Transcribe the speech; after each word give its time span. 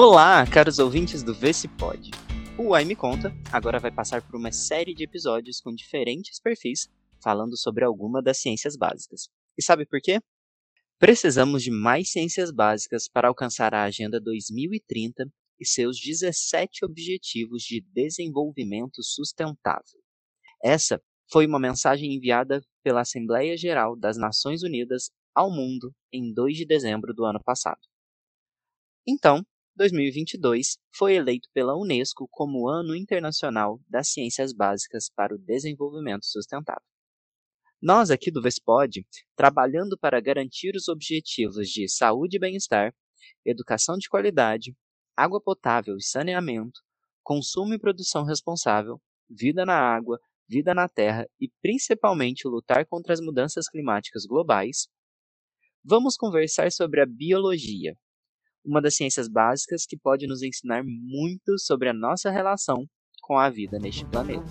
Olá, 0.00 0.46
caros 0.46 0.78
ouvintes 0.78 1.24
do 1.24 1.34
Vê 1.34 1.52
Se 1.52 1.66
Pode. 1.66 2.12
O 2.56 2.72
Ai 2.72 2.84
Me 2.84 2.94
Conta 2.94 3.34
agora 3.50 3.80
vai 3.80 3.90
passar 3.90 4.22
por 4.22 4.36
uma 4.36 4.52
série 4.52 4.94
de 4.94 5.02
episódios 5.02 5.60
com 5.60 5.74
diferentes 5.74 6.38
perfis 6.38 6.88
falando 7.20 7.56
sobre 7.56 7.84
alguma 7.84 8.22
das 8.22 8.40
ciências 8.40 8.76
básicas. 8.76 9.28
E 9.58 9.64
sabe 9.64 9.84
por 9.84 10.00
quê? 10.00 10.20
Precisamos 11.00 11.64
de 11.64 11.72
mais 11.72 12.12
ciências 12.12 12.52
básicas 12.52 13.08
para 13.08 13.26
alcançar 13.26 13.74
a 13.74 13.82
Agenda 13.82 14.20
2030 14.20 15.28
e 15.58 15.66
seus 15.66 15.98
17 15.98 16.84
Objetivos 16.84 17.64
de 17.64 17.84
Desenvolvimento 17.92 19.02
Sustentável. 19.02 20.00
Essa 20.62 21.02
foi 21.28 21.44
uma 21.44 21.58
mensagem 21.58 22.14
enviada 22.14 22.62
pela 22.84 23.00
Assembleia 23.00 23.56
Geral 23.56 23.96
das 23.96 24.16
Nações 24.16 24.62
Unidas 24.62 25.10
ao 25.34 25.50
mundo 25.50 25.92
em 26.12 26.32
2 26.32 26.56
de 26.56 26.64
dezembro 26.64 27.12
do 27.12 27.24
ano 27.24 27.42
passado. 27.42 27.80
Então, 29.04 29.44
2022 29.78 30.76
foi 30.92 31.14
eleito 31.14 31.48
pela 31.54 31.76
Unesco 31.76 32.26
como 32.32 32.68
Ano 32.68 32.96
Internacional 32.96 33.80
das 33.88 34.08
Ciências 34.08 34.52
Básicas 34.52 35.08
para 35.14 35.32
o 35.32 35.38
Desenvolvimento 35.38 36.26
Sustentável. 36.26 36.82
Nós 37.80 38.10
aqui 38.10 38.28
do 38.28 38.42
Vespod, 38.42 39.06
trabalhando 39.36 39.96
para 39.96 40.20
garantir 40.20 40.74
os 40.74 40.88
objetivos 40.88 41.68
de 41.68 41.88
saúde 41.88 42.36
e 42.36 42.40
bem-estar, 42.40 42.92
educação 43.44 43.96
de 43.96 44.08
qualidade, 44.08 44.76
água 45.16 45.40
potável 45.40 45.96
e 45.96 46.02
saneamento, 46.02 46.80
consumo 47.22 47.72
e 47.72 47.78
produção 47.78 48.24
responsável, 48.24 49.00
vida 49.30 49.64
na 49.64 49.78
água, 49.78 50.18
vida 50.48 50.74
na 50.74 50.88
terra 50.88 51.24
e 51.40 51.48
principalmente 51.62 52.48
lutar 52.48 52.84
contra 52.84 53.12
as 53.12 53.20
mudanças 53.20 53.68
climáticas 53.68 54.26
globais, 54.26 54.88
vamos 55.84 56.16
conversar 56.16 56.72
sobre 56.72 57.00
a 57.00 57.06
biologia, 57.06 57.96
uma 58.68 58.82
das 58.82 58.96
ciências 58.96 59.28
básicas 59.28 59.86
que 59.86 59.96
pode 59.96 60.26
nos 60.26 60.42
ensinar 60.42 60.84
muito 60.84 61.58
sobre 61.58 61.88
a 61.88 61.94
nossa 61.94 62.30
relação 62.30 62.84
com 63.22 63.38
a 63.38 63.48
vida 63.48 63.78
neste 63.78 64.04
planeta. 64.04 64.44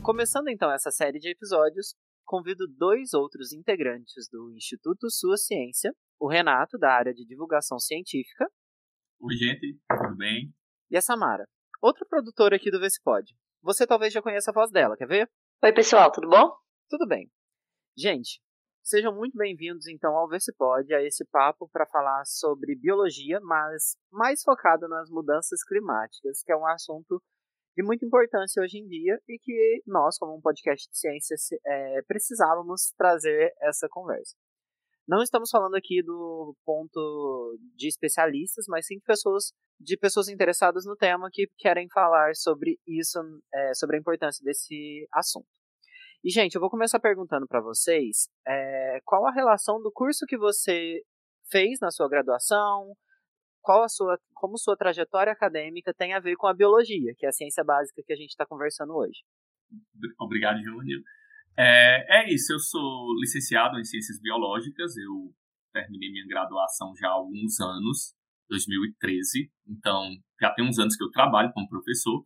Começando 0.00 0.48
então 0.48 0.70
essa 0.70 0.92
série 0.92 1.18
de 1.18 1.30
episódios, 1.30 1.96
convido 2.24 2.68
dois 2.68 3.12
outros 3.14 3.52
integrantes 3.52 4.28
do 4.30 4.52
Instituto 4.54 5.10
Sua 5.10 5.36
Ciência, 5.36 5.92
o 6.20 6.28
Renato, 6.28 6.78
da 6.78 6.92
área 6.92 7.12
de 7.12 7.26
divulgação 7.26 7.80
científica. 7.80 8.46
Oi, 9.18 9.34
gente, 9.34 9.76
tudo 9.88 10.16
bem? 10.16 10.54
E 10.88 10.96
a 10.96 11.00
Samara, 11.00 11.48
outra 11.82 12.06
produtora 12.06 12.54
aqui 12.54 12.70
do 12.70 12.78
Vespod. 12.78 13.24
Você 13.60 13.86
talvez 13.86 14.12
já 14.12 14.22
conheça 14.22 14.52
a 14.52 14.54
voz 14.54 14.70
dela, 14.70 14.96
quer 14.96 15.08
ver? 15.08 15.28
Oi, 15.64 15.72
pessoal, 15.72 16.12
tudo 16.12 16.28
bom? 16.28 16.63
Tudo 16.96 17.08
bem. 17.08 17.28
Gente, 17.98 18.40
sejam 18.80 19.12
muito 19.12 19.36
bem-vindos 19.36 19.88
então 19.88 20.16
ao 20.16 20.28
VersePod, 20.28 20.94
a 20.94 21.02
esse 21.02 21.24
papo 21.24 21.68
para 21.72 21.84
falar 21.86 22.24
sobre 22.24 22.76
biologia, 22.76 23.40
mas 23.40 23.96
mais 24.12 24.44
focado 24.44 24.86
nas 24.86 25.10
mudanças 25.10 25.64
climáticas, 25.64 26.40
que 26.44 26.52
é 26.52 26.56
um 26.56 26.64
assunto 26.64 27.20
de 27.76 27.82
muita 27.82 28.06
importância 28.06 28.62
hoje 28.62 28.78
em 28.78 28.86
dia 28.86 29.20
e 29.28 29.40
que 29.40 29.82
nós, 29.84 30.16
como 30.18 30.36
um 30.36 30.40
podcast 30.40 30.88
de 30.88 30.96
ciências, 30.96 31.48
é, 31.66 32.02
precisávamos 32.06 32.92
trazer 32.96 33.52
essa 33.60 33.88
conversa. 33.90 34.36
Não 35.04 35.20
estamos 35.20 35.50
falando 35.50 35.74
aqui 35.74 36.00
do 36.00 36.54
ponto 36.64 37.58
de 37.74 37.88
especialistas, 37.88 38.66
mas 38.68 38.86
sim 38.86 38.98
de 38.98 39.04
pessoas, 39.04 39.52
de 39.80 39.96
pessoas 39.96 40.28
interessadas 40.28 40.84
no 40.86 40.94
tema 40.94 41.28
que 41.32 41.48
querem 41.58 41.88
falar 41.92 42.36
sobre 42.36 42.78
isso, 42.86 43.18
é, 43.52 43.74
sobre 43.74 43.96
a 43.96 43.98
importância 43.98 44.44
desse 44.44 45.08
assunto. 45.12 45.63
E, 46.24 46.30
gente, 46.30 46.54
eu 46.54 46.60
vou 46.60 46.70
começar 46.70 46.98
perguntando 46.98 47.46
para 47.46 47.60
vocês 47.60 48.30
é, 48.48 48.98
qual 49.04 49.26
a 49.26 49.30
relação 49.30 49.82
do 49.82 49.92
curso 49.92 50.24
que 50.26 50.38
você 50.38 51.02
fez 51.50 51.78
na 51.82 51.90
sua 51.90 52.08
graduação, 52.08 52.94
qual 53.60 53.82
a 53.82 53.88
sua, 53.90 54.18
como 54.32 54.56
sua 54.56 54.74
trajetória 54.74 55.30
acadêmica 55.30 55.92
tem 55.92 56.14
a 56.14 56.20
ver 56.20 56.36
com 56.36 56.46
a 56.46 56.54
biologia, 56.54 57.12
que 57.18 57.26
é 57.26 57.28
a 57.28 57.32
ciência 57.32 57.62
básica 57.62 58.02
que 58.06 58.12
a 58.12 58.16
gente 58.16 58.30
está 58.30 58.46
conversando 58.46 58.94
hoje. 58.94 59.20
Obrigado, 60.18 60.62
Júnior. 60.62 61.02
É, 61.58 62.22
é 62.22 62.32
isso, 62.32 62.54
eu 62.54 62.58
sou 62.58 63.14
licenciado 63.20 63.78
em 63.78 63.84
Ciências 63.84 64.18
Biológicas, 64.18 64.96
eu 64.96 65.30
terminei 65.74 66.10
minha 66.10 66.26
graduação 66.26 66.94
já 66.98 67.08
há 67.08 67.12
alguns 67.12 67.60
anos, 67.60 68.14
2013, 68.48 69.52
então 69.68 70.08
já 70.40 70.50
tem 70.54 70.66
uns 70.66 70.78
anos 70.78 70.96
que 70.96 71.04
eu 71.04 71.10
trabalho 71.10 71.52
como 71.52 71.68
professor, 71.68 72.24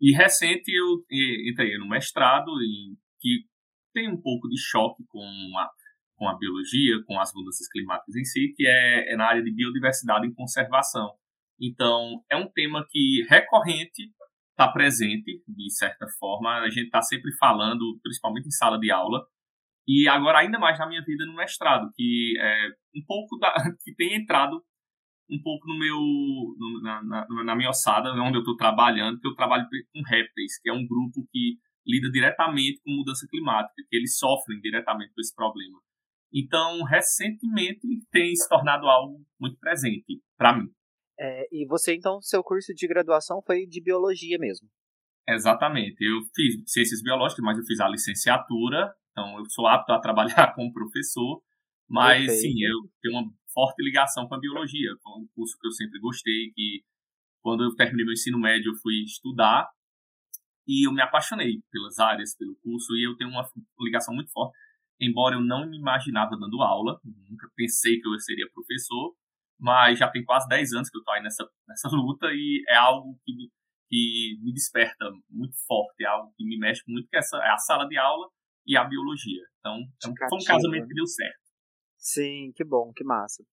e 0.00 0.12
recente 0.12 0.68
eu 0.68 1.04
entrei 1.48 1.78
no 1.78 1.88
mestrado 1.88 2.50
em 2.60 3.05
que 3.26 3.44
tem 3.92 4.08
um 4.08 4.20
pouco 4.20 4.48
de 4.48 4.56
choque 4.56 5.02
com 5.08 5.24
a, 5.58 5.68
com 6.16 6.28
a 6.28 6.38
biologia, 6.38 7.02
com 7.06 7.18
as 7.18 7.32
mudanças 7.34 7.66
climáticas 7.68 8.14
em 8.14 8.24
si, 8.24 8.52
que 8.54 8.66
é, 8.66 9.12
é 9.12 9.16
na 9.16 9.26
área 9.26 9.42
de 9.42 9.52
biodiversidade 9.52 10.26
e 10.26 10.34
conservação. 10.34 11.12
Então, 11.60 12.22
é 12.30 12.36
um 12.36 12.48
tema 12.48 12.86
que 12.88 13.26
recorrente 13.28 14.12
está 14.50 14.68
presente, 14.70 15.42
de 15.46 15.70
certa 15.70 16.06
forma, 16.18 16.60
a 16.60 16.70
gente 16.70 16.86
está 16.86 17.02
sempre 17.02 17.34
falando, 17.36 17.98
principalmente 18.02 18.46
em 18.46 18.52
sala 18.52 18.78
de 18.78 18.90
aula, 18.90 19.26
e 19.88 20.08
agora 20.08 20.38
ainda 20.38 20.58
mais 20.58 20.78
na 20.78 20.86
minha 20.86 21.02
vida 21.02 21.24
no 21.26 21.34
mestrado, 21.34 21.90
que 21.94 22.34
é 22.38 22.68
um 22.94 23.04
pouco 23.06 23.38
da, 23.38 23.52
que 23.82 23.94
tem 23.94 24.14
entrado 24.14 24.62
um 25.30 25.40
pouco 25.42 25.66
no 25.66 25.78
meu 25.78 25.98
no, 25.98 26.80
na, 26.82 27.02
na, 27.02 27.44
na, 27.44 27.56
minha 27.56 27.70
ossada, 27.70 28.12
onde 28.12 28.36
eu 28.36 28.40
estou 28.40 28.56
trabalhando, 28.56 29.20
que 29.20 29.26
eu 29.26 29.34
trabalho 29.34 29.66
com 29.92 30.02
répteis, 30.02 30.58
que 30.60 30.70
é 30.70 30.72
um 30.72 30.86
grupo 30.86 31.26
que 31.32 31.58
lida 31.86 32.10
diretamente 32.10 32.80
com 32.82 32.90
mudança 32.90 33.26
climática, 33.28 33.82
que 33.88 33.96
eles 33.96 34.18
sofrem 34.18 34.60
diretamente 34.60 35.14
com 35.14 35.20
esse 35.20 35.34
problema. 35.34 35.78
Então, 36.32 36.82
recentemente 36.82 37.86
tem 38.10 38.34
se 38.34 38.48
tornado 38.48 38.86
algo 38.86 39.24
muito 39.40 39.58
presente 39.58 40.20
para 40.36 40.56
mim. 40.56 40.68
É, 41.18 41.46
e 41.50 41.66
você, 41.66 41.94
então, 41.94 42.20
seu 42.20 42.42
curso 42.42 42.74
de 42.74 42.86
graduação 42.86 43.40
foi 43.46 43.66
de 43.66 43.80
biologia 43.80 44.36
mesmo? 44.38 44.68
Exatamente. 45.28 45.96
Eu 46.00 46.20
fiz 46.34 46.62
ciências 46.66 47.02
biológicas, 47.02 47.44
mas 47.44 47.58
eu 47.58 47.64
fiz 47.64 47.80
a 47.80 47.88
licenciatura, 47.88 48.92
então 49.10 49.38
eu 49.38 49.44
sou 49.48 49.66
apto 49.66 49.92
a 49.92 50.00
trabalhar 50.00 50.52
como 50.54 50.72
professor, 50.72 51.42
mas 51.88 52.26
Perfeito. 52.26 52.40
sim, 52.40 52.64
eu 52.64 52.90
tenho 53.00 53.18
uma 53.18 53.32
forte 53.52 53.82
ligação 53.82 54.28
com 54.28 54.34
a 54.34 54.40
biologia. 54.40 54.90
Foi 55.02 55.12
um 55.22 55.26
curso 55.34 55.56
que 55.58 55.66
eu 55.66 55.72
sempre 55.72 55.98
gostei, 56.00 56.50
que 56.54 56.82
quando 57.42 57.64
eu 57.64 57.74
terminei 57.74 58.04
meu 58.04 58.12
ensino 58.12 58.38
médio 58.38 58.72
eu 58.72 58.76
fui 58.76 59.02
estudar 59.04 59.68
e 60.66 60.86
eu 60.86 60.92
me 60.92 61.00
apaixonei 61.00 61.62
pelas 61.70 61.98
áreas, 61.98 62.36
pelo 62.36 62.56
curso, 62.56 62.94
e 62.96 63.06
eu 63.06 63.16
tenho 63.16 63.30
uma 63.30 63.48
ligação 63.80 64.14
muito 64.14 64.30
forte. 64.32 64.56
Embora 65.00 65.36
eu 65.36 65.40
não 65.40 65.68
me 65.68 65.78
imaginava 65.78 66.36
dando 66.36 66.62
aula, 66.62 66.98
nunca 67.04 67.48
pensei 67.54 68.00
que 68.00 68.08
eu 68.08 68.18
seria 68.18 68.50
professor, 68.52 69.14
mas 69.58 69.98
já 69.98 70.08
tem 70.10 70.24
quase 70.24 70.48
10 70.48 70.72
anos 70.72 70.90
que 70.90 70.96
eu 70.96 71.00
estou 71.00 71.14
aí 71.14 71.22
nessa, 71.22 71.48
nessa 71.68 71.88
luta 71.88 72.26
e 72.32 72.64
é 72.68 72.76
algo 72.76 73.18
que 73.24 73.34
me, 73.34 73.50
que 73.88 74.38
me 74.42 74.52
desperta 74.52 75.10
muito 75.30 75.56
forte, 75.66 76.02
é 76.02 76.06
algo 76.06 76.32
que 76.36 76.44
me 76.44 76.58
mexe 76.58 76.82
muito, 76.88 77.08
que 77.08 77.16
é, 77.16 77.20
essa, 77.20 77.36
é 77.38 77.50
a 77.50 77.58
sala 77.58 77.86
de 77.86 77.96
aula 77.96 78.28
e 78.66 78.76
a 78.76 78.84
biologia. 78.84 79.42
Então, 79.60 79.76
é 79.76 80.28
foi 80.28 80.38
um 80.38 80.44
casamento 80.44 80.82
né? 80.82 80.88
que 80.88 80.94
deu 80.94 81.06
certo. 81.06 81.46
Sim, 81.98 82.52
que 82.54 82.64
bom, 82.64 82.92
que 82.94 83.04
massa. 83.04 83.44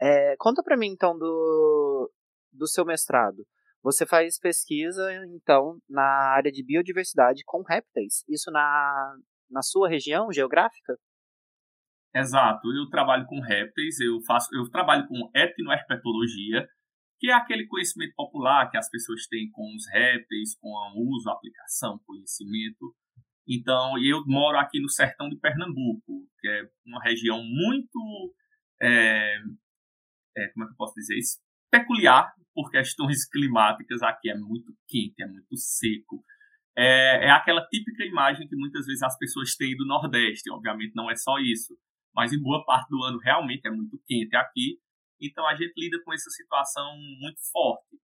É, 0.00 0.34
conta 0.38 0.62
para 0.62 0.76
mim, 0.76 0.88
então, 0.88 1.16
do, 1.16 2.10
do 2.52 2.66
seu 2.66 2.84
mestrado. 2.84 3.46
Você 3.82 4.06
faz 4.06 4.38
pesquisa, 4.38 5.10
então, 5.34 5.78
na 5.88 6.34
área 6.34 6.52
de 6.52 6.62
biodiversidade 6.64 7.42
com 7.46 7.62
répteis. 7.62 8.24
Isso 8.28 8.50
na, 8.50 9.16
na 9.50 9.62
sua 9.62 9.88
região 9.88 10.30
geográfica? 10.32 10.98
Exato. 12.14 12.68
Eu 12.72 12.88
trabalho 12.90 13.26
com 13.26 13.40
répteis, 13.40 13.98
eu 14.00 14.20
faço, 14.26 14.48
eu 14.54 14.68
trabalho 14.70 15.06
com 15.08 15.30
etnoherpetologia, 15.34 16.68
que 17.18 17.30
é 17.30 17.34
aquele 17.34 17.66
conhecimento 17.66 18.14
popular 18.14 18.70
que 18.70 18.76
as 18.76 18.90
pessoas 18.90 19.26
têm 19.26 19.50
com 19.50 19.74
os 19.74 19.86
répteis, 19.90 20.58
com 20.58 20.68
o 20.68 21.14
uso, 21.14 21.30
aplicação, 21.30 21.98
conhecimento. 22.06 22.94
Então, 23.48 23.96
eu 23.98 24.22
moro 24.26 24.58
aqui 24.58 24.80
no 24.80 24.88
sertão 24.88 25.28
de 25.28 25.36
Pernambuco, 25.36 26.26
que 26.38 26.48
é 26.48 26.62
uma 26.86 27.02
região 27.02 27.42
muito, 27.42 28.34
é, 28.80 29.38
é, 30.36 30.48
como 30.48 30.64
é 30.64 30.66
que 30.66 30.72
eu 30.72 30.76
posso 30.76 30.94
dizer 30.94 31.16
isso? 31.16 31.38
Peculiar 31.70 32.32
por 32.54 32.70
questões 32.70 33.28
climáticas, 33.28 34.02
aqui 34.02 34.28
é 34.28 34.36
muito 34.36 34.72
quente, 34.88 35.22
é 35.22 35.26
muito 35.26 35.56
seco. 35.56 36.22
É, 36.76 37.26
é 37.26 37.30
aquela 37.30 37.66
típica 37.66 38.04
imagem 38.04 38.48
que 38.48 38.56
muitas 38.56 38.86
vezes 38.86 39.02
as 39.02 39.16
pessoas 39.18 39.54
têm 39.54 39.76
do 39.76 39.86
Nordeste. 39.86 40.50
Obviamente 40.50 40.94
não 40.94 41.10
é 41.10 41.16
só 41.16 41.38
isso, 41.38 41.76
mas 42.14 42.32
em 42.32 42.40
boa 42.40 42.64
parte 42.64 42.88
do 42.88 43.02
ano 43.04 43.18
realmente 43.18 43.66
é 43.66 43.70
muito 43.70 44.00
quente 44.06 44.34
aqui. 44.34 44.78
Então 45.20 45.46
a 45.46 45.54
gente 45.54 45.72
lida 45.76 46.02
com 46.04 46.12
essa 46.12 46.30
situação 46.30 46.96
muito 47.20 47.40
forte. 47.52 47.96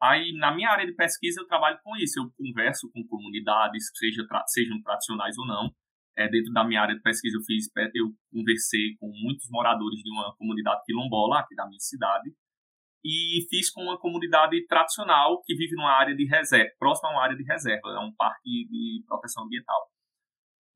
Aí, 0.00 0.32
na 0.38 0.54
minha 0.54 0.70
área 0.70 0.86
de 0.86 0.94
pesquisa, 0.94 1.40
eu 1.40 1.46
trabalho 1.46 1.78
com 1.82 1.96
isso. 1.96 2.20
Eu 2.20 2.30
converso 2.36 2.88
com 2.92 3.04
comunidades, 3.04 3.90
seja, 3.96 4.24
sejam 4.46 4.80
tradicionais 4.80 5.36
ou 5.36 5.44
não. 5.44 5.74
É, 6.16 6.28
dentro 6.28 6.52
da 6.52 6.64
minha 6.64 6.80
área 6.80 6.94
de 6.94 7.02
pesquisa, 7.02 7.36
eu 7.36 7.42
fiz, 7.42 7.66
eu 7.94 8.12
conversei 8.32 8.96
com 9.00 9.08
muitos 9.08 9.48
moradores 9.50 10.00
de 10.02 10.10
uma 10.10 10.36
comunidade 10.36 10.82
quilombola 10.84 11.40
aqui 11.40 11.54
da 11.56 11.66
minha 11.66 11.80
cidade 11.80 12.30
e 13.08 13.46
fiz 13.48 13.70
com 13.70 13.82
uma 13.82 13.98
comunidade 13.98 14.66
tradicional 14.66 15.40
que 15.42 15.54
vive 15.54 15.74
numa 15.74 15.92
área 15.92 16.14
de 16.14 16.26
reserva, 16.26 16.70
próxima 16.78 17.08
a 17.08 17.12
uma 17.12 17.22
área 17.22 17.36
de 17.36 17.42
reserva, 17.42 17.88
é 17.88 17.98
um 18.00 18.12
parque 18.14 18.68
de 18.68 19.02
proteção 19.06 19.44
ambiental. 19.44 19.88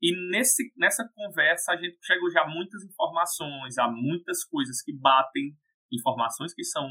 E 0.01 0.11
nesse, 0.31 0.73
nessa 0.75 1.07
conversa 1.15 1.73
a 1.73 1.77
gente 1.77 1.97
chegou 2.01 2.29
já 2.31 2.41
a 2.41 2.49
muitas 2.49 2.83
informações, 2.83 3.77
a 3.77 3.87
muitas 3.87 4.43
coisas 4.43 4.81
que 4.81 4.91
batem, 4.97 5.55
informações 5.91 6.53
que 6.53 6.63
são 6.63 6.89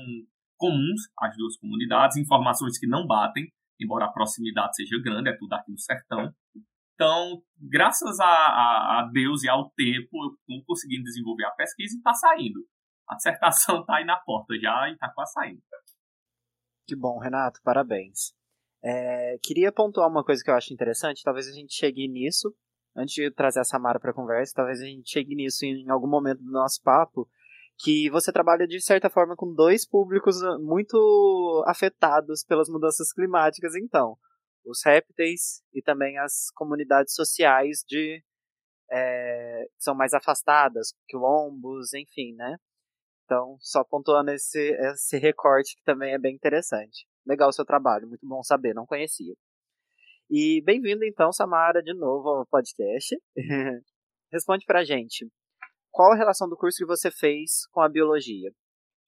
comuns 0.56 1.02
às 1.18 1.36
duas 1.36 1.56
comunidades, 1.58 2.16
informações 2.16 2.78
que 2.78 2.86
não 2.86 3.04
batem, 3.04 3.52
embora 3.80 4.04
a 4.04 4.12
proximidade 4.12 4.76
seja 4.76 4.96
grande, 5.02 5.28
é 5.28 5.36
tudo 5.36 5.52
aqui 5.54 5.72
no 5.72 5.78
sertão. 5.78 6.32
Então, 6.94 7.42
graças 7.58 8.20
a, 8.20 8.26
a, 8.26 9.00
a 9.00 9.10
Deus 9.12 9.42
e 9.42 9.48
ao 9.48 9.70
tempo, 9.70 10.08
eu 10.24 10.30
estou 10.34 10.64
conseguindo 10.64 11.02
desenvolver 11.02 11.46
a 11.46 11.50
pesquisa 11.50 11.96
e 11.96 11.98
está 11.98 12.14
saindo. 12.14 12.60
A 13.12 13.16
dissertação 13.16 13.80
está 13.80 13.96
aí 13.96 14.04
na 14.04 14.16
porta 14.16 14.54
já 14.58 14.88
e 14.88 14.94
está 14.94 15.08
quase 15.10 15.32
saindo. 15.32 15.62
Que 16.86 16.96
bom, 16.96 17.18
Renato, 17.18 17.60
parabéns. 17.62 18.32
É, 18.82 19.38
queria 19.42 19.70
pontuar 19.70 20.08
uma 20.08 20.24
coisa 20.24 20.42
que 20.42 20.50
eu 20.50 20.54
acho 20.54 20.72
interessante, 20.72 21.22
talvez 21.22 21.46
a 21.46 21.52
gente 21.52 21.72
chegue 21.72 22.08
nisso, 22.08 22.52
antes 22.96 23.14
de 23.14 23.30
trazer 23.30 23.60
a 23.60 23.64
Samara 23.64 24.00
para 24.00 24.12
conversa, 24.12 24.54
talvez 24.56 24.80
a 24.80 24.86
gente 24.86 25.08
chegue 25.08 25.36
nisso 25.36 25.64
em 25.64 25.88
algum 25.88 26.08
momento 26.08 26.42
do 26.42 26.50
nosso 26.50 26.82
papo, 26.82 27.28
que 27.78 28.10
você 28.10 28.32
trabalha 28.32 28.66
de 28.66 28.80
certa 28.80 29.08
forma 29.08 29.36
com 29.36 29.54
dois 29.54 29.86
públicos 29.86 30.42
ah, 30.42 30.58
muito 30.58 31.64
afetados 31.66 32.44
pelas 32.44 32.68
mudanças 32.68 33.12
climáticas, 33.12 33.76
então, 33.76 34.16
os 34.64 34.84
répteis 34.84 35.62
e 35.72 35.80
também 35.80 36.18
as 36.18 36.50
comunidades 36.54 37.14
sociais 37.14 37.84
de 37.86 38.22
é, 38.90 39.64
que 39.76 39.82
são 39.82 39.94
mais 39.94 40.12
afastadas, 40.12 40.92
quilombos, 41.08 41.94
enfim, 41.94 42.34
né? 42.34 42.56
Então, 43.24 43.56
só 43.60 43.84
pontuando 43.84 44.30
esse, 44.30 44.58
esse 44.58 45.18
recorte 45.18 45.76
que 45.76 45.82
também 45.84 46.12
é 46.12 46.18
bem 46.18 46.34
interessante. 46.34 47.06
Legal 47.26 47.48
o 47.48 47.52
seu 47.52 47.64
trabalho, 47.64 48.08
muito 48.08 48.26
bom 48.26 48.42
saber, 48.42 48.74
não 48.74 48.86
conhecia. 48.86 49.34
E 50.30 50.62
bem-vindo 50.64 51.04
então, 51.04 51.32
Samara, 51.32 51.82
de 51.82 51.94
novo 51.94 52.28
ao 52.28 52.46
podcast. 52.46 53.16
Responde 54.32 54.64
pra 54.64 54.84
gente. 54.84 55.26
Qual 55.90 56.12
a 56.12 56.16
relação 56.16 56.48
do 56.48 56.56
curso 56.56 56.78
que 56.78 56.86
você 56.86 57.10
fez 57.10 57.66
com 57.70 57.80
a 57.80 57.88
biologia? 57.88 58.50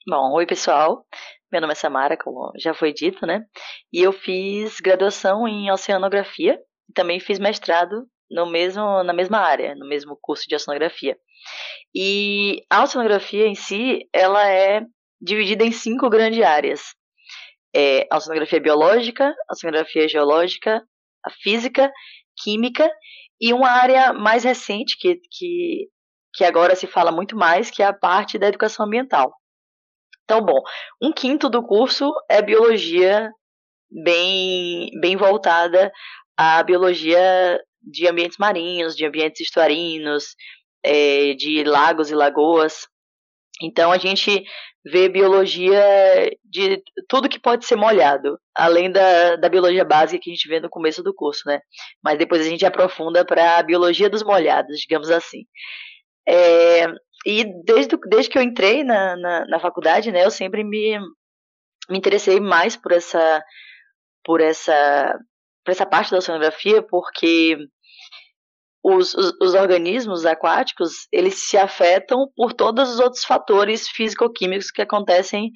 Bom, 0.06 0.34
oi 0.34 0.46
pessoal. 0.46 1.06
Meu 1.50 1.62
nome 1.62 1.72
é 1.72 1.76
Samara, 1.76 2.14
como 2.16 2.52
já 2.58 2.74
foi 2.74 2.92
dito, 2.92 3.26
né? 3.26 3.46
E 3.90 4.02
eu 4.02 4.12
fiz 4.12 4.80
graduação 4.80 5.48
em 5.48 5.70
oceanografia 5.72 6.60
e 6.88 6.92
também 6.92 7.18
fiz 7.18 7.38
mestrado 7.38 8.06
no 8.30 8.46
mesmo, 8.46 9.02
na 9.02 9.12
mesma 9.12 9.38
área, 9.38 9.74
no 9.74 9.86
mesmo 9.86 10.18
curso 10.20 10.44
de 10.48 10.54
oceanografia. 10.54 11.16
E 11.94 12.64
a 12.70 12.82
oceanografia 12.82 13.46
em 13.46 13.54
si, 13.54 14.08
ela 14.12 14.48
é 14.48 14.82
dividida 15.20 15.64
em 15.64 15.72
cinco 15.72 16.08
grandes 16.08 16.42
áreas. 16.42 16.94
É 17.74 18.06
a 18.10 18.16
oceanografia 18.16 18.60
biológica, 18.60 19.34
a 19.48 19.52
oceanografia 19.52 20.08
geológica, 20.08 20.82
a 21.24 21.30
física, 21.30 21.90
química 22.36 22.90
e 23.40 23.52
uma 23.52 23.70
área 23.70 24.12
mais 24.12 24.44
recente 24.44 24.96
que, 24.98 25.20
que, 25.30 25.88
que 26.34 26.44
agora 26.44 26.74
se 26.76 26.86
fala 26.86 27.12
muito 27.12 27.36
mais, 27.36 27.70
que 27.70 27.82
é 27.82 27.86
a 27.86 27.92
parte 27.92 28.38
da 28.38 28.48
educação 28.48 28.86
ambiental. 28.86 29.32
Então, 30.24 30.40
bom, 30.40 30.60
um 31.02 31.12
quinto 31.12 31.50
do 31.50 31.62
curso 31.62 32.10
é 32.30 32.40
biologia 32.40 33.30
bem, 33.90 34.90
bem 35.00 35.16
voltada 35.16 35.92
à 36.36 36.62
biologia 36.62 37.60
de 37.86 38.08
ambientes 38.08 38.38
marinhos, 38.38 38.96
de 38.96 39.04
ambientes 39.04 39.40
estuarinos, 39.40 40.34
é, 40.82 41.34
de 41.34 41.64
lagos 41.64 42.10
e 42.10 42.14
lagoas. 42.14 42.86
Então 43.62 43.92
a 43.92 43.98
gente 43.98 44.44
vê 44.84 45.08
biologia 45.08 45.82
de 46.44 46.82
tudo 47.08 47.28
que 47.28 47.40
pode 47.40 47.64
ser 47.64 47.76
molhado, 47.76 48.38
além 48.54 48.90
da, 48.90 49.36
da 49.36 49.48
biologia 49.48 49.84
básica 49.84 50.20
que 50.22 50.30
a 50.30 50.34
gente 50.34 50.48
vê 50.48 50.60
no 50.60 50.68
começo 50.68 51.02
do 51.02 51.14
curso, 51.14 51.42
né? 51.46 51.60
Mas 52.02 52.18
depois 52.18 52.42
a 52.42 52.48
gente 52.48 52.66
aprofunda 52.66 53.24
para 53.24 53.58
a 53.58 53.62
biologia 53.62 54.10
dos 54.10 54.22
molhados, 54.22 54.78
digamos 54.80 55.10
assim. 55.10 55.46
É, 56.28 56.86
e 57.24 57.44
desde, 57.64 57.96
desde 58.08 58.30
que 58.30 58.38
eu 58.38 58.42
entrei 58.42 58.84
na, 58.84 59.16
na, 59.16 59.46
na, 59.46 59.60
faculdade, 59.60 60.12
né, 60.12 60.24
eu 60.24 60.30
sempre 60.30 60.62
me, 60.62 60.98
me 61.88 61.98
interessei 61.98 62.38
mais 62.38 62.76
por 62.76 62.92
essa, 62.92 63.42
por 64.22 64.40
essa, 64.40 65.18
por 65.64 65.70
essa 65.70 65.86
parte 65.86 66.10
da 66.10 66.18
oceanografia, 66.18 66.82
porque 66.82 67.56
os, 68.82 69.14
os, 69.14 69.32
os, 69.40 69.54
organismos 69.54 70.26
aquáticos 70.26 71.08
eles 71.10 71.48
se 71.48 71.56
afetam 71.56 72.28
por 72.36 72.52
todos 72.52 72.90
os 72.92 73.00
outros 73.00 73.24
fatores 73.24 73.88
físico-químicos 73.88 74.70
que 74.70 74.82
acontecem 74.82 75.50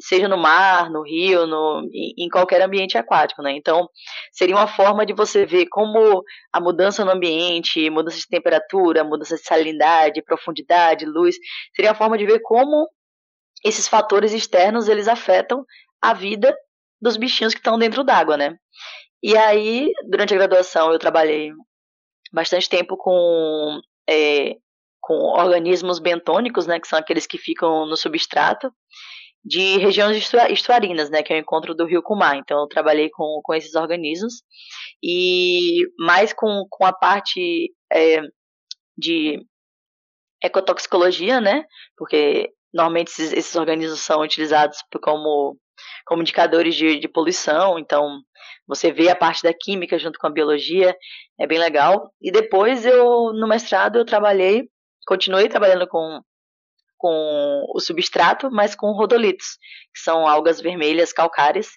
seja 0.00 0.26
no 0.26 0.38
mar, 0.38 0.90
no 0.90 1.02
rio, 1.02 1.46
no, 1.46 1.86
em 1.92 2.28
qualquer 2.28 2.62
ambiente 2.62 2.96
aquático, 2.96 3.42
né? 3.42 3.52
Então, 3.52 3.88
seria 4.32 4.56
uma 4.56 4.66
forma 4.66 5.04
de 5.04 5.12
você 5.12 5.44
ver 5.44 5.66
como 5.66 6.22
a 6.52 6.60
mudança 6.60 7.04
no 7.04 7.10
ambiente, 7.10 7.90
mudança 7.90 8.16
de 8.16 8.26
temperatura, 8.26 9.04
mudança 9.04 9.36
de 9.36 9.42
salinidade, 9.42 10.22
profundidade, 10.22 11.04
luz, 11.04 11.36
seria 11.74 11.90
uma 11.90 11.96
forma 11.96 12.16
de 12.16 12.24
ver 12.24 12.40
como 12.40 12.88
esses 13.64 13.86
fatores 13.86 14.32
externos 14.32 14.88
eles 14.88 15.08
afetam 15.08 15.64
a 16.00 16.14
vida 16.14 16.56
dos 17.00 17.16
bichinhos 17.16 17.52
que 17.52 17.60
estão 17.60 17.78
dentro 17.78 18.02
d'água, 18.02 18.36
né? 18.36 18.56
E 19.22 19.36
aí, 19.36 19.92
durante 20.08 20.34
a 20.34 20.36
graduação, 20.36 20.92
eu 20.92 20.98
trabalhei 20.98 21.52
bastante 22.32 22.68
tempo 22.68 22.96
com, 22.96 23.80
é, 24.08 24.56
com 25.00 25.14
organismos 25.14 25.98
bentônicos, 25.98 26.66
né, 26.66 26.80
que 26.80 26.88
são 26.88 26.98
aqueles 26.98 27.26
que 27.26 27.38
ficam 27.38 27.86
no 27.86 27.96
substrato, 27.96 28.72
de 29.44 29.76
regiões 29.78 30.16
estuarinas, 30.50 31.10
né, 31.10 31.22
que 31.22 31.32
é 31.32 31.36
o 31.36 31.40
encontro 31.40 31.74
do 31.74 31.84
rio 31.84 32.02
com 32.02 32.14
o 32.14 32.18
mar. 32.18 32.36
Então, 32.36 32.60
eu 32.60 32.68
trabalhei 32.68 33.10
com, 33.10 33.40
com 33.42 33.54
esses 33.54 33.74
organismos 33.74 34.34
e 35.02 35.80
mais 35.98 36.32
com, 36.32 36.64
com 36.70 36.84
a 36.84 36.92
parte 36.92 37.72
é, 37.92 38.22
de 38.96 39.44
ecotoxicologia, 40.42 41.40
né, 41.40 41.64
porque 41.96 42.50
normalmente 42.72 43.08
esses, 43.08 43.32
esses 43.32 43.54
organismos 43.54 44.00
são 44.00 44.20
utilizados 44.20 44.78
como, 45.02 45.56
como 46.04 46.22
indicadores 46.22 46.74
de, 46.74 46.98
de 46.98 47.08
poluição, 47.08 47.78
então 47.78 48.20
você 48.66 48.92
vê 48.92 49.08
a 49.08 49.16
parte 49.16 49.42
da 49.42 49.52
química 49.52 49.98
junto 49.98 50.18
com 50.18 50.26
a 50.26 50.30
biologia, 50.30 50.96
é 51.38 51.46
bem 51.46 51.58
legal. 51.58 52.12
E 52.20 52.30
depois 52.30 52.86
eu, 52.86 53.32
no 53.32 53.48
mestrado, 53.48 53.98
eu 53.98 54.04
trabalhei, 54.04 54.68
continuei 55.06 55.48
trabalhando 55.48 55.86
com, 55.86 56.20
com 56.96 57.64
o 57.74 57.80
substrato, 57.80 58.50
mas 58.50 58.74
com 58.74 58.92
rodolitos, 58.92 59.58
que 59.92 60.00
são 60.00 60.26
algas 60.26 60.60
vermelhas 60.60 61.12
calcárias 61.12 61.68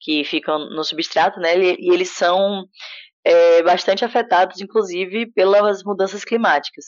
que 0.00 0.22
ficam 0.24 0.58
no 0.70 0.84
substrato, 0.84 1.40
né? 1.40 1.56
E, 1.56 1.90
eles 1.92 2.10
são 2.10 2.66
é, 3.24 3.62
bastante 3.62 4.04
afetados, 4.04 4.60
inclusive, 4.60 5.32
pelas 5.32 5.82
mudanças 5.82 6.24
climáticas. 6.24 6.84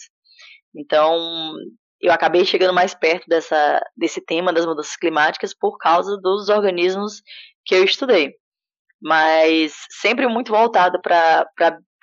Então, 0.74 1.54
eu 2.08 2.12
acabei 2.12 2.44
chegando 2.44 2.74
mais 2.74 2.94
perto 2.94 3.26
dessa, 3.28 3.80
desse 3.96 4.20
tema 4.20 4.52
das 4.52 4.66
mudanças 4.66 4.96
climáticas 4.96 5.54
por 5.54 5.76
causa 5.78 6.16
dos 6.16 6.48
organismos 6.48 7.22
que 7.64 7.74
eu 7.74 7.84
estudei 7.84 8.34
mas 9.00 9.74
sempre 9.90 10.26
muito 10.26 10.52
voltada 10.52 11.00
para 11.00 11.46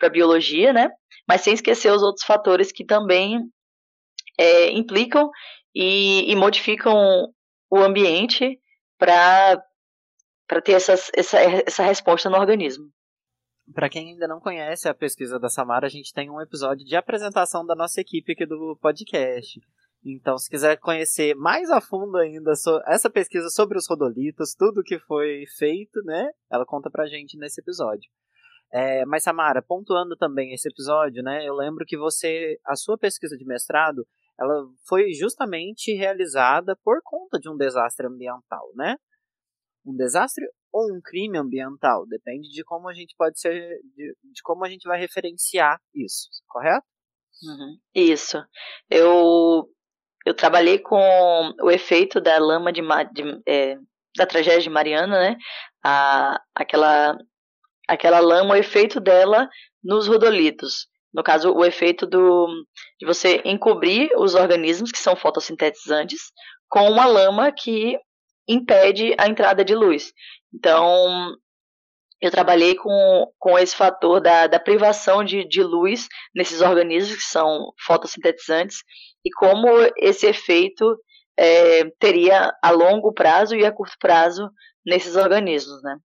a 0.01 0.09
biologia, 0.09 0.73
né? 0.73 0.89
Mas 1.27 1.41
sem 1.41 1.53
esquecer 1.53 1.91
os 1.91 2.03
outros 2.03 2.25
fatores 2.25 2.71
que 2.71 2.85
também 2.85 3.39
é, 4.37 4.71
implicam 4.71 5.29
e, 5.73 6.31
e, 6.31 6.35
modificam 6.35 6.95
o 7.69 7.77
ambiente 7.77 8.59
para 8.97 9.61
ter 10.63 10.73
essas, 10.73 11.09
essa, 11.15 11.39
essa 11.39 11.83
resposta 11.83 12.29
no 12.29 12.37
organismo. 12.37 12.85
Para 13.73 13.89
quem 13.89 14.09
ainda 14.09 14.27
não 14.27 14.41
conhece 14.41 14.89
a 14.89 14.93
pesquisa 14.93 15.39
da 15.39 15.49
Samara, 15.49 15.87
a 15.87 15.89
gente 15.89 16.13
tem 16.13 16.29
um 16.29 16.41
episódio 16.41 16.85
de 16.85 16.95
apresentação 16.95 17.65
da 17.65 17.73
nossa 17.73 18.01
equipe 18.01 18.33
aqui 18.33 18.45
do 18.45 18.77
podcast. 18.81 19.59
Então, 20.05 20.37
se 20.37 20.49
quiser 20.49 20.77
conhecer 20.77 21.33
mais 21.33 21.69
a 21.69 21.79
fundo 21.79 22.17
ainda 22.17 22.51
essa 22.87 23.09
pesquisa 23.09 23.49
sobre 23.49 23.77
os 23.77 23.87
rodolitos, 23.87 24.53
tudo 24.53 24.83
que 24.83 24.99
foi 24.99 25.45
feito, 25.57 26.01
né? 26.03 26.29
Ela 26.51 26.65
conta 26.65 26.89
pra 26.89 27.07
gente 27.07 27.37
nesse 27.37 27.61
episódio. 27.61 28.11
É, 28.71 29.05
mas, 29.05 29.23
Samara, 29.23 29.61
pontuando 29.61 30.15
também 30.17 30.53
esse 30.53 30.67
episódio, 30.67 31.23
né? 31.23 31.47
Eu 31.47 31.53
lembro 31.53 31.85
que 31.85 31.95
você, 31.95 32.59
a 32.65 32.75
sua 32.75 32.97
pesquisa 32.97 33.37
de 33.37 33.45
mestrado, 33.45 34.05
ela 34.37 34.65
foi 34.87 35.13
justamente 35.13 35.93
realizada 35.93 36.75
por 36.83 36.99
conta 37.03 37.39
de 37.39 37.49
um 37.49 37.55
desastre 37.55 38.07
ambiental, 38.07 38.71
né? 38.75 38.97
Um 39.85 39.95
desastre 39.95 40.43
ou 40.71 40.91
um 40.91 40.99
crime 41.01 41.37
ambiental, 41.37 42.05
depende 42.07 42.49
de 42.49 42.63
como 42.63 42.89
a 42.89 42.93
gente 42.93 43.13
pode 43.15 43.39
ser, 43.39 43.79
de, 43.95 44.15
de 44.23 44.41
como 44.41 44.65
a 44.65 44.69
gente 44.69 44.87
vai 44.87 44.99
referenciar 44.99 45.79
isso, 45.93 46.29
correto? 46.47 46.85
Uhum. 47.43 47.77
Isso. 47.93 48.37
Eu 48.89 49.67
eu 50.25 50.33
trabalhei 50.33 50.79
com 50.79 51.53
o 51.61 51.69
efeito 51.69 52.21
da 52.21 52.37
lama 52.37 52.71
de, 52.71 52.81
de 53.13 53.41
é, 53.47 53.77
da 54.15 54.25
tragédia 54.25 54.61
de 54.61 54.69
Mariana, 54.69 55.19
né? 55.19 55.37
A, 55.83 56.39
aquela, 56.55 57.17
aquela 57.87 58.19
lama, 58.19 58.53
o 58.53 58.57
efeito 58.57 58.99
dela 58.99 59.49
nos 59.83 60.07
rodolitos. 60.07 60.87
No 61.13 61.23
caso, 61.23 61.53
o 61.53 61.63
efeito 61.63 62.07
do, 62.07 62.47
de 62.99 63.05
você 63.05 63.41
encobrir 63.45 64.09
os 64.17 64.33
organismos 64.33 64.91
que 64.91 64.97
são 64.97 65.15
fotossintetizantes 65.15 66.31
com 66.67 66.89
uma 66.89 67.05
lama 67.05 67.51
que 67.51 67.97
impede 68.47 69.13
a 69.17 69.27
entrada 69.27 69.63
de 69.63 69.75
luz. 69.75 70.11
Então, 70.53 71.35
eu 72.19 72.31
trabalhei 72.31 72.75
com, 72.75 73.31
com 73.37 73.59
esse 73.59 73.75
fator 73.75 74.19
da, 74.21 74.47
da 74.47 74.59
privação 74.59 75.23
de, 75.23 75.47
de 75.47 75.61
luz 75.61 76.07
nesses 76.33 76.61
organismos 76.61 77.17
que 77.17 77.23
são 77.23 77.73
fotossintetizantes 77.85 78.77
e 79.23 79.31
como 79.31 79.67
esse 79.97 80.25
efeito 80.27 80.97
é, 81.37 81.89
teria 81.99 82.51
a 82.61 82.71
longo 82.71 83.13
prazo 83.13 83.55
e 83.55 83.65
a 83.65 83.71
curto 83.71 83.95
prazo 83.99 84.49
nesses 84.85 85.15
organismos, 85.15 85.81
né? 85.81 85.97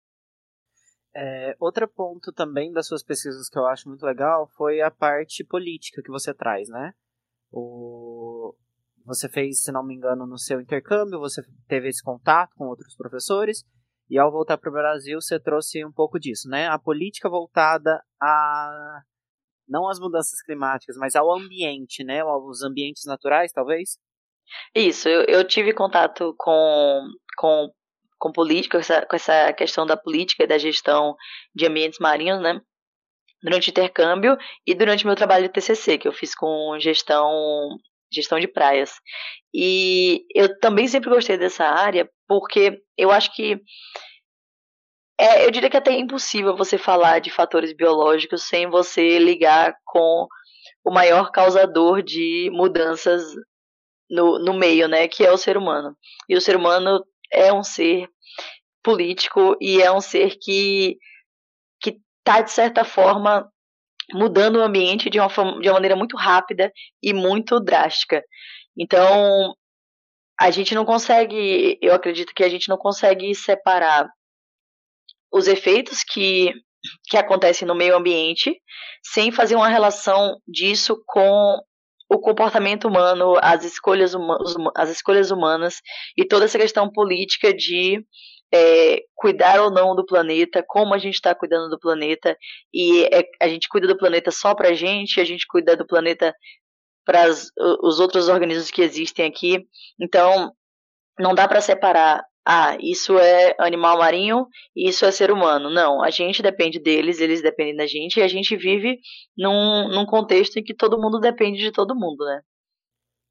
É, 1.14 1.56
outro 1.58 1.88
ponto 1.88 2.32
também 2.32 2.70
das 2.72 2.86
suas 2.86 3.02
pesquisas 3.02 3.48
que 3.48 3.58
eu 3.58 3.66
acho 3.66 3.88
muito 3.88 4.04
legal 4.04 4.48
foi 4.56 4.80
a 4.80 4.90
parte 4.90 5.44
política 5.44 6.02
que 6.02 6.10
você 6.10 6.32
traz, 6.32 6.68
né? 6.68 6.92
O... 7.50 8.54
Você 9.04 9.28
fez, 9.28 9.62
se 9.62 9.72
não 9.72 9.84
me 9.84 9.94
engano, 9.94 10.26
no 10.26 10.38
seu 10.38 10.60
intercâmbio, 10.60 11.18
você 11.18 11.42
teve 11.66 11.88
esse 11.88 12.02
contato 12.02 12.54
com 12.54 12.66
outros 12.66 12.94
professores, 12.94 13.64
e 14.10 14.18
ao 14.18 14.30
voltar 14.30 14.58
para 14.58 14.70
o 14.70 14.72
Brasil, 14.72 15.20
você 15.20 15.40
trouxe 15.40 15.84
um 15.84 15.92
pouco 15.92 16.18
disso, 16.18 16.48
né? 16.48 16.68
A 16.68 16.78
política 16.78 17.28
voltada 17.28 18.02
a 18.20 19.02
não 19.68 19.88
às 19.88 19.98
mudanças 19.98 20.40
climáticas, 20.42 20.96
mas 20.96 21.14
ao 21.14 21.30
ambiente, 21.32 22.04
né? 22.04 22.20
Aos 22.20 22.62
ambientes 22.62 23.04
naturais, 23.06 23.52
talvez? 23.52 23.98
Isso, 24.74 25.08
eu, 25.08 25.24
eu 25.24 25.46
tive 25.46 25.74
contato 25.74 26.34
com, 26.38 27.02
com 27.36 27.70
com 28.18 28.32
política, 28.32 28.76
com 28.76 28.80
essa, 28.80 29.06
com 29.06 29.16
essa 29.16 29.52
questão 29.52 29.86
da 29.86 29.96
política 29.96 30.44
e 30.44 30.46
da 30.46 30.58
gestão 30.58 31.14
de 31.54 31.66
ambientes 31.66 31.98
marinhos, 32.00 32.42
né? 32.42 32.60
Durante 33.42 33.68
o 33.68 33.70
intercâmbio 33.70 34.36
e 34.66 34.74
durante 34.74 35.06
meu 35.06 35.14
trabalho 35.14 35.46
de 35.46 35.52
TCC, 35.52 35.98
que 35.98 36.08
eu 36.08 36.12
fiz 36.12 36.34
com 36.34 36.76
gestão 36.80 37.78
gestão 38.12 38.40
de 38.40 38.48
praias. 38.48 38.92
E 39.54 40.24
eu 40.34 40.58
também 40.60 40.88
sempre 40.88 41.10
gostei 41.10 41.36
dessa 41.36 41.64
área 41.64 42.08
porque 42.26 42.80
eu 42.96 43.10
acho 43.10 43.34
que 43.34 43.60
é, 45.18 45.44
eu 45.44 45.50
diria 45.50 45.68
que 45.68 45.76
é 45.76 45.80
até 45.80 45.92
impossível 45.92 46.56
você 46.56 46.78
falar 46.78 47.18
de 47.18 47.30
fatores 47.30 47.72
biológicos 47.72 48.44
sem 48.44 48.68
você 48.68 49.18
ligar 49.18 49.74
com 49.84 50.26
o 50.84 50.90
maior 50.92 51.32
causador 51.32 52.02
de 52.02 52.48
mudanças 52.52 53.24
no, 54.08 54.38
no 54.38 54.54
meio, 54.54 54.88
né, 54.88 55.08
que 55.08 55.24
é 55.24 55.32
o 55.32 55.36
ser 55.36 55.56
humano. 55.56 55.96
E 56.28 56.36
o 56.36 56.40
ser 56.40 56.56
humano 56.56 57.04
é 57.32 57.52
um 57.52 57.62
ser 57.62 58.08
político 58.82 59.56
e 59.60 59.82
é 59.82 59.92
um 59.92 60.00
ser 60.00 60.36
que 60.40 60.96
que 61.80 62.00
está 62.20 62.40
de 62.40 62.50
certa 62.50 62.84
forma 62.84 63.50
mudando 64.12 64.56
o 64.56 64.62
ambiente 64.62 65.10
de 65.10 65.18
uma, 65.20 65.28
de 65.28 65.68
uma 65.68 65.74
maneira 65.74 65.96
muito 65.96 66.16
rápida 66.16 66.72
e 67.02 67.12
muito 67.12 67.60
drástica. 67.60 68.22
Então, 68.76 69.54
a 70.40 70.50
gente 70.50 70.74
não 70.74 70.84
consegue, 70.84 71.78
eu 71.82 71.92
acredito 71.94 72.32
que 72.34 72.44
a 72.44 72.48
gente 72.48 72.68
não 72.68 72.78
consegue 72.78 73.34
separar 73.34 74.08
os 75.32 75.46
efeitos 75.46 76.02
que, 76.02 76.52
que 77.08 77.16
acontecem 77.16 77.66
no 77.66 77.74
meio 77.74 77.96
ambiente 77.96 78.60
sem 79.02 79.30
fazer 79.30 79.54
uma 79.54 79.68
relação 79.68 80.36
disso 80.46 81.02
com 81.06 81.58
o 82.10 82.18
comportamento 82.18 82.88
humano, 82.88 83.34
as 83.42 83.64
escolhas, 83.64 84.14
as 84.74 84.90
escolhas 84.90 85.30
humanas 85.30 85.80
e 86.16 86.24
toda 86.24 86.46
essa 86.46 86.58
questão 86.58 86.90
política 86.90 87.52
de 87.52 88.02
é, 88.52 89.02
cuidar 89.14 89.60
ou 89.60 89.70
não 89.70 89.94
do 89.94 90.06
planeta, 90.06 90.64
como 90.66 90.94
a 90.94 90.98
gente 90.98 91.14
está 91.14 91.34
cuidando 91.34 91.68
do 91.68 91.78
planeta, 91.78 92.36
e 92.72 93.04
é, 93.12 93.24
a 93.40 93.48
gente 93.48 93.68
cuida 93.68 93.86
do 93.86 93.98
planeta 93.98 94.30
só 94.30 94.54
para 94.54 94.70
a 94.70 94.74
gente, 94.74 95.20
a 95.20 95.24
gente 95.24 95.46
cuida 95.46 95.76
do 95.76 95.86
planeta 95.86 96.34
para 97.04 97.26
os 97.28 98.00
outros 98.00 98.28
organismos 98.28 98.70
que 98.70 98.82
existem 98.82 99.26
aqui. 99.26 99.66
Então, 100.00 100.52
não 101.18 101.34
dá 101.34 101.48
para 101.48 101.60
separar 101.60 102.22
ah, 102.46 102.76
isso 102.80 103.18
é 103.18 103.54
animal 103.58 103.98
marinho 103.98 104.46
e 104.74 104.88
isso 104.88 105.04
é 105.04 105.10
ser 105.10 105.30
humano. 105.30 105.70
Não, 105.70 106.02
a 106.02 106.10
gente 106.10 106.42
depende 106.42 106.80
deles, 106.80 107.20
eles 107.20 107.42
dependem 107.42 107.76
da 107.76 107.86
gente 107.86 108.18
e 108.18 108.22
a 108.22 108.28
gente 108.28 108.56
vive 108.56 108.98
num, 109.36 109.88
num 109.90 110.06
contexto 110.06 110.56
em 110.56 110.64
que 110.64 110.74
todo 110.74 111.00
mundo 111.00 111.20
depende 111.20 111.58
de 111.58 111.70
todo 111.70 111.94
mundo, 111.94 112.24
né? 112.24 112.40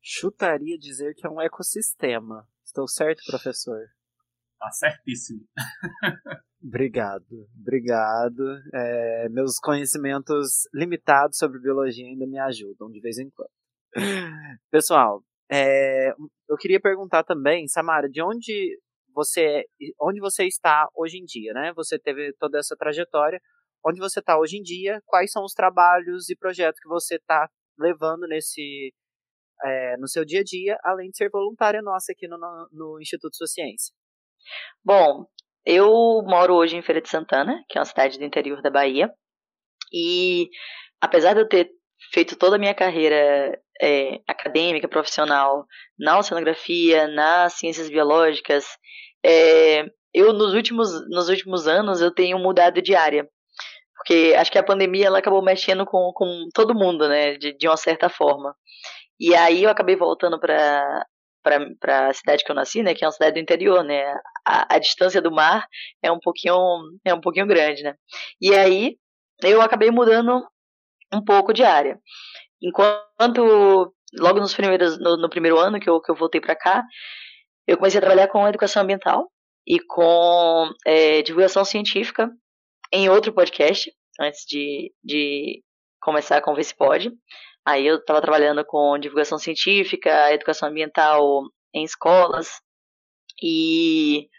Chutaria 0.02 0.78
dizer 0.78 1.14
que 1.16 1.26
é 1.26 1.30
um 1.30 1.42
ecossistema. 1.42 2.48
Estou 2.64 2.88
certo, 2.88 3.24
professor? 3.26 3.80
Tá 4.60 4.72
certíssimo. 4.72 5.42
obrigado, 6.64 7.48
obrigado. 7.60 8.44
É, 8.74 9.30
meus 9.30 9.58
conhecimentos 9.58 10.68
limitados 10.74 11.38
sobre 11.38 11.60
biologia 11.60 12.06
ainda 12.06 12.26
me 12.28 12.40
ajudam 12.40 12.90
de 12.90 13.00
vez 13.00 13.18
em 13.18 13.30
quando. 13.30 13.50
Pessoal, 14.72 15.24
é, 15.52 16.12
eu 16.50 16.58
queria 16.58 16.80
perguntar 16.80 17.24
também, 17.24 17.68
Samara, 17.68 18.10
de 18.10 18.22
onde 18.22 18.78
você 19.18 19.66
onde 20.00 20.20
você 20.20 20.46
está 20.46 20.88
hoje 20.96 21.18
em 21.18 21.26
dia, 21.26 21.52
né? 21.52 21.74
Você 21.76 21.98
teve 21.98 22.34
toda 22.34 22.60
essa 22.60 22.76
trajetória, 22.78 23.42
onde 23.84 24.00
você 24.00 24.20
está 24.20 24.38
hoje 24.40 24.58
em 24.58 24.62
dia, 24.62 25.02
quais 25.08 25.32
são 25.32 25.44
os 25.44 25.54
trabalhos 25.54 26.30
e 26.30 26.36
projetos 26.36 26.80
que 26.80 26.88
você 26.88 27.16
está 27.16 27.50
levando 27.80 28.28
nesse 28.28 28.94
é, 29.66 29.98
no 29.98 30.08
seu 30.08 30.24
dia 30.24 30.42
a 30.42 30.44
dia, 30.44 30.78
além 30.84 31.10
de 31.10 31.18
ser 31.18 31.32
voluntária 31.32 31.82
nossa 31.82 32.12
aqui 32.12 32.28
no, 32.28 32.38
no 32.72 33.02
Instituto 33.02 33.36
Sua 33.36 33.48
Ciência. 33.48 33.92
Bom, 34.86 35.26
eu 35.66 36.22
moro 36.24 36.54
hoje 36.54 36.78
em 36.78 36.84
Feira 36.84 37.02
de 37.02 37.10
Santana, 37.10 37.64
que 37.68 37.78
é 37.78 37.82
uma 37.82 37.86
cidade 37.86 38.20
do 38.20 38.24
interior 38.24 38.62
da 38.62 38.70
Bahia, 38.70 39.12
e 39.92 40.48
apesar 41.02 41.34
de 41.34 41.42
eu 41.42 41.50
ter 41.50 41.72
feito 42.14 42.36
toda 42.36 42.56
a 42.56 42.60
minha 42.60 42.76
carreira 42.76 43.60
é, 43.82 44.22
acadêmica, 44.28 44.88
profissional, 44.88 45.66
na 45.98 46.20
oceanografia, 46.20 47.08
nas 47.08 47.54
ciências 47.54 47.90
biológicas, 47.90 48.66
é, 49.26 49.86
eu 50.14 50.34
nos 50.34 50.54
últimos, 50.54 50.90
nos 51.10 51.30
últimos 51.30 51.68
anos 51.68 52.02
eu 52.02 52.12
tenho 52.12 52.40
mudado 52.40 52.82
de 52.82 52.96
área. 52.96 53.28
Porque 53.96 54.36
acho 54.38 54.52
que 54.52 54.58
a 54.58 54.64
pandemia 54.64 55.08
ela 55.08 55.20
acabou 55.20 55.42
mexendo 55.42 55.86
com, 55.86 56.12
com 56.14 56.48
todo 56.54 56.76
mundo, 56.76 57.08
né? 57.10 57.36
De, 57.38 57.58
de 57.58 57.68
uma 57.68 57.78
certa 57.78 58.10
forma. 58.10 58.56
E 59.20 59.36
aí 59.36 59.64
eu 59.64 59.70
acabei 59.70 59.96
voltando 59.96 60.40
para 60.40 61.06
para 61.80 62.10
a 62.10 62.14
cidade 62.14 62.44
que 62.44 62.52
eu 62.52 62.56
nasci, 62.56 62.84
né, 62.84 62.94
que 62.94 63.06
é 63.06 63.08
uma 63.08 63.12
cidade 63.14 63.36
do 63.36 63.40
interior, 63.40 63.82
né, 63.82 64.04
a, 64.46 64.76
a, 64.76 64.80
distância 64.80 65.22
do 65.22 65.32
mar 65.32 65.66
é 66.02 66.12
um 66.12 66.20
pouquinho 66.20 66.56
é 67.06 67.14
um 67.14 67.22
pouquinho 67.22 67.48
grande, 67.48 67.84
né. 67.84 67.96
E 68.42 68.54
aí 68.54 68.98
eu 69.42 69.62
acabei 69.62 69.90
mudando 69.90 70.46
um 71.14 71.24
pouco 71.24 71.54
de 71.54 71.64
área. 71.64 71.98
Enquanto 72.62 73.94
logo 74.20 74.40
nos 74.42 74.54
primeiros 74.54 75.00
no, 75.00 75.16
no 75.16 75.30
primeiro 75.30 75.58
ano 75.58 75.80
que 75.80 75.90
eu 75.90 76.02
que 76.02 76.12
eu 76.12 76.16
voltei 76.16 76.42
para 76.42 76.56
cá, 76.56 76.84
eu 77.68 77.78
comecei 77.78 77.98
a 77.98 78.02
trabalhar 78.02 78.28
com 78.30 78.48
educação 78.48 78.82
ambiental 78.82 79.30
e 79.68 79.80
com 79.80 80.72
é, 80.86 81.22
divulgação 81.22 81.66
científica 81.66 82.32
em 82.92 83.10
outro 83.10 83.34
podcast, 83.34 83.92
antes 84.20 84.46
de, 84.48 84.94
de 85.04 85.62
começar 86.02 86.42
com 86.42 86.52
o 86.52 86.56
Vê 86.56 86.62
Pode. 86.78 87.12
Aí 87.66 87.86
eu 87.86 87.98
estava 87.98 88.22
trabalhando 88.22 88.64
com 88.66 88.98
divulgação 88.98 89.38
científica, 89.38 90.32
educação 90.32 90.70
ambiental 90.70 91.44
em 91.74 91.84
escolas, 91.84 92.62
e, 93.44 94.30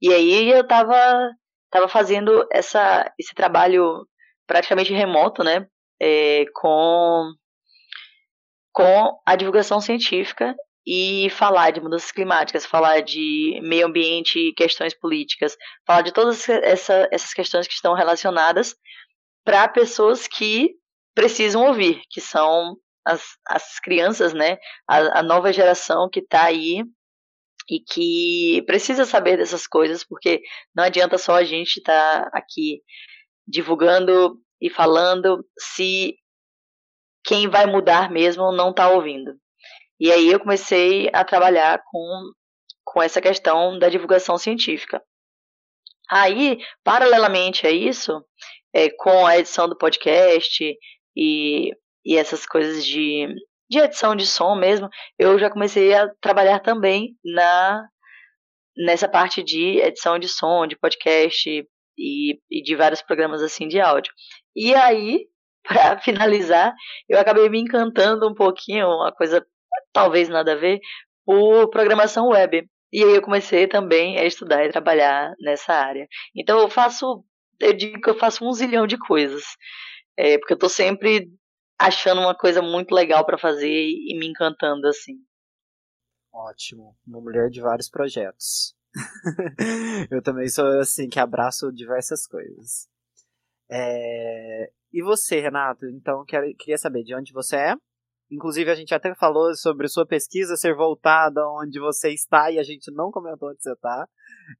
e 0.00 0.12
aí 0.12 0.50
eu 0.50 0.62
estava 0.62 1.30
tava 1.70 1.86
fazendo 1.86 2.48
essa, 2.50 3.12
esse 3.18 3.32
trabalho 3.34 4.06
praticamente 4.46 4.92
remoto, 4.92 5.44
né, 5.44 5.68
é, 6.00 6.44
com, 6.54 7.32
com 8.72 9.20
a 9.24 9.36
divulgação 9.36 9.80
científica 9.80 10.56
e 10.92 11.30
falar 11.30 11.70
de 11.70 11.80
mudanças 11.80 12.10
climáticas, 12.10 12.66
falar 12.66 13.00
de 13.00 13.60
meio 13.62 13.86
ambiente 13.86 14.52
questões 14.56 14.92
políticas, 14.92 15.56
falar 15.86 16.02
de 16.02 16.12
todas 16.12 16.48
essa, 16.48 17.08
essas 17.12 17.32
questões 17.32 17.68
que 17.68 17.74
estão 17.74 17.94
relacionadas 17.94 18.74
para 19.44 19.68
pessoas 19.68 20.26
que 20.26 20.70
precisam 21.14 21.64
ouvir, 21.64 22.02
que 22.10 22.20
são 22.20 22.76
as, 23.06 23.22
as 23.46 23.78
crianças, 23.78 24.34
né? 24.34 24.58
A, 24.88 25.20
a 25.20 25.22
nova 25.22 25.52
geração 25.52 26.10
que 26.10 26.18
está 26.18 26.46
aí 26.46 26.82
e 27.70 27.78
que 27.78 28.60
precisa 28.66 29.04
saber 29.04 29.36
dessas 29.36 29.68
coisas, 29.68 30.04
porque 30.04 30.42
não 30.74 30.82
adianta 30.82 31.16
só 31.18 31.36
a 31.36 31.44
gente 31.44 31.76
estar 31.76 32.28
tá 32.28 32.30
aqui 32.36 32.82
divulgando 33.46 34.40
e 34.60 34.68
falando 34.68 35.46
se 35.56 36.16
quem 37.22 37.48
vai 37.48 37.66
mudar 37.66 38.10
mesmo 38.10 38.50
não 38.50 38.70
está 38.70 38.90
ouvindo. 38.90 39.38
E 40.00 40.10
aí 40.10 40.28
eu 40.28 40.40
comecei 40.40 41.10
a 41.12 41.22
trabalhar 41.22 41.82
com, 41.84 42.32
com 42.82 43.02
essa 43.02 43.20
questão 43.20 43.78
da 43.78 43.90
divulgação 43.90 44.38
científica. 44.38 45.02
Aí, 46.10 46.58
paralelamente 46.82 47.66
a 47.66 47.70
isso, 47.70 48.24
é, 48.74 48.88
com 48.90 49.26
a 49.26 49.38
edição 49.38 49.68
do 49.68 49.76
podcast 49.76 50.64
e, 51.16 51.70
e 52.04 52.16
essas 52.16 52.46
coisas 52.46 52.84
de, 52.84 53.28
de 53.70 53.78
edição 53.78 54.16
de 54.16 54.26
som 54.26 54.56
mesmo, 54.56 54.88
eu 55.18 55.38
já 55.38 55.50
comecei 55.50 55.94
a 55.94 56.08
trabalhar 56.20 56.60
também 56.60 57.14
na 57.24 57.86
nessa 58.76 59.08
parte 59.08 59.42
de 59.42 59.78
edição 59.80 60.18
de 60.18 60.28
som, 60.28 60.66
de 60.66 60.78
podcast 60.78 61.50
e, 61.98 62.40
e 62.50 62.62
de 62.62 62.76
vários 62.76 63.02
programas 63.02 63.42
assim 63.42 63.68
de 63.68 63.78
áudio. 63.78 64.12
E 64.56 64.74
aí, 64.74 65.26
para 65.62 66.00
finalizar, 66.00 66.74
eu 67.08 67.18
acabei 67.18 67.48
me 67.50 67.60
encantando 67.60 68.26
um 68.26 68.34
pouquinho, 68.34 68.86
uma 68.86 69.12
coisa 69.12 69.44
talvez 69.92 70.28
nada 70.28 70.52
a 70.52 70.56
ver, 70.56 70.80
por 71.24 71.68
programação 71.70 72.28
web. 72.28 72.68
E 72.92 73.04
aí 73.04 73.14
eu 73.14 73.22
comecei 73.22 73.66
também 73.68 74.18
a 74.18 74.24
estudar 74.24 74.64
e 74.64 74.70
trabalhar 74.70 75.32
nessa 75.40 75.72
área. 75.72 76.06
Então 76.34 76.58
eu 76.58 76.68
faço 76.68 77.24
eu 77.60 77.76
digo 77.76 78.00
que 78.00 78.08
eu 78.08 78.18
faço 78.18 78.44
um 78.44 78.52
zilhão 78.52 78.86
de 78.86 78.98
coisas. 78.98 79.44
É, 80.16 80.38
porque 80.38 80.54
eu 80.54 80.58
tô 80.58 80.68
sempre 80.68 81.30
achando 81.78 82.20
uma 82.20 82.34
coisa 82.34 82.62
muito 82.62 82.94
legal 82.94 83.24
para 83.24 83.38
fazer 83.38 83.68
e 83.68 84.18
me 84.18 84.26
encantando 84.26 84.86
assim. 84.88 85.14
Ótimo, 86.32 86.96
uma 87.06 87.20
mulher 87.20 87.50
de 87.50 87.60
vários 87.60 87.88
projetos. 87.88 88.74
eu 90.10 90.22
também 90.22 90.48
sou 90.48 90.66
assim 90.80 91.08
que 91.08 91.20
abraço 91.20 91.72
diversas 91.72 92.26
coisas. 92.26 92.88
É... 93.70 94.70
E 94.92 95.02
você, 95.02 95.40
Renato? 95.40 95.86
Então, 95.86 96.24
queria 96.58 96.78
saber 96.78 97.04
de 97.04 97.14
onde 97.14 97.32
você 97.32 97.56
é. 97.56 97.74
Inclusive, 98.30 98.70
a 98.70 98.74
gente 98.74 98.94
até 98.94 99.12
falou 99.14 99.54
sobre 99.56 99.88
sua 99.88 100.06
pesquisa 100.06 100.56
ser 100.56 100.74
voltada 100.74 101.40
onde 101.48 101.80
você 101.80 102.12
está 102.12 102.50
e 102.50 102.58
a 102.58 102.62
gente 102.62 102.92
não 102.92 103.10
comentou 103.10 103.50
onde 103.50 103.60
você 103.60 103.72
está. 103.72 104.06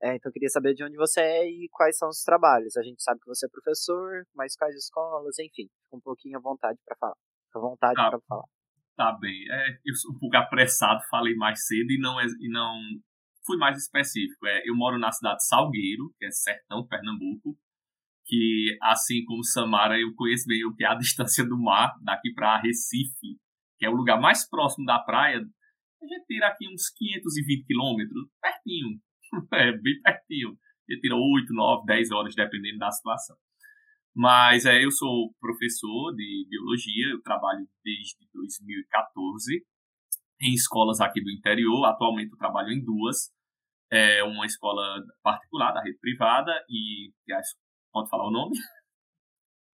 É, 0.03 0.17
então, 0.17 0.33
queria 0.33 0.49
saber 0.49 0.75
de 0.75 0.83
onde 0.83 0.97
você 0.97 1.21
é 1.21 1.49
e 1.49 1.69
quais 1.71 1.97
são 1.97 2.09
os 2.09 2.23
trabalhos. 2.23 2.77
A 2.77 2.83
gente 2.83 3.01
sabe 3.03 3.21
que 3.21 3.29
você 3.29 3.47
é 3.47 3.49
professor, 3.49 4.27
mas 4.35 4.57
quais 4.57 4.75
escolas, 4.75 5.39
enfim. 5.39 5.69
Um 5.93 6.01
pouquinho 6.01 6.39
à 6.39 6.41
vontade 6.41 6.79
para 6.85 6.97
falar. 6.97 7.17
À 7.55 7.59
vontade 7.59 7.95
tá, 7.95 8.11
para 8.11 8.21
falar. 8.29 8.45
Tá 8.97 9.19
bem. 9.21 9.45
É, 9.51 9.79
eu 9.85 9.95
sou 9.95 10.13
um 10.15 10.19
pouco 10.19 10.37
apressado, 10.37 11.01
falei 11.09 11.35
mais 11.37 11.65
cedo 11.65 11.93
e 11.93 11.99
não, 12.01 12.21
e 12.21 12.49
não 12.51 12.75
fui 13.47 13.57
mais 13.57 13.79
específico. 13.79 14.47
É, 14.47 14.69
eu 14.69 14.75
moro 14.75 14.99
na 14.99 15.13
cidade 15.13 15.37
de 15.37 15.47
Salgueiro, 15.47 16.13
que 16.19 16.27
é 16.27 16.31
sertão, 16.31 16.87
Pernambuco 16.87 17.57
que, 18.31 18.79
assim 18.81 19.25
como 19.25 19.45
Samara, 19.45 19.99
eu 19.99 20.15
conheço 20.15 20.47
bem 20.47 20.65
o 20.65 20.73
que 20.73 20.85
é 20.85 20.87
a 20.87 20.95
distância 20.97 21.45
do 21.45 21.59
mar, 21.59 21.93
daqui 22.01 22.33
para 22.33 22.61
Recife, 22.61 23.37
que 23.81 23.87
é 23.87 23.89
o 23.89 23.97
lugar 23.97 24.21
mais 24.21 24.47
próximo 24.49 24.85
da 24.85 24.99
praia. 24.99 25.39
A 25.39 26.07
gente 26.07 26.27
tira 26.27 26.49
aqui 26.49 26.69
uns 26.69 26.91
520 26.91 27.67
quilômetros, 27.67 28.29
pertinho, 28.41 29.01
é 29.55 29.73
bem 29.73 30.01
pertinho. 30.03 30.51
A 30.51 30.93
gente 30.93 31.01
tira 31.01 31.17
8, 31.17 31.53
9, 31.53 31.87
10 31.87 32.11
horas, 32.11 32.35
dependendo 32.35 32.79
da 32.79 32.91
situação. 32.91 33.37
Mas 34.15 34.67
é, 34.67 34.85
eu 34.85 34.91
sou 34.91 35.35
professor 35.41 36.15
de 36.15 36.47
biologia, 36.51 37.09
eu 37.13 37.23
trabalho 37.23 37.67
desde 37.83 38.19
2014 38.35 39.65
em 40.43 40.53
escolas 40.53 41.01
aqui 41.01 41.23
do 41.23 41.31
interior. 41.31 41.87
Atualmente 41.87 42.33
eu 42.33 42.39
trabalho 42.39 42.71
em 42.71 42.85
duas. 42.85 43.31
É 43.91 44.23
uma 44.23 44.47
escola 44.47 45.03
particular, 45.23 45.73
da 45.73 45.83
rede 45.83 45.99
privada, 45.99 46.53
e 46.69 47.13
Pode 47.93 48.09
falar 48.11 48.29
o 48.29 48.31
nome? 48.31 48.57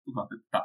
Tá. 0.52 0.64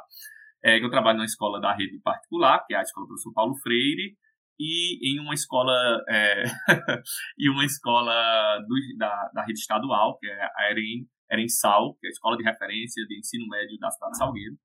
É, 0.63 0.83
eu 0.83 0.89
trabalho 0.89 1.17
numa 1.17 1.25
escola 1.25 1.59
da 1.59 1.73
rede 1.73 1.99
particular, 1.99 2.63
que 2.65 2.73
é 2.73 2.77
a 2.77 2.81
Escola 2.81 3.07
Professor 3.07 3.33
Paulo 3.33 3.55
Freire, 3.55 4.15
e 4.59 5.11
em 5.11 5.19
uma 5.19 5.33
escola 5.33 5.73
é, 6.07 6.43
e 7.37 7.49
uma 7.49 7.65
escola 7.65 8.59
do, 8.67 8.75
da, 8.97 9.31
da 9.33 9.43
rede 9.43 9.59
estadual, 9.59 10.17
que 10.19 10.27
é 10.27 10.43
a 10.43 10.69
Eren, 10.69 11.07
Erensal, 11.31 11.95
que 11.99 12.07
é 12.07 12.09
a 12.09 12.11
escola 12.11 12.37
de 12.37 12.43
referência 12.43 13.05
de 13.07 13.17
ensino 13.17 13.47
médio 13.47 13.77
da 13.79 13.89
cidade 13.89 14.11
de 14.11 14.17
Salgueiro, 14.19 14.55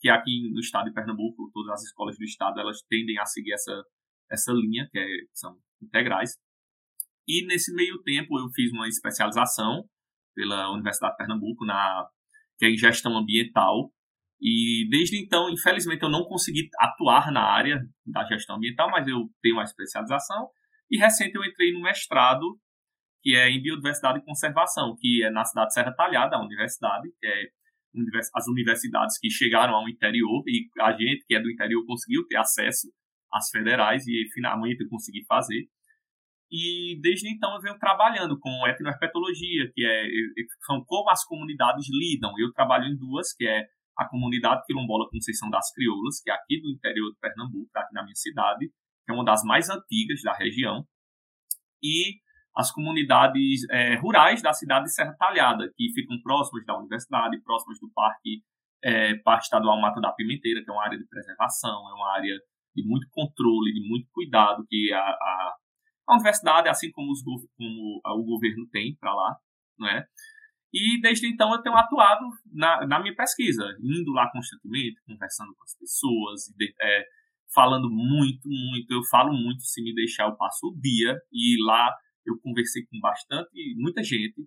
que 0.00 0.08
é 0.08 0.12
aqui 0.12 0.50
no 0.52 0.60
estado 0.60 0.86
de 0.86 0.94
Pernambuco, 0.94 1.50
todas 1.52 1.74
as 1.74 1.82
escolas 1.82 2.16
do 2.16 2.24
estado, 2.24 2.58
elas 2.58 2.80
tendem 2.88 3.18
a 3.18 3.26
seguir 3.26 3.52
essa, 3.52 3.84
essa 4.30 4.52
linha, 4.52 4.88
que 4.90 4.98
é, 4.98 5.06
são 5.34 5.58
integrais. 5.82 6.38
E 7.28 7.46
nesse 7.46 7.74
meio 7.74 8.02
tempo 8.02 8.38
eu 8.38 8.48
fiz 8.54 8.72
uma 8.72 8.88
especialização 8.88 9.84
pela 10.34 10.72
Universidade 10.72 11.12
de 11.12 11.18
Pernambuco 11.18 11.64
na 11.64 12.08
que 12.58 12.66
é 12.66 12.70
em 12.70 12.76
gestão 12.76 13.16
ambiental. 13.16 13.92
E 14.42 14.88
desde 14.90 15.22
então, 15.22 15.48
infelizmente, 15.48 16.02
eu 16.02 16.10
não 16.10 16.24
consegui 16.24 16.68
atuar 16.76 17.30
na 17.30 17.44
área 17.44 17.80
da 18.04 18.24
gestão 18.24 18.56
ambiental, 18.56 18.90
mas 18.90 19.06
eu 19.06 19.30
tenho 19.40 19.54
uma 19.54 19.62
especialização. 19.62 20.48
E 20.90 20.98
recente 20.98 21.36
eu 21.36 21.44
entrei 21.44 21.72
no 21.72 21.80
mestrado, 21.80 22.58
que 23.22 23.36
é 23.36 23.48
em 23.48 23.62
biodiversidade 23.62 24.18
e 24.18 24.24
conservação, 24.24 24.96
que 24.98 25.22
é 25.22 25.30
na 25.30 25.44
cidade 25.44 25.68
de 25.68 25.74
Serra 25.74 25.94
Talhada, 25.94 26.34
a 26.34 26.42
universidade, 26.44 27.08
que 27.20 27.26
é 27.26 27.44
as 28.34 28.48
universidades 28.48 29.16
que 29.18 29.30
chegaram 29.30 29.74
ao 29.74 29.88
interior 29.88 30.42
e 30.48 30.68
a 30.80 30.92
gente 30.92 31.24
que 31.24 31.36
é 31.36 31.40
do 31.40 31.50
interior 31.50 31.84
conseguiu 31.86 32.26
ter 32.26 32.36
acesso 32.36 32.88
às 33.32 33.48
federais 33.50 34.04
e 34.08 34.28
finalmente 34.34 34.82
eu 34.82 34.88
consegui 34.88 35.24
fazer. 35.24 35.68
E 36.50 36.98
desde 37.00 37.32
então 37.32 37.54
eu 37.54 37.60
venho 37.60 37.78
trabalhando 37.78 38.36
com 38.40 38.66
etnoherpetologia, 38.66 39.70
que 39.72 39.86
é, 39.86 40.06
são 40.66 40.82
como 40.84 41.10
as 41.10 41.24
comunidades 41.24 41.86
lidam. 41.88 42.32
Eu 42.38 42.52
trabalho 42.52 42.86
em 42.86 42.96
duas, 42.96 43.32
que 43.34 43.46
é 43.46 43.66
a 43.96 44.08
comunidade 44.08 44.62
quilombola 44.66 45.08
Conceição 45.10 45.50
das 45.50 45.72
Crioulas, 45.72 46.20
que 46.22 46.30
é 46.30 46.34
aqui 46.34 46.60
do 46.60 46.70
interior 46.70 47.10
de 47.10 47.18
Pernambuco, 47.18 47.70
tá 47.72 47.80
aqui 47.80 47.94
na 47.94 48.02
minha 48.02 48.14
cidade, 48.14 48.68
que 48.68 49.10
é 49.10 49.12
uma 49.12 49.24
das 49.24 49.42
mais 49.44 49.68
antigas 49.68 50.22
da 50.22 50.32
região, 50.32 50.86
e 51.82 52.20
as 52.56 52.70
comunidades 52.70 53.68
é, 53.70 53.96
rurais 53.96 54.42
da 54.42 54.52
cidade 54.52 54.84
de 54.84 54.92
Serra 54.92 55.14
Talhada, 55.18 55.70
que 55.76 55.92
ficam 55.94 56.20
próximas 56.22 56.64
da 56.66 56.78
universidade, 56.78 57.40
próximas 57.42 57.78
do 57.80 57.90
Parque, 57.94 58.42
é, 58.84 59.14
Parque 59.16 59.44
Estadual 59.44 59.80
Mata 59.80 60.00
da 60.00 60.12
Pimenteira, 60.12 60.62
que 60.62 60.70
é 60.70 60.72
uma 60.72 60.84
área 60.84 60.98
de 60.98 61.06
preservação, 61.06 61.88
é 61.90 61.94
uma 61.94 62.12
área 62.14 62.38
de 62.74 62.86
muito 62.86 63.06
controle, 63.10 63.72
de 63.72 63.88
muito 63.88 64.08
cuidado 64.12 64.64
que 64.68 64.92
a, 64.92 65.00
a 65.00 65.54
a 66.06 66.14
universidade, 66.14 66.68
assim 66.68 66.90
como, 66.90 67.10
os, 67.10 67.22
como 67.56 68.00
o 68.04 68.24
governo 68.24 68.66
tem 68.70 68.96
para 68.96 69.14
lá, 69.14 69.36
não 69.78 69.88
é? 69.88 70.06
E 70.72 71.00
desde 71.00 71.26
então 71.26 71.52
eu 71.52 71.60
tenho 71.60 71.76
atuado 71.76 72.24
na, 72.50 72.86
na 72.86 73.00
minha 73.00 73.14
pesquisa, 73.14 73.64
indo 73.82 74.10
lá 74.12 74.30
constantemente, 74.32 75.02
conversando 75.04 75.54
com 75.54 75.64
as 75.64 75.76
pessoas, 75.76 76.52
é, 76.80 77.04
falando 77.54 77.90
muito, 77.90 78.48
muito. 78.48 78.90
Eu 78.90 79.04
falo 79.04 79.32
muito, 79.32 79.62
se 79.62 79.82
me 79.82 79.94
deixar, 79.94 80.24
eu 80.24 80.36
passo 80.36 80.68
o 80.68 80.80
dia. 80.80 81.18
E 81.30 81.62
lá 81.62 81.94
eu 82.24 82.38
conversei 82.40 82.84
com 82.86 82.98
bastante, 83.00 83.50
muita 83.76 84.02
gente, 84.02 84.46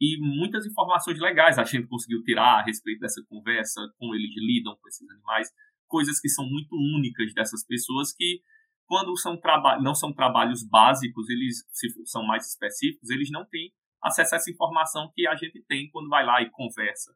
e 0.00 0.18
muitas 0.20 0.66
informações 0.66 1.18
legais 1.20 1.58
a 1.58 1.64
gente 1.64 1.86
conseguiu 1.86 2.22
tirar 2.24 2.58
a 2.58 2.64
respeito 2.64 2.98
dessa 2.98 3.22
conversa, 3.28 3.80
como 3.96 4.14
eles 4.16 4.30
lidam 4.36 4.76
com 4.76 4.88
esses 4.88 5.08
animais, 5.08 5.48
coisas 5.86 6.20
que 6.20 6.28
são 6.28 6.44
muito 6.44 6.74
únicas 6.74 7.32
dessas 7.32 7.64
pessoas 7.64 8.12
que 8.12 8.40
quando 8.84 9.16
são 9.16 9.38
não 9.80 9.94
são 9.94 10.12
trabalhos 10.12 10.68
básicos, 10.68 11.30
eles 11.30 11.64
se 11.70 11.88
são 12.04 12.24
mais 12.24 12.48
específicos, 12.48 13.10
eles 13.10 13.30
não 13.30 13.46
têm 13.46 13.72
acesso 14.02 14.34
a 14.34 14.38
essa 14.38 14.50
informação 14.50 15.10
que 15.14 15.26
a 15.26 15.34
gente 15.34 15.62
tem 15.68 15.90
quando 15.90 16.08
vai 16.08 16.24
lá 16.24 16.42
e 16.42 16.50
conversa. 16.50 17.14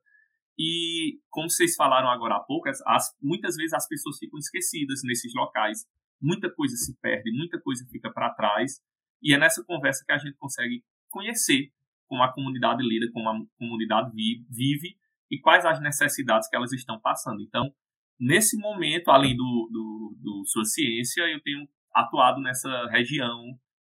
E 0.58 1.18
como 1.28 1.50
vocês 1.50 1.74
falaram 1.74 2.08
agora 2.08 2.36
há 2.36 2.40
pouco, 2.40 2.68
as, 2.68 3.14
muitas 3.20 3.56
vezes 3.56 3.74
as 3.74 3.86
pessoas 3.86 4.18
ficam 4.18 4.38
esquecidas 4.38 5.00
nesses 5.04 5.34
locais. 5.34 5.86
Muita 6.20 6.50
coisa 6.50 6.74
se 6.76 6.96
perde, 7.00 7.30
muita 7.30 7.60
coisa 7.60 7.86
fica 7.90 8.10
para 8.10 8.30
trás. 8.30 8.80
E 9.22 9.34
é 9.34 9.38
nessa 9.38 9.64
conversa 9.64 10.04
que 10.06 10.12
a 10.12 10.18
gente 10.18 10.36
consegue 10.36 10.82
conhecer 11.10 11.70
como 12.06 12.22
a 12.22 12.32
comunidade 12.32 12.82
lida, 12.82 13.10
como 13.12 13.28
a 13.28 13.34
comunidade 13.58 14.10
vive 14.48 14.96
e 15.30 15.40
quais 15.40 15.66
as 15.66 15.80
necessidades 15.80 16.48
que 16.48 16.56
elas 16.56 16.72
estão 16.72 17.00
passando. 17.00 17.42
Então, 17.42 17.74
Nesse 18.18 18.58
momento, 18.58 19.10
além 19.10 19.36
do, 19.36 19.68
do, 19.70 20.16
do 20.18 20.44
Sua 20.46 20.64
Ciência, 20.64 21.22
eu 21.22 21.40
tenho 21.42 21.68
atuado 21.94 22.40
nessa 22.40 22.86
região 22.86 23.42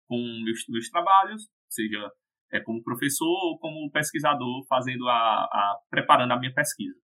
com 0.06 0.16
meus, 0.44 0.64
meus 0.68 0.88
trabalhos, 0.88 1.48
seja 1.68 2.10
é, 2.52 2.60
como 2.60 2.82
professor 2.82 3.26
ou 3.26 3.58
como 3.58 3.90
pesquisador, 3.90 4.64
fazendo 4.66 5.08
a, 5.08 5.14
a 5.14 5.80
preparando 5.88 6.32
a 6.32 6.38
minha 6.38 6.52
pesquisa. 6.52 6.98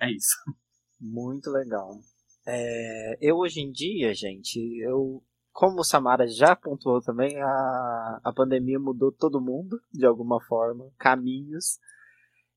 É 0.00 0.10
isso. 0.10 0.36
Muito 1.00 1.50
legal. 1.50 1.90
É, 2.46 3.18
eu 3.20 3.36
hoje 3.36 3.60
em 3.60 3.70
dia, 3.70 4.14
gente, 4.14 4.58
eu 4.80 5.22
como 5.56 5.80
o 5.80 5.84
Samara 5.84 6.28
já 6.28 6.54
pontuou 6.54 7.00
também, 7.00 7.34
a, 7.40 8.20
a 8.22 8.30
pandemia 8.30 8.78
mudou 8.78 9.10
todo 9.10 9.40
mundo, 9.40 9.80
de 9.90 10.04
alguma 10.04 10.38
forma, 10.38 10.84
caminhos. 10.98 11.78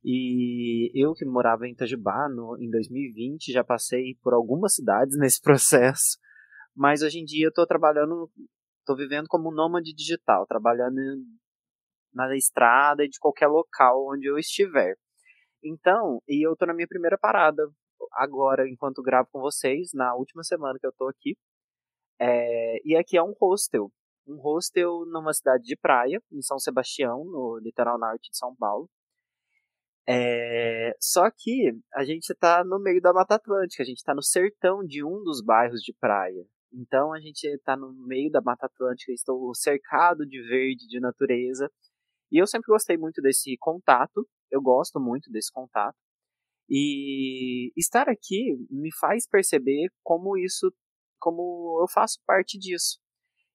E 0.04 0.92
eu 0.94 1.14
que 1.14 1.26
morava 1.26 1.66
em 1.66 1.72
Itajubá 1.72 2.28
no, 2.28 2.58
em 2.60 2.70
2020 2.70 3.54
já 3.54 3.64
passei 3.64 4.18
por 4.22 4.34
algumas 4.34 4.76
cidades 4.76 5.16
nesse 5.18 5.42
processo, 5.42 6.18
mas 6.76 7.02
hoje 7.02 7.20
em 7.20 7.26
dia 7.26 7.46
eu 7.46 7.50
estou 7.50 7.66
trabalhando, 7.66 8.30
estou 8.80 8.98
vivendo 8.98 9.28
como 9.30 9.50
nômade 9.50 9.94
digital, 9.94 10.46
trabalhando 10.46 11.00
na 12.14 12.36
estrada 12.36 13.04
e 13.04 13.10
de 13.10 13.20
qualquer 13.20 13.48
local 13.48 14.08
onde 14.12 14.28
eu 14.28 14.38
estiver. 14.38 14.96
Então, 15.64 16.22
e 16.28 16.46
eu 16.46 16.54
estou 16.54 16.68
na 16.68 16.74
minha 16.74 16.88
primeira 16.88 17.18
parada 17.18 17.64
agora, 18.14 18.68
enquanto 18.68 19.04
gravo 19.04 19.30
com 19.32 19.40
vocês, 19.40 19.90
na 19.94 20.16
última 20.16 20.44
semana 20.44 20.80
que 20.80 20.86
eu 20.86 20.92
estou 20.92 21.10
aqui. 21.10 21.38
É, 22.20 22.78
e 22.86 22.96
aqui 22.96 23.18
é 23.18 23.24
um 23.24 23.34
hostel, 23.40 23.92
um 24.28 24.38
hostel 24.38 25.06
numa 25.06 25.34
cidade 25.34 25.64
de 25.64 25.78
praia, 25.78 26.22
em 26.32 26.42
São 26.42 26.60
Sebastião, 26.60 27.24
no 27.26 27.60
litoral 27.62 27.98
norte 27.98 28.30
de 28.30 28.38
São 28.38 28.56
Paulo. 28.56 28.90
É, 30.08 30.96
só 31.00 31.30
que 31.30 31.72
a 31.94 32.04
gente 32.04 32.32
está 32.32 32.64
no 32.64 32.80
meio 32.80 33.00
da 33.00 33.14
Mata 33.14 33.36
Atlântica, 33.36 33.84
a 33.84 33.86
gente 33.86 33.98
está 33.98 34.14
no 34.14 34.24
sertão 34.24 34.84
de 34.84 35.04
um 35.04 35.24
dos 35.24 35.42
bairros 35.42 35.82
de 35.82 35.94
praia. 35.94 36.46
Então 36.74 37.14
a 37.14 37.20
gente 37.20 37.44
está 37.46 37.76
no 37.76 37.94
meio 38.08 38.32
da 38.32 38.42
Mata 38.42 38.66
Atlântica, 38.66 39.12
estou 39.12 39.54
cercado 39.54 40.26
de 40.26 40.42
verde, 40.42 40.88
de 40.88 41.00
natureza. 41.00 41.72
E 42.32 42.42
eu 42.42 42.48
sempre 42.48 42.68
gostei 42.68 42.98
muito 42.98 43.22
desse 43.22 43.56
contato, 43.60 44.28
eu 44.52 44.62
gosto 44.62 45.00
muito 45.00 45.32
desse 45.32 45.52
contato. 45.52 45.98
E 46.70 47.72
estar 47.76 48.08
aqui 48.08 48.56
me 48.70 48.94
faz 49.00 49.28
perceber 49.28 49.90
como 50.04 50.38
isso, 50.38 50.72
como 51.20 51.80
eu 51.82 51.88
faço 51.92 52.20
parte 52.26 52.58
disso. 52.60 53.00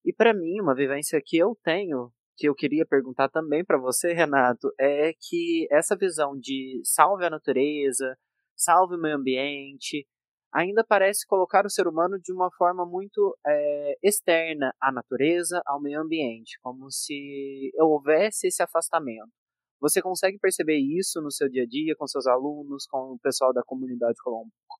E 0.05 0.13
para 0.13 0.35
mim, 0.35 0.61
uma 0.61 0.75
vivência 0.75 1.21
que 1.25 1.37
eu 1.37 1.57
tenho 1.63 2.13
que 2.37 2.49
eu 2.49 2.55
queria 2.55 2.85
perguntar 2.85 3.29
também 3.29 3.65
para 3.65 3.79
você, 3.79 4.13
Renato, 4.13 4.69
é 4.79 5.13
que 5.13 5.67
essa 5.71 5.97
visão 5.97 6.37
de 6.37 6.81
salve 6.85 7.25
a 7.25 7.31
natureza, 7.31 8.17
salve 8.57 8.97
o 8.97 9.01
meio 9.01 9.17
ambiente, 9.17 10.07
ainda 10.55 10.85
parece 10.87 11.27
colocar 11.27 11.67
o 11.67 11.71
ser 11.71 11.89
humano 11.89 12.19
de 12.21 12.33
uma 12.33 12.49
forma 12.57 12.87
muito 12.87 13.37
é, 13.45 13.99
externa 14.03 14.73
à 14.81 14.93
natureza, 14.93 15.61
ao 15.67 15.83
meio 15.83 16.01
ambiente, 16.01 16.59
como 16.63 16.91
se 16.91 17.73
houvesse 17.77 18.47
esse 18.47 18.63
afastamento. 18.63 19.33
Você 19.81 20.01
consegue 20.01 20.39
perceber 20.39 20.79
isso 20.79 21.21
no 21.21 21.31
seu 21.31 21.49
dia 21.49 21.65
a 21.65 21.67
dia, 21.67 21.95
com 21.99 22.07
seus 22.07 22.27
alunos, 22.27 22.87
com 22.87 23.15
o 23.15 23.19
pessoal 23.19 23.53
da 23.53 23.63
comunidade 23.65 24.17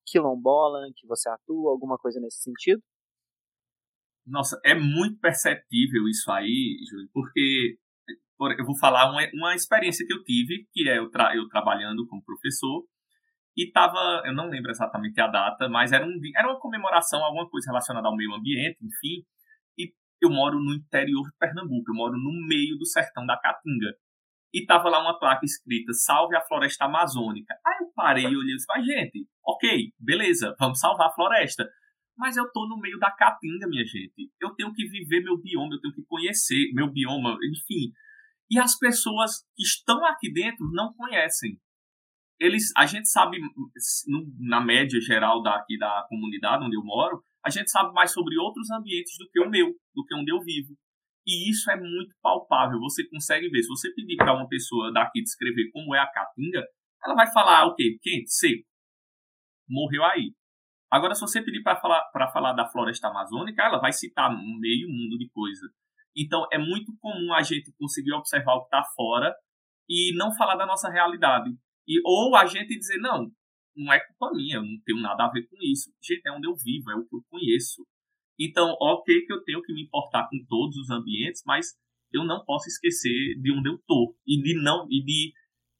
quilombola 0.07 0.87
que 0.95 1.05
você 1.05 1.29
atua, 1.29 1.71
alguma 1.71 1.97
coisa 1.97 2.19
nesse 2.19 2.41
sentido? 2.41 2.81
Nossa, 4.25 4.59
é 4.65 4.73
muito 4.73 5.19
perceptível 5.19 6.07
isso 6.07 6.31
aí, 6.31 6.77
Júlio, 6.89 7.09
porque 7.13 7.77
eu 8.57 8.65
vou 8.65 8.77
falar 8.77 9.11
uma, 9.11 9.21
uma 9.33 9.53
experiência 9.53 10.05
que 10.07 10.13
eu 10.13 10.23
tive, 10.23 10.65
que 10.71 10.89
é 10.89 10.97
eu, 10.97 11.09
tra 11.11 11.35
eu 11.35 11.47
trabalhando 11.49 12.07
como 12.07 12.23
professor, 12.23 12.83
e 13.55 13.71
tava, 13.71 14.21
eu 14.25 14.33
não 14.33 14.49
lembro 14.49 14.71
exatamente 14.71 15.19
a 15.21 15.27
data, 15.27 15.69
mas 15.69 15.91
era, 15.91 16.05
um, 16.05 16.19
era 16.35 16.47
uma 16.47 16.59
comemoração, 16.59 17.23
alguma 17.23 17.49
coisa 17.49 17.69
relacionada 17.69 18.07
ao 18.07 18.15
meio 18.15 18.33
ambiente, 18.33 18.77
enfim, 18.81 19.25
e 19.77 19.93
eu 20.21 20.29
moro 20.29 20.59
no 20.59 20.73
interior 20.73 21.23
de 21.23 21.37
Pernambuco, 21.39 21.89
eu 21.89 21.95
moro 21.95 22.17
no 22.17 22.47
meio 22.47 22.77
do 22.77 22.85
sertão 22.85 23.25
da 23.25 23.37
Caatinga, 23.37 23.93
e 24.53 24.65
tava 24.65 24.89
lá 24.89 25.01
uma 25.01 25.19
placa 25.19 25.43
escrita, 25.43 25.91
salve 25.91 26.33
a 26.35 26.41
floresta 26.41 26.85
amazônica. 26.85 27.53
Aí 27.65 27.77
eu 27.81 27.91
parei 27.93 28.23
e 28.23 28.37
olhei 28.37 28.53
e 28.53 28.55
disse, 28.55 28.65
mas 28.69 28.85
gente, 28.85 29.27
ok, 29.45 29.91
beleza, 29.99 30.55
vamos 30.57 30.79
salvar 30.79 31.09
a 31.09 31.13
floresta, 31.13 31.69
mas 32.17 32.37
eu 32.37 32.49
tô 32.53 32.65
no 32.65 32.79
meio 32.79 32.97
da 32.97 33.11
caatinga, 33.11 33.67
minha 33.67 33.83
gente. 33.85 34.31
Eu 34.39 34.55
tenho 34.55 34.73
que 34.73 34.87
viver 34.87 35.21
meu 35.21 35.37
bioma, 35.37 35.75
eu 35.75 35.81
tenho 35.81 35.93
que 35.93 36.05
conhecer 36.07 36.71
meu 36.73 36.89
bioma, 36.89 37.37
enfim. 37.51 37.91
E 38.49 38.57
as 38.57 38.77
pessoas 38.77 39.41
que 39.55 39.63
estão 39.63 40.05
aqui 40.05 40.31
dentro 40.31 40.65
não 40.71 40.93
conhecem. 40.93 41.59
Eles, 42.39 42.71
a 42.75 42.85
gente 42.85 43.07
sabe, 43.07 43.37
na 44.39 44.59
média 44.59 44.99
geral 44.99 45.41
daqui 45.41 45.77
da 45.77 46.05
comunidade 46.09 46.65
onde 46.65 46.75
eu 46.75 46.83
moro, 46.83 47.23
a 47.45 47.49
gente 47.49 47.69
sabe 47.69 47.93
mais 47.93 48.11
sobre 48.11 48.37
outros 48.37 48.69
ambientes 48.71 49.17
do 49.17 49.29
que 49.29 49.39
o 49.39 49.49
meu, 49.49 49.67
do 49.93 50.05
que 50.05 50.15
onde 50.15 50.31
eu 50.31 50.41
vivo. 50.41 50.75
E 51.27 51.49
isso 51.49 51.71
é 51.71 51.75
muito 51.75 52.15
palpável. 52.21 52.79
Você 52.79 53.07
consegue 53.07 53.49
ver. 53.49 53.63
Se 53.63 53.69
você 53.69 53.91
pedir 53.93 54.15
para 54.17 54.35
uma 54.35 54.47
pessoa 54.47 54.91
daqui 54.91 55.21
descrever 55.21 55.71
como 55.71 55.95
é 55.95 55.99
a 55.99 56.11
caatinga, 56.11 56.63
ela 57.03 57.15
vai 57.15 57.31
falar 57.31 57.65
o 57.65 57.75
quê? 57.75 57.97
Quente, 58.01 58.31
seco. 58.31 58.63
Morreu 59.67 60.03
aí. 60.03 60.33
Agora, 60.91 61.15
se 61.15 61.21
você 61.21 61.41
pedir 61.41 61.63
para 61.63 61.75
falar, 61.79 62.03
falar 62.31 62.53
da 62.53 62.67
floresta 62.67 63.07
amazônica, 63.07 63.61
ela 63.61 63.79
vai 63.79 63.91
citar 63.91 64.29
meio 64.31 64.87
mundo 64.87 65.17
de 65.17 65.29
coisa. 65.29 65.67
Então, 66.15 66.47
é 66.51 66.57
muito 66.57 66.95
comum 66.99 67.33
a 67.33 67.41
gente 67.41 67.73
conseguir 67.77 68.13
observar 68.13 68.55
o 68.55 68.61
que 68.61 68.67
está 68.67 68.83
fora 68.95 69.35
e 69.89 70.15
não 70.15 70.33
falar 70.33 70.55
da 70.55 70.65
nossa 70.65 70.89
realidade. 70.89 71.49
E, 71.87 72.01
ou 72.03 72.35
a 72.35 72.45
gente 72.45 72.77
dizer, 72.77 72.97
não, 72.97 73.31
não 73.75 73.93
é 73.93 73.99
culpa 73.99 74.35
minha, 74.35 74.57
eu 74.57 74.63
não 74.63 74.79
tenho 74.85 75.01
nada 75.01 75.25
a 75.25 75.31
ver 75.31 75.47
com 75.47 75.57
isso. 75.61 75.93
Gente, 76.01 76.27
é 76.27 76.31
onde 76.31 76.47
eu 76.47 76.55
vivo, 76.55 76.91
é 76.91 76.95
o 76.95 77.05
que 77.05 77.15
eu 77.15 77.23
conheço. 77.29 77.85
Então, 78.39 78.75
ok 78.81 79.21
que 79.21 79.33
eu 79.33 79.43
tenho 79.43 79.61
que 79.61 79.73
me 79.73 79.83
importar 79.83 80.27
com 80.29 80.37
todos 80.47 80.75
os 80.77 80.89
ambientes, 80.89 81.43
mas 81.45 81.73
eu 82.11 82.23
não 82.23 82.43
posso 82.43 82.67
esquecer 82.67 83.35
de 83.39 83.51
onde 83.51 83.69
eu 83.69 83.75
estou 83.75 84.15
e 84.25 84.41
de 84.41 84.61
não 84.61 84.87
e 84.89 85.03
de 85.03 85.33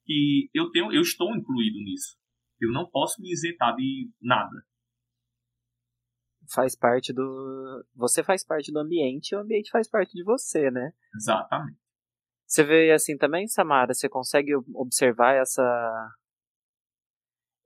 que 0.04 0.50
eu 0.54 0.70
tenho, 0.70 0.92
eu 0.92 1.02
estou 1.02 1.34
incluído 1.34 1.78
nisso. 1.78 2.16
Eu 2.60 2.72
não 2.72 2.88
posso 2.88 3.20
me 3.20 3.30
isentar 3.30 3.74
de 3.76 4.10
nada 4.20 4.64
faz 6.48 6.76
parte 6.76 7.12
do. 7.12 7.84
Você 7.94 8.22
faz 8.22 8.44
parte 8.44 8.72
do 8.72 8.78
ambiente 8.78 9.30
e 9.30 9.36
o 9.36 9.40
ambiente 9.40 9.70
faz 9.70 9.88
parte 9.88 10.12
de 10.12 10.22
você, 10.22 10.70
né? 10.70 10.92
Exatamente. 11.14 11.78
Você 12.46 12.62
vê 12.62 12.92
assim 12.92 13.16
também, 13.16 13.48
Samara? 13.48 13.92
Você 13.92 14.08
consegue 14.08 14.54
observar 14.74 15.34
essa 15.34 15.62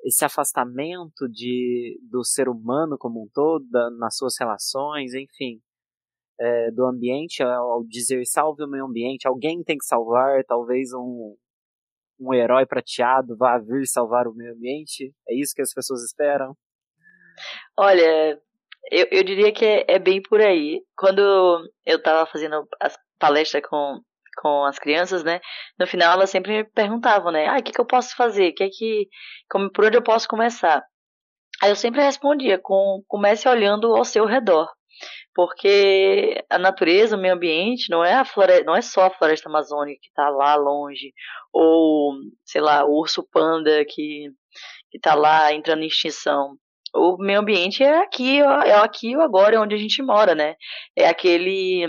esse 0.03 0.25
afastamento 0.25 1.29
de 1.29 2.01
do 2.11 2.25
ser 2.25 2.49
humano 2.49 2.97
como 2.99 3.23
um 3.23 3.29
todo, 3.35 3.67
da, 3.69 3.91
nas 3.91 4.17
suas 4.17 4.35
relações, 4.39 5.13
enfim, 5.13 5.61
é, 6.41 6.71
do 6.71 6.87
ambiente, 6.87 7.43
ao 7.43 7.85
dizer 7.87 8.25
salve 8.25 8.65
o 8.65 8.69
meio 8.69 8.87
ambiente, 8.87 9.29
alguém 9.29 9.63
tem 9.63 9.77
que 9.77 9.85
salvar, 9.85 10.43
talvez 10.45 10.93
um, 10.95 11.37
um 12.19 12.33
herói 12.33 12.65
prateado 12.65 13.37
vá 13.37 13.59
vir 13.59 13.87
salvar 13.87 14.27
o 14.27 14.35
meio 14.35 14.55
ambiente? 14.55 15.15
É 15.29 15.35
isso 15.35 15.55
que 15.55 15.63
as 15.63 15.75
pessoas 15.75 16.03
esperam? 16.03 16.57
Olha, 17.79 18.41
eu, 18.91 19.07
eu 19.11 19.23
diria 19.23 19.53
que 19.53 19.65
é, 19.65 19.85
é 19.87 19.99
bem 19.99 20.23
por 20.23 20.41
aí. 20.41 20.83
Quando 20.97 21.21
eu 21.85 21.97
estava 21.97 22.27
fazendo 22.27 22.67
as 22.81 22.97
palestras 23.19 23.63
com, 23.67 24.01
com 24.41 24.65
as 24.65 24.79
crianças, 24.79 25.23
né? 25.23 25.41
No 25.79 25.87
final 25.87 26.13
elas 26.15 26.31
sempre 26.31 26.65
perguntavam, 26.65 27.31
né? 27.31 27.47
Ah, 27.47 27.59
o 27.59 27.63
que, 27.63 27.73
que 27.73 27.81
eu 27.81 27.87
posso 27.87 28.17
fazer? 28.17 28.53
Que 28.53 28.65
é 28.65 28.69
que, 28.69 29.09
como, 29.51 29.71
por 29.71 29.85
onde 29.85 29.97
eu 29.97 30.03
posso 30.03 30.27
começar? 30.29 30.83
Aí 31.63 31.71
eu 31.71 31.77
sempre 31.77 32.03
respondia 32.03 32.59
com 32.59 33.03
comece 33.09 33.49
olhando 33.49 33.95
ao 33.95 34.05
seu 34.05 34.25
redor. 34.25 34.69
Porque 35.35 36.45
a 36.51 36.59
natureza, 36.59 37.17
o 37.17 37.21
meio 37.21 37.35
ambiente, 37.35 37.91
não 37.91 38.05
é, 38.05 38.15
a 38.15 38.25
floresta, 38.25 38.65
não 38.65 38.75
é 38.77 38.83
só 38.83 39.07
a 39.07 39.11
floresta 39.11 39.49
amazônica 39.49 40.01
que 40.03 40.09
está 40.09 40.29
lá 40.29 40.57
longe, 40.57 41.13
ou, 41.53 42.15
sei 42.45 42.61
lá, 42.61 42.85
o 42.85 42.93
urso 42.99 43.27
panda 43.31 43.85
que 43.87 44.29
está 44.93 45.15
lá 45.15 45.53
entrando 45.53 45.83
em 45.83 45.87
extinção 45.87 46.57
o 46.95 47.17
meio 47.19 47.41
ambiente 47.41 47.83
é 47.83 48.03
aqui, 48.03 48.41
é 48.41 48.75
aqui 48.75 49.15
agora, 49.15 49.57
é 49.57 49.61
onde 49.61 49.75
a 49.75 49.79
gente 49.79 50.03
mora, 50.03 50.35
né? 50.35 50.57
É 50.97 51.09
aquele 51.09 51.87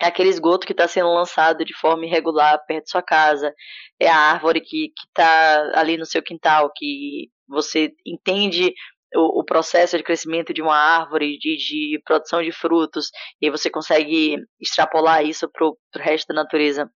é 0.00 0.06
aquele 0.06 0.28
esgoto 0.28 0.66
que 0.66 0.72
está 0.72 0.88
sendo 0.88 1.12
lançado 1.12 1.64
de 1.64 1.74
forma 1.74 2.04
irregular 2.06 2.58
perto 2.66 2.84
da 2.84 2.90
sua 2.90 3.02
casa, 3.02 3.54
é 4.00 4.08
a 4.08 4.16
árvore 4.16 4.60
que 4.60 4.92
está 5.08 5.72
ali 5.78 5.96
no 5.96 6.06
seu 6.06 6.22
quintal, 6.22 6.70
que 6.74 7.30
você 7.48 7.92
entende 8.06 8.74
o, 9.14 9.40
o, 9.40 9.44
processo 9.44 9.96
de 9.96 10.02
crescimento 10.02 10.52
de 10.52 10.60
uma 10.60 10.76
árvore, 10.76 11.38
de, 11.38 11.56
de 11.56 12.02
produção 12.04 12.42
de 12.42 12.50
frutos, 12.50 13.10
e 13.40 13.50
você 13.50 13.70
consegue 13.70 14.36
extrapolar 14.60 15.24
isso 15.24 15.48
para 15.48 15.66
o 15.66 15.78
resto 15.96 16.28
da 16.28 16.42
natureza. 16.42 16.90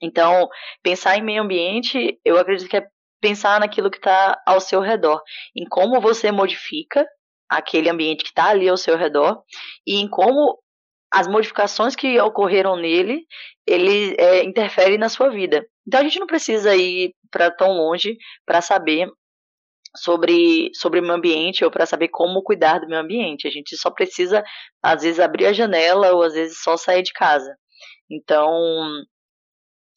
Então, 0.00 0.48
pensar 0.82 1.16
em 1.16 1.22
meio 1.22 1.42
ambiente, 1.42 2.18
eu 2.24 2.38
acredito 2.38 2.68
que 2.68 2.76
é 2.76 2.86
pensar 3.20 3.60
naquilo 3.60 3.90
que 3.90 3.98
está 3.98 4.40
ao 4.46 4.60
seu 4.60 4.80
redor, 4.80 5.22
em 5.54 5.64
como 5.68 6.00
você 6.00 6.32
modifica 6.32 7.06
aquele 7.48 7.88
ambiente 7.88 8.24
que 8.24 8.30
está 8.30 8.46
ali 8.48 8.68
ao 8.68 8.76
seu 8.76 8.96
redor 8.96 9.42
e 9.86 9.96
em 10.00 10.08
como 10.08 10.58
as 11.12 11.28
modificações 11.28 11.94
que 11.94 12.18
ocorreram 12.20 12.76
nele 12.76 13.26
ele 13.66 14.14
é, 14.18 14.42
interferem 14.42 14.98
na 14.98 15.08
sua 15.08 15.28
vida. 15.28 15.64
Então 15.86 16.00
a 16.00 16.02
gente 16.02 16.18
não 16.18 16.26
precisa 16.26 16.74
ir 16.74 17.14
para 17.30 17.50
tão 17.50 17.72
longe 17.72 18.16
para 18.46 18.60
saber 18.60 19.08
sobre, 19.96 20.70
sobre 20.74 21.00
o 21.00 21.02
meio 21.02 21.14
ambiente 21.14 21.64
ou 21.64 21.70
para 21.70 21.86
saber 21.86 22.08
como 22.08 22.42
cuidar 22.42 22.78
do 22.78 22.88
meio 22.88 23.02
ambiente. 23.02 23.46
A 23.46 23.50
gente 23.50 23.76
só 23.76 23.90
precisa, 23.90 24.42
às 24.82 25.02
vezes, 25.02 25.20
abrir 25.20 25.46
a 25.46 25.52
janela 25.52 26.12
ou 26.12 26.22
às 26.22 26.34
vezes 26.34 26.62
só 26.62 26.76
sair 26.76 27.02
de 27.02 27.12
casa. 27.12 27.54
Então, 28.10 28.54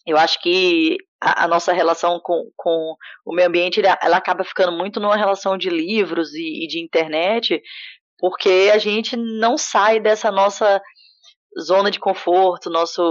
eu 0.06 0.18
acho 0.18 0.42
que 0.42 0.98
a, 1.22 1.46
a, 1.46 1.48
nossa 1.48 1.74
relação 1.74 2.20
com, 2.22 2.52
com 2.56 2.96
o 3.26 3.34
meio 3.34 3.48
ambiente 3.48 3.82
ela 3.82 4.18
acaba 4.18 4.44
ficando 4.44 4.72
muito 4.72 5.00
numa 5.00 5.16
relação 5.16 5.58
de 5.58 5.70
livros 5.70 6.34
e, 6.34 6.66
e 6.66 6.68
de 6.68 6.80
internet, 6.80 7.62
porque 8.20 8.70
a 8.74 8.78
gente 8.78 9.16
não 9.16 9.58
sai 9.58 10.00
dessa 10.00 10.32
nossa 10.32 10.82
zona 11.60 11.90
de 11.90 12.00
conforto, 12.00 12.70
nosso 12.70 13.02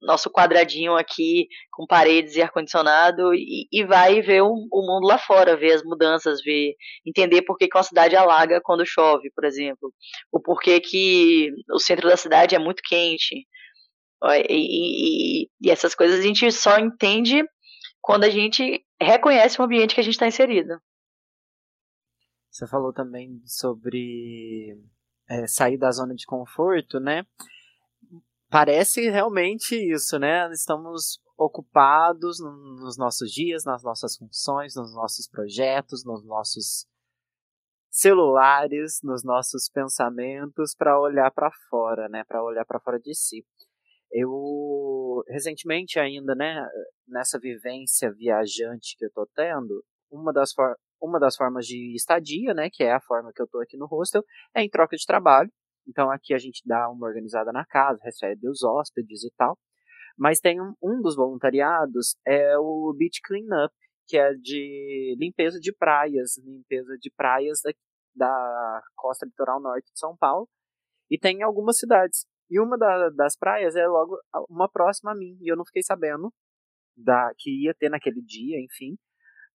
nosso 0.00 0.30
quadradinho 0.30 0.94
aqui 0.96 1.48
com 1.70 1.86
paredes 1.86 2.36
e 2.36 2.42
ar 2.42 2.50
condicionado 2.50 3.34
e, 3.34 3.66
e, 3.72 3.84
vai 3.84 4.22
ver 4.22 4.42
o, 4.42 4.52
o, 4.70 4.82
mundo 4.82 5.06
lá 5.06 5.18
fora, 5.18 5.56
ver 5.56 5.72
as 5.72 5.82
mudanças, 5.82 6.40
ver 6.42 6.74
entender 7.04 7.42
por 7.42 7.56
que, 7.56 7.66
que 7.66 7.76
uma 7.76 7.82
cidade 7.82 8.14
alaga 8.14 8.60
quando 8.62 8.86
chove, 8.86 9.30
por 9.34 9.44
exemplo, 9.44 9.92
o 10.30 10.40
porquê 10.40 10.80
que 10.80 11.50
o 11.72 11.78
centro 11.80 12.08
da 12.08 12.16
cidade 12.16 12.54
é 12.54 12.58
muito 12.58 12.82
quente, 12.82 13.46
e, 14.24 14.46
e, 14.48 15.50
e, 15.60 15.70
essas 15.70 15.94
coisas 15.94 16.20
a 16.20 16.22
gente 16.22 16.50
só 16.52 16.78
entende 16.78 17.42
quando 18.00 18.24
a 18.24 18.30
gente 18.30 18.84
reconhece 19.00 19.60
o 19.60 19.64
ambiente 19.64 19.94
que 19.94 20.00
a 20.00 20.04
gente 20.04 20.14
está 20.14 20.26
inserido. 20.26 20.80
Você 22.50 22.66
falou 22.66 22.92
também 22.92 23.40
sobre 23.44 24.76
é, 25.28 25.46
sair 25.46 25.78
da 25.78 25.90
zona 25.92 26.14
de 26.14 26.26
conforto, 26.26 26.98
né? 26.98 27.24
Parece 28.50 29.10
realmente 29.10 29.76
isso, 29.76 30.18
né? 30.18 30.50
Estamos 30.52 31.20
ocupados 31.36 32.38
nos 32.40 32.96
nossos 32.96 33.30
dias, 33.30 33.64
nas 33.64 33.82
nossas 33.82 34.16
funções, 34.16 34.74
nos 34.74 34.94
nossos 34.94 35.28
projetos, 35.28 36.02
nos 36.04 36.24
nossos 36.24 36.86
celulares, 37.90 39.00
nos 39.02 39.22
nossos 39.22 39.68
pensamentos 39.68 40.74
para 40.74 40.98
olhar 40.98 41.30
para 41.30 41.50
fora, 41.68 42.08
né? 42.08 42.24
Para 42.24 42.42
olhar 42.42 42.64
para 42.64 42.80
fora 42.80 42.98
de 42.98 43.14
si. 43.14 43.44
Eu, 44.10 45.22
recentemente 45.28 45.98
ainda, 45.98 46.34
né, 46.34 46.66
nessa 47.06 47.38
vivência 47.38 48.10
viajante 48.10 48.96
que 48.96 49.04
eu 49.04 49.10
tô 49.12 49.28
tendo, 49.34 49.84
uma 50.10 50.32
das, 50.32 50.54
uma 51.00 51.20
das 51.20 51.36
formas 51.36 51.66
de 51.66 51.94
estadia, 51.94 52.54
né, 52.54 52.70
que 52.72 52.82
é 52.82 52.92
a 52.92 53.00
forma 53.00 53.30
que 53.34 53.42
eu 53.42 53.46
tô 53.46 53.60
aqui 53.60 53.76
no 53.76 53.86
hostel, 53.86 54.24
é 54.54 54.62
em 54.62 54.70
troca 54.70 54.96
de 54.96 55.04
trabalho. 55.04 55.50
Então 55.88 56.10
aqui 56.10 56.34
a 56.34 56.38
gente 56.38 56.62
dá 56.66 56.88
uma 56.90 57.06
organizada 57.06 57.52
na 57.52 57.64
casa, 57.64 57.98
recebe 58.02 58.48
os 58.48 58.62
hóspedes 58.62 59.24
e 59.24 59.30
tal. 59.36 59.58
Mas 60.16 60.40
tem 60.40 60.60
um, 60.60 60.74
um 60.82 61.00
dos 61.00 61.16
voluntariados 61.16 62.16
é 62.26 62.58
o 62.58 62.92
Beach 62.96 63.20
Cleanup, 63.24 63.72
que 64.06 64.18
é 64.18 64.32
de 64.34 65.16
limpeza 65.18 65.60
de 65.60 65.72
praias, 65.72 66.36
limpeza 66.38 66.96
de 67.00 67.10
praias 67.16 67.60
da, 67.62 67.72
da 68.14 68.82
costa 68.96 69.26
litoral 69.26 69.60
norte 69.60 69.92
de 69.92 69.98
São 69.98 70.16
Paulo. 70.16 70.48
E 71.10 71.18
tem 71.18 71.38
em 71.38 71.42
algumas 71.42 71.78
cidades. 71.78 72.26
E 72.50 72.58
uma 72.60 72.76
da, 72.76 73.10
das 73.10 73.36
praias 73.36 73.76
é 73.76 73.86
logo 73.86 74.18
uma 74.48 74.68
próxima 74.68 75.12
a 75.12 75.14
mim. 75.14 75.38
E 75.40 75.50
eu 75.50 75.56
não 75.56 75.64
fiquei 75.64 75.82
sabendo 75.82 76.32
da 76.96 77.32
que 77.36 77.64
ia 77.64 77.74
ter 77.74 77.88
naquele 77.88 78.20
dia, 78.22 78.58
enfim. 78.60 78.96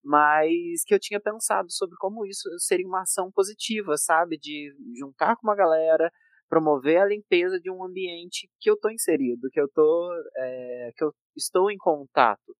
Mas 0.03 0.83
que 0.85 0.93
eu 0.93 0.99
tinha 0.99 1.19
pensado 1.19 1.71
sobre 1.71 1.95
como 1.97 2.25
isso 2.25 2.49
seria 2.59 2.87
uma 2.87 3.01
ação 3.01 3.31
positiva, 3.31 3.97
sabe? 3.97 4.37
De 4.37 4.73
juntar 4.97 5.35
com 5.35 5.47
uma 5.47 5.55
galera, 5.55 6.11
promover 6.53 7.01
a 7.01 7.05
limpeza 7.05 7.59
de 7.59 7.71
um 7.71 7.83
ambiente 7.83 8.47
que 8.59 8.69
eu 8.69 8.75
estou 8.75 8.91
inserido, 8.91 9.49
que 9.51 9.59
eu, 9.59 9.67
tô, 9.73 10.13
é, 10.37 10.91
que 10.95 11.03
eu 11.03 11.11
estou 11.35 11.71
em 11.71 11.77
contato. 11.77 12.55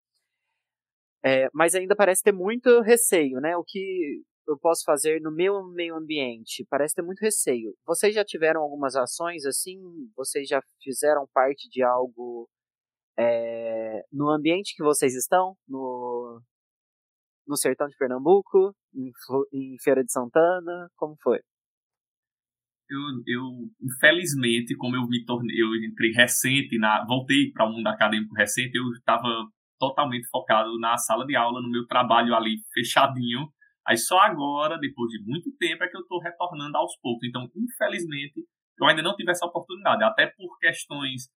É, 1.24 1.48
mas 1.54 1.76
ainda 1.76 1.96
parece 1.96 2.24
ter 2.24 2.32
muito 2.32 2.82
receio, 2.82 3.40
né? 3.40 3.56
O 3.56 3.64
que 3.64 4.24
eu 4.48 4.58
posso 4.58 4.84
fazer 4.84 5.22
no 5.22 5.32
meu 5.32 5.64
meio 5.68 5.96
ambiente? 5.96 6.66
Parece 6.72 6.96
ter 6.96 7.04
muito 7.04 7.20
receio. 7.20 7.76
Vocês 7.86 8.16
já 8.16 8.26
tiveram 8.26 8.62
algumas 8.62 8.96
ações 8.96 9.46
assim? 9.46 9.80
Vocês 10.18 10.48
já 10.48 10.60
fizeram 10.82 11.28
parte 11.32 11.70
de 11.70 11.84
algo 11.84 12.50
é, 13.16 14.02
no 14.12 14.28
ambiente 14.28 14.76
que 14.76 14.84
vocês 14.84 15.14
estão? 15.14 15.56
No, 15.68 16.42
no 17.48 17.56
sertão 17.56 17.88
de 17.88 17.96
Pernambuco? 17.96 18.76
Em, 18.96 19.12
em 19.54 19.76
Feira 19.84 20.04
de 20.04 20.12
Santana? 20.12 20.90
Como 20.96 21.16
foi? 21.22 21.40
Eu, 22.94 23.24
eu, 23.28 23.50
infelizmente, 23.82 24.76
como 24.76 24.96
eu 24.96 25.08
me 25.08 25.24
tornei, 25.26 25.56
eu 25.60 25.76
entrei 25.76 26.12
recente, 26.12 26.78
na, 26.78 27.04
voltei 27.06 27.52
para 27.52 27.66
o 27.68 27.72
mundo 27.72 27.88
acadêmico 27.88 28.36
recente, 28.36 28.78
eu 28.78 28.90
estava 28.92 29.28
totalmente 29.80 30.28
focado 30.30 30.78
na 30.80 30.98
sala 30.98 31.26
de 31.26 31.36
aula, 31.36 31.62
no 31.62 31.70
meu 31.70 31.86
trabalho 31.88 32.36
ali 32.36 32.58
fechadinho. 32.74 33.48
Aí 33.86 33.98
só 33.98 34.20
agora, 34.20 34.78
depois 34.80 35.10
de 35.10 35.22
muito 35.26 35.52
tempo, 35.58 35.84
é 35.84 35.88
que 35.88 35.98
eu 35.98 36.02
estou 36.02 36.20
retornando 36.20 36.78
aos 36.78 36.96
poucos. 37.02 37.28
Então, 37.28 37.50
infelizmente, 37.56 38.46
eu 38.80 38.88
ainda 38.88 39.02
não 39.02 39.16
tive 39.16 39.32
essa 39.32 39.46
oportunidade. 39.46 40.04
Até 40.04 40.28
por 40.28 40.58
questões 40.60 41.30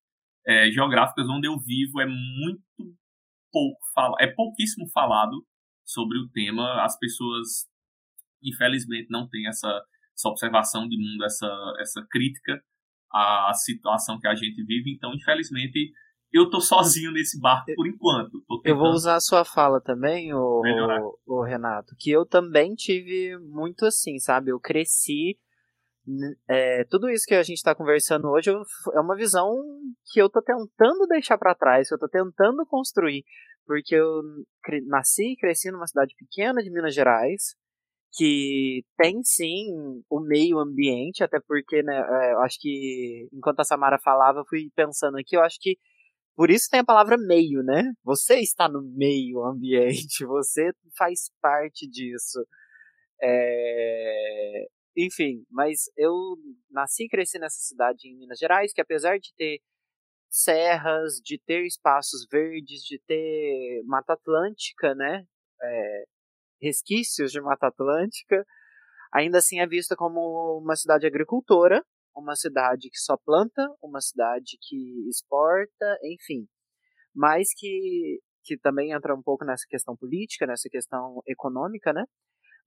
é, 0.46 0.72
geográficas 0.72 1.28
onde 1.28 1.48
eu 1.48 1.58
vivo, 1.60 2.00
é 2.00 2.06
muito 2.06 2.63
pouco 3.52 3.80
é 4.20 4.28
pouquíssimo 4.28 4.88
falado 4.93 5.46
sobre 5.86 6.17
o 6.17 6.30
tema. 6.30 6.84
As 6.84 6.98
pessoas, 6.98 7.67
infelizmente, 8.43 9.08
não 9.10 9.28
têm 9.28 9.48
essa, 9.48 9.67
essa 10.17 10.30
observação 10.30 10.88
de 10.88 10.97
mundo, 10.97 11.23
essa, 11.23 11.47
essa 11.80 12.06
crítica 12.10 12.60
à 13.13 13.51
situação 13.53 14.19
que 14.19 14.27
a 14.27 14.36
gente 14.36 14.63
vive. 14.65 14.91
Então, 14.91 15.13
infelizmente, 15.13 15.91
eu 16.34 16.49
tô 16.49 16.60
sozinho 16.60 17.12
nesse 17.12 17.39
barco 17.39 17.71
por 17.75 17.88
enquanto. 17.88 18.43
Eu 18.65 18.77
vou 18.77 18.89
usar 18.89 19.15
a 19.15 19.21
sua 19.21 19.45
fala 19.45 19.80
também, 19.80 20.34
o, 20.34 20.62
o, 21.25 21.39
o, 21.39 21.43
Renato, 21.43 21.95
que 21.97 22.12
eu 22.12 22.25
também 22.25 22.73
tive 22.73 23.38
muito 23.39 23.86
assim, 23.86 24.19
sabe? 24.19 24.51
Eu 24.51 24.60
cresci. 24.60 25.38
É, 26.49 26.86
tudo 26.86 27.10
isso 27.10 27.25
que 27.25 27.36
a 27.36 27.43
gente 27.43 27.58
está 27.58 27.75
conversando 27.75 28.30
hoje 28.30 28.49
eu, 28.49 28.63
é 28.93 28.99
uma 29.01 29.15
visão 29.15 29.53
que 30.06 30.21
eu 30.21 30.30
tô 30.30 30.41
tentando 30.41 31.06
deixar 31.06 31.38
para 31.38 31.53
trás, 31.53 31.89
que 31.89 31.93
eu 31.93 31.99
tô 31.99 32.08
tentando 32.08 32.65
construir, 32.65 33.25
porque 33.65 33.93
eu 33.93 34.21
nasci 34.88 35.34
e 35.34 35.36
cresci 35.36 35.69
numa 35.69 35.86
cidade 35.86 36.15
pequena 36.17 36.63
de 36.63 36.71
Minas 36.71 36.95
Gerais, 36.95 37.58
que 38.13 38.84
tem 38.98 39.22
sim 39.24 39.67
o 40.10 40.20
meio 40.20 40.60
ambiente, 40.60 41.24
até 41.24 41.39
porque, 41.48 41.84
né, 41.84 41.96
é, 41.98 42.34
eu 42.34 42.39
acho 42.41 42.58
que 42.60 43.28
enquanto 43.34 43.60
a 43.60 43.63
Samara 43.63 44.00
falava, 44.04 44.39
eu 44.39 44.46
fui 44.48 44.70
pensando 44.76 45.17
aqui, 45.17 45.36
eu 45.36 45.41
acho 45.41 45.58
que 45.60 45.78
por 46.38 46.52
isso 46.52 46.70
tem 46.70 46.82
a 46.82 46.86
palavra 46.86 47.17
meio, 47.17 47.63
né? 47.63 47.93
Você 48.04 48.36
está 48.39 48.70
no 48.70 48.84
meio 48.96 49.43
ambiente, 49.43 50.24
você 50.26 50.72
faz 50.96 51.32
parte 51.41 51.89
disso. 51.89 52.46
É... 53.22 54.67
Enfim, 54.96 55.43
mas 55.50 55.86
eu 55.98 56.13
nasci 56.72 57.06
e 57.06 57.10
cresci 57.10 57.39
nessa 57.39 57.58
cidade 57.60 58.08
em 58.08 58.17
Minas 58.17 58.39
Gerais, 58.39 58.72
que 58.74 58.82
apesar 58.82 59.17
de 59.20 59.34
ter 59.36 59.60
serras, 60.30 61.15
de 61.24 61.39
ter 61.39 61.65
espaços 61.65 62.28
verdes, 62.32 62.82
de 62.84 63.00
ter 63.08 63.82
Mata 63.86 64.13
Atlântica, 64.13 64.93
né? 64.96 65.26
É... 65.62 66.04
Resquícios 66.62 67.32
de 67.32 67.41
Mata 67.41 67.67
Atlântica, 67.67 68.46
ainda 69.13 69.38
assim 69.38 69.60
é 69.60 69.67
vista 69.67 69.96
como 69.96 70.60
uma 70.62 70.76
cidade 70.76 71.06
agricultora, 71.06 71.84
uma 72.15 72.36
cidade 72.36 72.89
que 72.89 72.98
só 72.98 73.15
planta, 73.17 73.67
uma 73.82 74.02
cidade 74.02 74.58
que 74.62 75.08
exporta, 75.10 75.98
enfim. 76.04 76.48
Mas 77.13 77.50
que, 77.56 78.20
que 78.43 78.58
também 78.58 78.91
entra 78.91 79.15
um 79.15 79.22
pouco 79.22 79.46
nessa 79.46 79.65
questão 79.70 79.96
política, 79.96 80.48
nessa 80.48 80.70
questão 80.70 81.22
econômica, 81.28 81.93
né? 81.93 82.04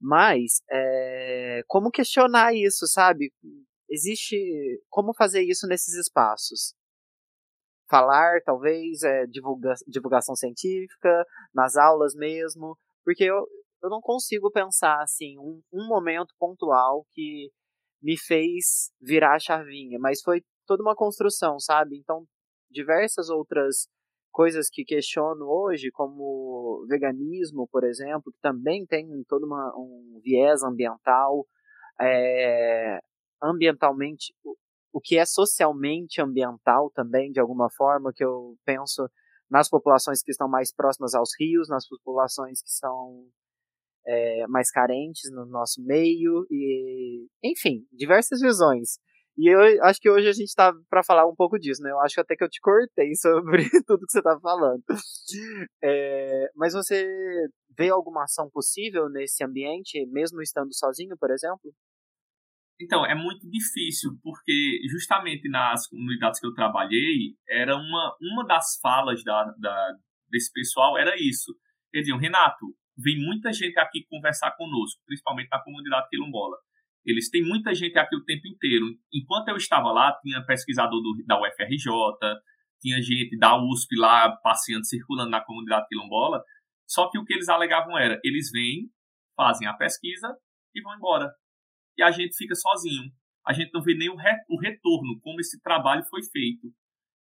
Mas 0.01 0.63
é, 0.71 1.63
como 1.67 1.91
questionar 1.91 2.55
isso, 2.55 2.87
sabe? 2.87 3.33
Existe 3.89 4.37
como 4.89 5.15
fazer 5.15 5.43
isso 5.43 5.67
nesses 5.67 5.95
espaços? 5.95 6.75
Falar, 7.89 8.41
talvez, 8.45 9.03
é, 9.03 9.27
divulga, 9.27 9.75
divulgação 9.87 10.37
científica, 10.37 11.27
nas 11.53 11.77
aulas 11.77 12.15
mesmo, 12.15 12.79
porque 13.05 13.25
eu, 13.25 13.45
eu 13.83 13.91
não 13.91 14.01
consigo 14.01 14.51
pensar 14.51 15.03
assim 15.03 15.39
um, 15.39 15.63
um 15.73 15.87
momento 15.87 16.35
pontual 16.39 17.05
que 17.13 17.51
me 18.03 18.19
fez 18.19 18.91
virar 19.01 19.35
a 19.35 19.39
chavinha, 19.39 19.99
mas 19.99 20.23
foi 20.23 20.43
toda 20.67 20.83
uma 20.83 20.95
construção, 20.95 21.59
sabe? 21.59 21.99
Então, 21.99 22.25
diversas 22.71 23.29
outras 23.29 23.89
coisas 24.33 24.69
que 24.71 24.85
questiono 24.85 25.45
hoje, 25.47 25.91
como 25.91 26.87
veganismo, 26.89 27.69
por 27.71 27.85
exemplo, 27.85 28.33
que 28.33 28.41
também 28.41 28.87
tem 28.87 29.07
todo 29.29 29.45
uma, 29.45 29.73
um 29.77 30.21
viés 30.23 30.63
ambiental, 30.63 31.47
é, 32.01 33.01
ambientalmente, 33.43 34.33
o, 34.45 34.57
o 34.93 35.01
que 35.01 35.19
é 35.19 35.25
socialmente 35.27 36.21
ambiental 36.21 36.91
também, 36.95 37.31
de 37.33 37.41
alguma 37.41 37.69
forma, 37.71 38.13
que 38.15 38.25
eu 38.25 38.57
penso 38.65 39.09
nas 39.51 39.69
populações 39.69 40.23
que 40.23 40.31
estão 40.31 40.49
mais 40.49 40.73
próximas 40.73 41.15
aos 41.15 41.31
rios, 41.39 41.69
nas 41.69 41.89
populações 41.89 42.63
que 42.63 42.71
são 42.71 43.27
é, 44.07 44.47
mais 44.49 44.71
carentes 44.71 45.31
no 45.33 45.47
nosso 45.47 45.83
meio 45.83 46.47
e 46.51 47.27
enfim 47.45 47.85
diversas 47.93 48.41
visões. 48.41 48.99
E 49.39 49.49
eu 49.49 49.85
acho 49.85 50.01
que 50.01 50.11
hoje 50.11 50.29
a 50.29 50.33
gente 50.33 50.49
está 50.49 50.73
para 50.89 51.03
falar 51.03 51.27
um 51.27 51.35
pouco 51.35 51.59
disso 51.59 51.83
né? 51.83 51.91
Eu 51.91 52.01
acho 52.01 52.21
até 52.21 52.37
que 52.37 52.45
eu 52.45 52.49
te 52.49 52.61
cortei 52.61 53.15
sobre 53.17 53.69
tudo 53.87 54.07
que 54.07 54.13
você 54.13 54.19
está 54.19 54.39
falando. 54.41 54.83
É, 55.83 56.51
mas 56.57 56.73
você 56.73 57.07
vê 57.77 57.89
alguma 57.89 58.25
ação 58.25 58.51
possível 58.51 59.09
nesse 59.09 59.45
ambiente 59.45 60.05
mesmo 60.07 60.43
estando 60.43 60.75
sozinho 60.75 61.17
por 61.19 61.31
exemplo? 61.31 61.73
Então, 62.81 63.05
é 63.05 63.15
muito 63.15 63.47
difícil, 63.47 64.19
porque 64.23 64.81
justamente 64.91 65.51
nas 65.51 65.87
comunidades 65.87 66.41
que 66.41 66.47
eu 66.47 66.55
trabalhei, 66.55 67.37
era 67.47 67.77
uma, 67.77 68.17
uma 68.23 68.47
das 68.47 68.79
falas 68.81 69.23
da, 69.23 69.55
da, 69.59 69.93
desse 70.31 70.51
pessoal 70.51 70.97
era 70.97 71.15
isso. 71.17 71.55
Eles 71.93 72.07
diziam, 72.07 72.19
Renato, 72.19 72.67
vem 73.03 73.19
muita 73.19 73.53
gente 73.53 73.79
aqui 73.79 74.05
conversar 74.09 74.53
conosco, 74.53 75.01
principalmente 75.07 75.49
na 75.51 75.63
comunidade 75.63 76.09
quilombola. 76.09 76.57
Eles 77.05 77.31
têm 77.31 77.43
muita 77.43 77.75
gente 77.75 77.99
aqui 77.99 78.15
o 78.15 78.25
tempo 78.25 78.47
inteiro. 78.47 78.87
Enquanto 79.13 79.49
eu 79.49 79.57
estava 79.57 79.91
lá, 79.91 80.19
tinha 80.23 80.45
pesquisador 80.45 81.01
do, 81.01 81.25
da 81.27 81.41
UFRJ, 81.41 81.91
tinha 82.81 83.01
gente 83.01 83.39
da 83.39 83.57
USP 83.57 83.97
lá 83.97 84.37
passeando, 84.43 84.87
circulando 84.87 85.31
na 85.31 85.43
comunidade 85.43 85.87
quilombola. 85.89 86.43
Só 86.87 87.09
que 87.11 87.19
o 87.19 87.25
que 87.25 87.35
eles 87.35 87.49
alegavam 87.49 87.97
era: 87.99 88.21
eles 88.25 88.51
vêm, 88.51 88.91
fazem 89.37 89.67
a 89.67 89.75
pesquisa 89.75 90.37
e 90.75 90.83
vão 90.83 90.95
embora. 90.95 91.33
E 91.97 92.03
a 92.03 92.11
gente 92.11 92.37
fica 92.37 92.55
sozinho. 92.55 93.11
A 93.47 93.53
gente 93.53 93.73
não 93.73 93.83
vê 93.83 93.95
nem 93.95 94.11
o, 94.11 94.17
re, 94.17 94.33
o 94.49 94.61
retorno, 94.61 95.19
como 95.23 95.41
esse 95.41 95.61
trabalho 95.63 96.05
foi 96.05 96.23
feito. 96.23 96.73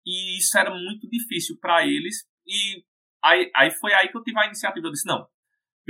E 0.04 0.38
isso 0.38 0.58
era 0.58 0.70
muito 0.70 1.08
difícil 1.08 1.56
para 1.60 1.86
eles. 1.86 2.26
E 2.46 2.84
aí, 3.22 3.50
aí 3.54 3.70
foi 3.70 3.92
aí 3.92 4.08
que 4.08 4.16
eu 4.16 4.22
tive 4.22 4.38
a 4.38 4.46
iniciativa. 4.46 4.86
Eu 4.86 4.92
disse: 4.92 5.06
não, 5.06 5.26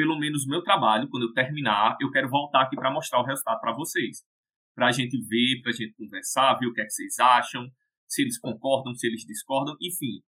pelo 0.01 0.19
menos 0.19 0.47
meu 0.47 0.63
trabalho, 0.63 1.11
quando 1.11 1.25
eu 1.25 1.33
terminar, 1.35 1.95
eu 2.01 2.11
quero 2.11 2.27
voltar 2.27 2.63
aqui 2.63 2.75
para 2.75 2.91
mostrar 2.91 3.21
o 3.21 3.23
resultado 3.23 3.61
para 3.61 3.75
vocês. 3.75 4.25
Para 4.75 4.87
a 4.87 4.93
gente 4.93 5.15
ver, 5.29 5.61
para 5.61 5.73
a 5.73 5.75
gente 5.75 5.93
conversar, 5.93 6.55
ver 6.55 6.69
o 6.69 6.73
que 6.73 6.81
é 6.81 6.85
que 6.85 6.91
vocês 6.91 7.19
acham, 7.19 7.69
se 8.09 8.23
eles 8.23 8.39
concordam, 8.41 8.95
se 8.95 9.07
eles 9.07 9.27
discordam, 9.27 9.77
enfim. 9.79 10.23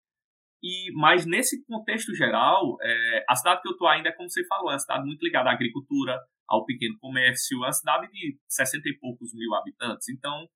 E, 0.62 0.92
mas 0.92 1.24
nesse 1.24 1.64
contexto 1.64 2.14
geral, 2.14 2.76
é, 2.82 3.24
a 3.26 3.34
cidade 3.34 3.62
que 3.62 3.68
eu 3.68 3.72
estou 3.72 3.88
ainda 3.88 4.10
é 4.10 4.12
como 4.12 4.28
você 4.28 4.46
falou, 4.46 4.68
é 4.68 4.74
uma 4.74 4.78
cidade 4.78 5.06
muito 5.06 5.22
ligada 5.22 5.48
à 5.48 5.54
agricultura, 5.54 6.20
ao 6.46 6.66
pequeno 6.66 6.98
comércio, 7.00 7.56
é 7.64 7.66
uma 7.68 7.72
cidade 7.72 8.12
de 8.12 8.36
60 8.50 8.86
e 8.90 8.98
poucos 8.98 9.32
mil 9.32 9.54
habitantes. 9.54 10.06
Então, 10.10 10.46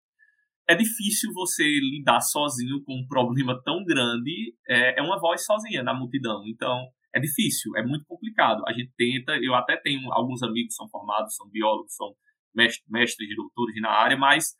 é 0.68 0.74
difícil 0.74 1.32
você 1.32 1.64
lidar 1.64 2.20
sozinho 2.20 2.84
com 2.84 2.92
um 3.00 3.06
problema 3.06 3.58
tão 3.64 3.82
grande, 3.82 4.54
é, 4.68 5.00
é 5.00 5.02
uma 5.02 5.18
voz 5.18 5.42
sozinha 5.42 5.82
na 5.82 5.94
multidão. 5.94 6.42
Então, 6.46 6.86
é 7.16 7.20
difícil, 7.20 7.74
é 7.76 7.82
muito 7.82 8.04
complicado. 8.04 8.62
A 8.68 8.72
gente 8.74 8.92
tenta, 8.94 9.32
eu 9.42 9.54
até 9.54 9.76
tenho 9.78 10.12
alguns 10.12 10.42
amigos 10.42 10.74
que 10.74 10.76
são 10.76 10.88
formados, 10.90 11.34
são 11.34 11.48
biólogos, 11.48 11.94
são 11.94 12.14
mestres, 12.54 12.84
mestres 12.86 13.34
doutores 13.34 13.80
na 13.80 13.90
área, 13.90 14.18
mas 14.18 14.54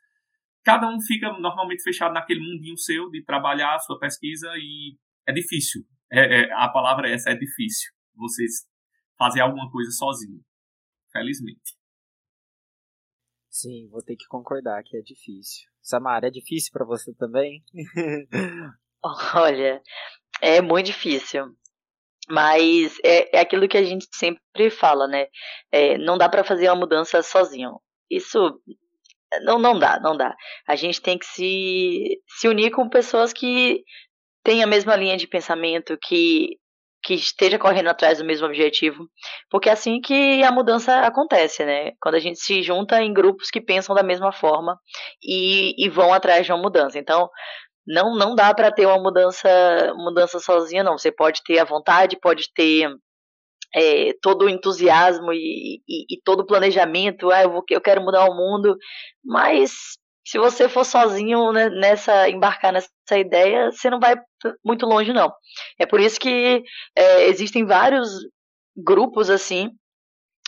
cada 0.65 0.89
um 0.89 0.99
fica 0.99 1.31
normalmente 1.33 1.83
fechado 1.83 2.13
naquele 2.13 2.39
mundinho 2.39 2.77
seu 2.77 3.11
de 3.11 3.23
trabalhar 3.23 3.75
a 3.75 3.79
sua 3.79 3.99
pesquisa 3.99 4.49
e 4.57 4.97
é 5.27 5.31
difícil. 5.31 5.83
É, 6.11 6.41
é, 6.41 6.53
a 6.53 6.67
palavra 6.69 7.07
é 7.07 7.13
essa, 7.13 7.29
é 7.29 7.35
difícil. 7.35 7.91
Vocês 8.15 8.65
fazer 9.19 9.41
alguma 9.41 9.69
coisa 9.71 9.91
sozinho. 9.91 10.41
Felizmente. 11.11 11.77
Sim, 13.51 13.87
vou 13.89 14.01
ter 14.01 14.15
que 14.15 14.25
concordar 14.27 14.81
que 14.83 14.97
é 14.97 15.01
difícil. 15.01 15.69
Samara, 15.81 16.27
é 16.27 16.31
difícil 16.31 16.71
para 16.73 16.85
você 16.85 17.13
também? 17.13 17.63
Olha, 19.35 19.81
é 20.41 20.61
muito 20.61 20.87
difícil. 20.87 21.55
Mas 22.29 22.97
é, 23.03 23.37
é 23.37 23.39
aquilo 23.39 23.67
que 23.67 23.77
a 23.77 23.83
gente 23.83 24.07
sempre 24.11 24.69
fala, 24.69 25.07
né? 25.07 25.27
É, 25.71 25.97
não 25.97 26.17
dá 26.17 26.27
para 26.27 26.43
fazer 26.43 26.67
uma 26.69 26.75
mudança 26.75 27.21
sozinho. 27.23 27.79
Isso 28.09 28.59
não, 29.41 29.59
não 29.59 29.77
dá, 29.77 29.99
não 29.99 30.15
dá. 30.15 30.35
A 30.67 30.75
gente 30.75 31.01
tem 31.01 31.17
que 31.17 31.25
se, 31.25 32.21
se 32.27 32.47
unir 32.47 32.71
com 32.71 32.89
pessoas 32.89 33.33
que 33.33 33.83
têm 34.43 34.63
a 34.63 34.67
mesma 34.67 34.95
linha 34.95 35.17
de 35.17 35.27
pensamento, 35.27 35.97
que, 36.01 36.57
que 37.03 37.13
esteja 37.13 37.59
correndo 37.59 37.89
atrás 37.89 38.17
do 38.19 38.25
mesmo 38.25 38.47
objetivo, 38.47 39.07
porque 39.49 39.69
é 39.69 39.73
assim 39.73 39.99
que 39.99 40.41
a 40.43 40.51
mudança 40.51 41.01
acontece, 41.01 41.65
né? 41.65 41.91
Quando 42.01 42.15
a 42.15 42.19
gente 42.19 42.39
se 42.39 42.61
junta 42.63 43.01
em 43.01 43.13
grupos 43.13 43.49
que 43.49 43.61
pensam 43.61 43.95
da 43.95 44.03
mesma 44.03 44.31
forma 44.31 44.79
e, 45.21 45.73
e 45.77 45.89
vão 45.89 46.13
atrás 46.13 46.45
de 46.45 46.51
uma 46.51 46.61
mudança. 46.61 46.97
Então, 46.97 47.29
não, 47.87 48.15
não 48.15 48.35
dá 48.35 48.53
para 48.53 48.71
ter 48.71 48.85
uma 48.85 48.99
mudança, 48.99 49.47
mudança 49.95 50.39
sozinha, 50.39 50.83
não. 50.83 50.97
Você 50.97 51.11
pode 51.11 51.41
ter 51.43 51.59
a 51.59 51.63
vontade, 51.63 52.19
pode 52.19 52.51
ter 52.53 52.89
é, 53.73 54.13
todo 54.21 54.45
o 54.45 54.49
entusiasmo 54.49 55.31
e, 55.31 55.81
e, 55.87 56.05
e, 56.15 56.21
todo 56.23 56.41
o 56.41 56.45
planejamento, 56.45 57.31
ah, 57.31 57.43
eu, 57.43 57.51
vou, 57.51 57.63
eu 57.69 57.81
quero 57.81 58.01
mudar 58.01 58.25
o 58.25 58.35
mundo, 58.35 58.77
mas 59.23 59.71
se 60.25 60.37
você 60.37 60.67
for 60.67 60.83
sozinho 60.83 61.53
né, 61.53 61.69
nessa 61.69 62.29
embarcar 62.29 62.73
nessa 62.73 63.17
ideia, 63.17 63.71
você 63.71 63.89
não 63.89 63.99
vai 63.99 64.15
muito 64.63 64.85
longe 64.85 65.13
não. 65.13 65.31
É 65.79 65.85
por 65.85 66.01
isso 66.01 66.19
que 66.19 66.63
é, 66.95 67.27
existem 67.27 67.65
vários 67.65 68.09
grupos 68.75 69.29
assim, 69.29 69.69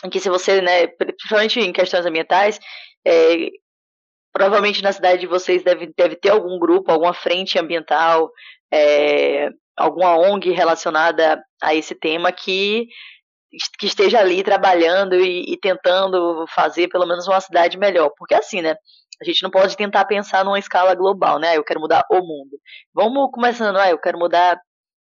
em 0.04 0.10
que 0.10 0.20
se 0.20 0.28
você, 0.28 0.60
né, 0.60 0.86
principalmente 0.86 1.60
em 1.60 1.72
questões 1.72 2.04
ambientais, 2.04 2.58
é, 3.06 3.48
provavelmente 4.32 4.82
na 4.82 4.92
cidade 4.92 5.20
de 5.20 5.26
vocês 5.26 5.62
deve, 5.62 5.92
deve 5.96 6.16
ter 6.16 6.30
algum 6.30 6.58
grupo, 6.58 6.90
alguma 6.90 7.14
frente 7.14 7.58
ambiental, 7.58 8.30
é, 8.72 9.50
alguma 9.76 10.16
ONG 10.16 10.50
relacionada 10.52 11.42
a 11.62 11.74
esse 11.74 11.94
tema 11.94 12.30
que, 12.30 12.86
que 13.78 13.86
esteja 13.86 14.20
ali 14.20 14.42
trabalhando 14.42 15.14
e, 15.14 15.52
e, 15.52 15.58
tentando 15.58 16.44
fazer 16.48 16.88
pelo 16.88 17.06
menos 17.06 17.26
uma 17.26 17.40
cidade 17.40 17.78
melhor. 17.78 18.10
Porque 18.16 18.34
assim, 18.34 18.62
né? 18.62 18.76
A 19.20 19.24
gente 19.24 19.42
não 19.42 19.50
pode 19.50 19.76
tentar 19.76 20.06
pensar 20.06 20.44
numa 20.44 20.58
escala 20.58 20.94
global, 20.94 21.38
né? 21.38 21.56
Eu 21.56 21.64
quero 21.64 21.80
mudar 21.80 22.04
o 22.10 22.20
mundo. 22.20 22.58
Vamos 22.94 23.30
começando, 23.30 23.76
ah, 23.76 23.90
eu 23.90 23.98
quero 23.98 24.18
mudar 24.18 24.58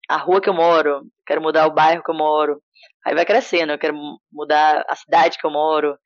a 0.08 0.18
rua 0.18 0.40
que 0.40 0.48
eu 0.48 0.54
moro, 0.54 1.02
quero 1.26 1.42
mudar 1.42 1.68
o 1.68 1.74
bairro 1.74 2.04
que 2.04 2.12
eu 2.12 2.16
moro. 2.16 2.62
Aí 3.06 3.14
vai 3.14 3.26
crescendo, 3.26 3.74
eu 3.74 3.80
quero 3.80 3.96
mudar 4.32 4.86
a 4.88 4.96
cidade 4.96 5.38
que 5.38 5.46
eu 5.46 5.52
moro. 5.52 5.98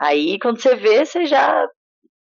Aí 0.00 0.38
quando 0.38 0.60
você 0.60 0.74
vê, 0.74 1.04
você 1.04 1.26
já 1.26 1.66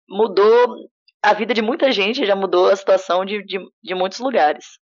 mudou 0.09 0.89
a 1.23 1.35
vida 1.35 1.53
de 1.53 1.63
muita 1.63 1.91
gente, 1.93 2.25
já 2.25 2.35
mudou 2.35 2.69
a 2.69 2.77
situação 2.77 3.25
de, 3.25 3.45
de, 3.45 3.59
de 3.83 3.95
muitos 3.95 4.19
lugares. 4.19 4.79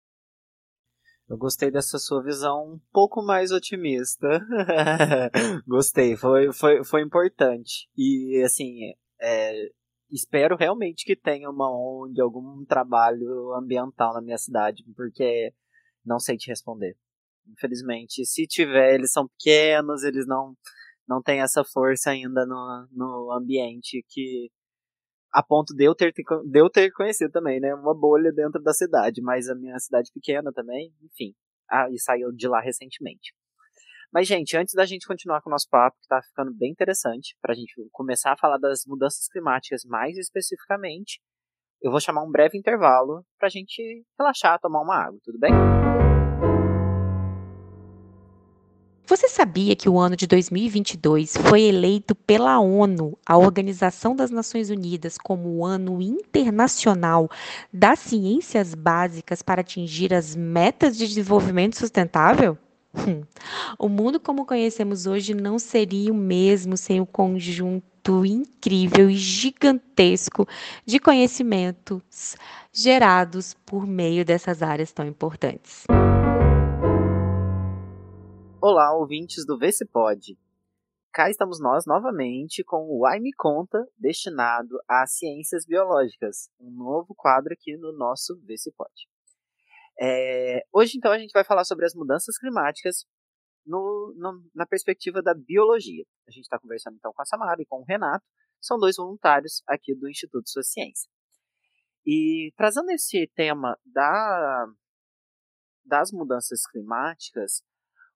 Eu 1.27 1.38
gostei 1.38 1.71
dessa 1.71 1.97
sua 1.97 2.21
visão 2.21 2.73
um 2.73 2.79
pouco 2.93 3.23
mais 3.23 3.51
otimista. 3.51 4.27
gostei, 5.67 6.15
foi, 6.15 6.53
foi, 6.53 6.83
foi 6.83 7.01
importante. 7.01 7.89
E, 7.97 8.43
assim, 8.45 8.93
é, 9.19 9.69
espero 10.11 10.55
realmente 10.55 11.03
que 11.03 11.15
tenha 11.15 11.49
uma 11.49 11.67
ONG, 11.67 12.21
algum 12.21 12.63
trabalho 12.65 13.53
ambiental 13.55 14.13
na 14.13 14.21
minha 14.21 14.38
cidade, 14.38 14.83
porque 14.95 15.51
não 16.05 16.19
sei 16.19 16.38
te 16.38 16.47
responder. 16.47 16.95
Infelizmente, 17.47 18.23
se 18.23 18.45
tiver, 18.45 18.93
eles 18.93 19.11
são 19.11 19.27
pequenos, 19.27 20.03
eles 20.03 20.27
não, 20.27 20.55
não 21.07 21.23
têm 21.23 21.41
essa 21.41 21.63
força 21.63 22.11
ainda 22.11 22.45
no, 22.45 22.88
no 22.91 23.31
ambiente 23.31 24.05
que 24.09 24.51
a 25.36 25.43
ponto 25.43 25.76
de 25.76 25.84
eu 25.84 25.93
ter, 25.93 26.13
de 26.13 26.60
eu 26.60 26.69
ter 26.69 26.89
conhecido 26.91 27.30
também, 27.30 27.60
né? 27.60 27.76
Uma 27.76 27.93
bolha 27.93 28.32
dentro 28.32 28.63
da 28.63 28.71
cidade, 28.71 29.21
mas 29.21 29.50
a 29.50 29.56
minha 29.56 29.78
cidade 29.80 30.10
pequena 30.13 30.50
também, 30.54 30.93
enfim. 31.04 31.36
Ah, 31.69 31.89
e 31.91 32.00
saiu 32.00 32.32
de 32.32 32.48
lá 32.48 32.62
recentemente. 32.62 33.34
Mas, 34.13 34.28
gente, 34.28 34.56
antes 34.56 34.74
da 34.74 34.86
gente 34.86 35.06
continuar 35.06 35.41
com 35.41 35.50
o 35.50 35.52
nosso 35.52 35.67
papo, 35.69 35.98
que 36.02 36.08
tá 36.08 36.21
ficando 36.21 36.54
bem 36.54 36.71
interessante, 36.71 37.36
pra 37.41 37.54
gente 37.54 37.74
começar 37.91 38.32
a 38.32 38.38
falar 38.38 38.58
das 38.58 38.84
mudanças 38.88 39.28
climáticas 39.28 39.84
mais 39.84 40.17
especificamente, 40.17 41.19
eu 41.82 41.91
vou 41.91 42.00
chamar 42.00 42.24
um 42.24 42.32
breve 42.32 42.58
intervalo 42.58 43.26
pra 43.38 43.50
gente 43.50 44.06
relaxar, 44.17 44.58
tomar 44.62 44.82
uma 44.82 44.95
água, 44.95 45.19
tudo 45.21 45.38
bem? 45.38 45.52
Sabia 49.45 49.75
que 49.75 49.88
o 49.88 49.99
ano 49.99 50.15
de 50.15 50.25
2022 50.25 51.38
foi 51.38 51.62
eleito 51.62 52.15
pela 52.15 52.60
ONU, 52.60 53.15
a 53.23 53.38
Organização 53.38 54.15
das 54.15 54.31
Nações 54.31 54.71
Unidas, 54.71 55.19
como 55.19 55.49
o 55.49 55.63
Ano 55.63 56.01
Internacional 56.01 57.29
das 57.71 57.99
Ciências 57.99 58.73
Básicas 58.73 59.43
para 59.43 59.62
atingir 59.62 60.15
as 60.15 60.36
metas 60.36 60.97
de 60.97 61.08
desenvolvimento 61.08 61.77
sustentável? 61.77 62.58
Hum. 62.95 63.21
O 63.77 63.88
mundo 63.88 64.19
como 64.19 64.47
conhecemos 64.47 65.05
hoje 65.05 65.36
não 65.36 65.60
seria 65.60 66.12
o 66.12 66.15
mesmo 66.15 66.75
sem 66.75 66.99
o 66.99 67.05
conjunto 67.05 68.25
incrível 68.25 69.12
e 69.12 69.15
gigantesco 69.15 70.47
de 70.84 70.97
conhecimentos 70.97 72.36
gerados 72.73 73.55
por 73.63 73.86
meio 73.86 74.25
dessas 74.25 74.63
áreas 74.63 74.91
tão 74.91 75.05
importantes. 75.05 75.84
Olá, 78.67 78.97
ouvintes 78.97 79.45
do 79.45 79.60
Vê 79.60 79.71
Se 79.71 79.86
Pode. 79.86 80.39
Cá 81.13 81.30
estamos 81.30 81.60
nós 81.60 81.86
novamente 81.86 82.63
com 82.63 82.88
o 82.89 83.06
Ai 83.06 83.19
Me 83.19 83.32
Conta, 83.32 83.78
destinado 83.95 84.80
às 84.89 85.19
ciências 85.19 85.67
biológicas, 85.67 86.49
um 86.60 86.71
novo 86.71 87.13
quadro 87.13 87.54
aqui 87.54 87.78
no 87.78 87.95
nosso 87.95 88.41
Vê 88.43 88.58
Se 88.58 88.71
Pode. 88.71 89.08
É, 90.01 90.65
hoje, 90.73 90.97
então, 90.97 91.12
a 91.12 91.19
gente 91.19 91.32
vai 91.32 91.43
falar 91.43 91.63
sobre 91.63 91.86
as 91.86 91.93
mudanças 91.93 92.39
climáticas 92.39 93.06
no, 93.63 94.15
no, 94.17 94.43
na 94.56 94.65
perspectiva 94.65 95.21
da 95.21 95.36
biologia. 95.36 96.04
A 96.28 96.32
gente 96.32 96.45
está 96.45 96.58
conversando 96.58 96.95
então 96.95 97.13
com 97.13 97.21
a 97.21 97.25
Samara 97.25 97.62
e 97.62 97.67
com 97.67 97.82
o 97.82 97.86
Renato, 97.88 98.25
são 98.60 98.80
dois 98.80 98.95
voluntários 98.95 99.62
aqui 99.67 99.93
do 99.93 100.10
Instituto 100.10 100.49
Sua 100.49 100.63
Ciência. 100.63 101.08
E 102.04 102.51
trazendo 102.58 102.89
esse 102.89 103.32
tema 103.36 103.78
da, 103.86 104.65
das 105.86 106.12
mudanças 106.12 106.65
climáticas, 106.65 107.62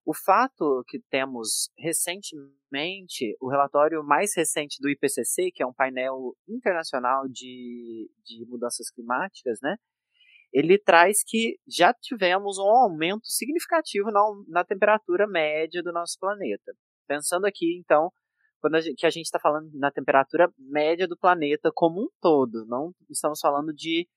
o 0.06 0.14
fato 0.14 0.84
que 0.88 1.00
temos 1.10 1.70
recentemente, 1.78 3.36
o 3.40 3.50
relatório 3.50 4.04
mais 4.04 4.36
recente 4.36 4.82
do 4.82 4.90
IPCC, 4.90 5.52
que 5.52 5.62
é 5.62 5.66
um 5.66 5.74
painel 5.74 6.36
internacional 6.48 7.28
de, 7.28 8.10
de 8.24 8.46
mudanças 8.48 8.90
climáticas, 8.90 9.60
né? 9.62 9.76
Ele 10.52 10.80
traz 10.80 11.24
que 11.24 11.60
já 11.68 11.94
tivemos 11.94 12.58
um 12.58 12.70
aumento 12.70 13.26
significativo 13.26 14.10
na, 14.12 14.22
na 14.48 14.66
temperatura 14.66 15.28
média 15.28 15.84
do 15.84 15.92
nosso 15.92 16.18
planeta. 16.20 16.74
Pensando 17.08 17.46
aqui, 17.46 17.78
então, 17.80 18.12
quando 18.60 18.76
a 18.76 18.82
gente, 18.82 18.96
que 18.96 19.06
a 19.06 19.12
gente 19.12 19.26
está 19.26 19.40
falando 19.40 19.70
na 19.76 19.92
temperatura 19.92 20.52
média 20.58 21.08
do 21.08 21.18
planeta 21.18 21.72
como 21.74 22.02
um 22.02 22.10
todo, 22.20 22.66
não 22.66 22.94
estamos 23.10 23.40
falando 23.40 23.74
de 23.74 24.08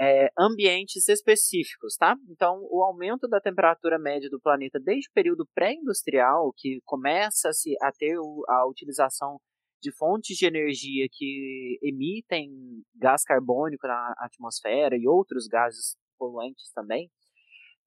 é, 0.00 0.28
ambientes 0.38 1.08
específicos, 1.08 1.96
tá? 1.96 2.16
Então, 2.28 2.60
o 2.70 2.82
aumento 2.82 3.26
da 3.28 3.40
temperatura 3.40 3.98
média 3.98 4.28
do 4.28 4.40
planeta 4.40 4.78
desde 4.78 5.08
o 5.08 5.12
período 5.14 5.46
pré-industrial, 5.54 6.52
que 6.56 6.80
começa-se 6.84 7.74
a 7.80 7.90
ter 7.92 8.16
a 8.48 8.66
utilização 8.66 9.40
de 9.80 9.92
fontes 9.92 10.36
de 10.36 10.46
energia 10.46 11.06
que 11.10 11.78
emitem 11.82 12.50
gás 12.94 13.22
carbônico 13.24 13.86
na 13.86 14.14
atmosfera 14.18 14.96
e 14.96 15.06
outros 15.06 15.46
gases 15.46 15.96
poluentes 16.18 16.70
também, 16.74 17.10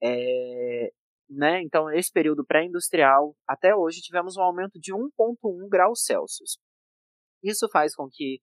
é, 0.02 0.92
né? 1.30 1.62
Então, 1.62 1.92
esse 1.92 2.12
período 2.12 2.46
pré-industrial, 2.46 3.36
até 3.48 3.76
hoje, 3.76 4.02
tivemos 4.02 4.36
um 4.38 4.42
aumento 4.42 4.80
de 4.80 4.94
1,1 4.94 5.70
graus 5.70 6.04
Celsius. 6.04 6.58
Isso 7.44 7.70
faz 7.72 7.96
com 7.96 8.10
que 8.12 8.40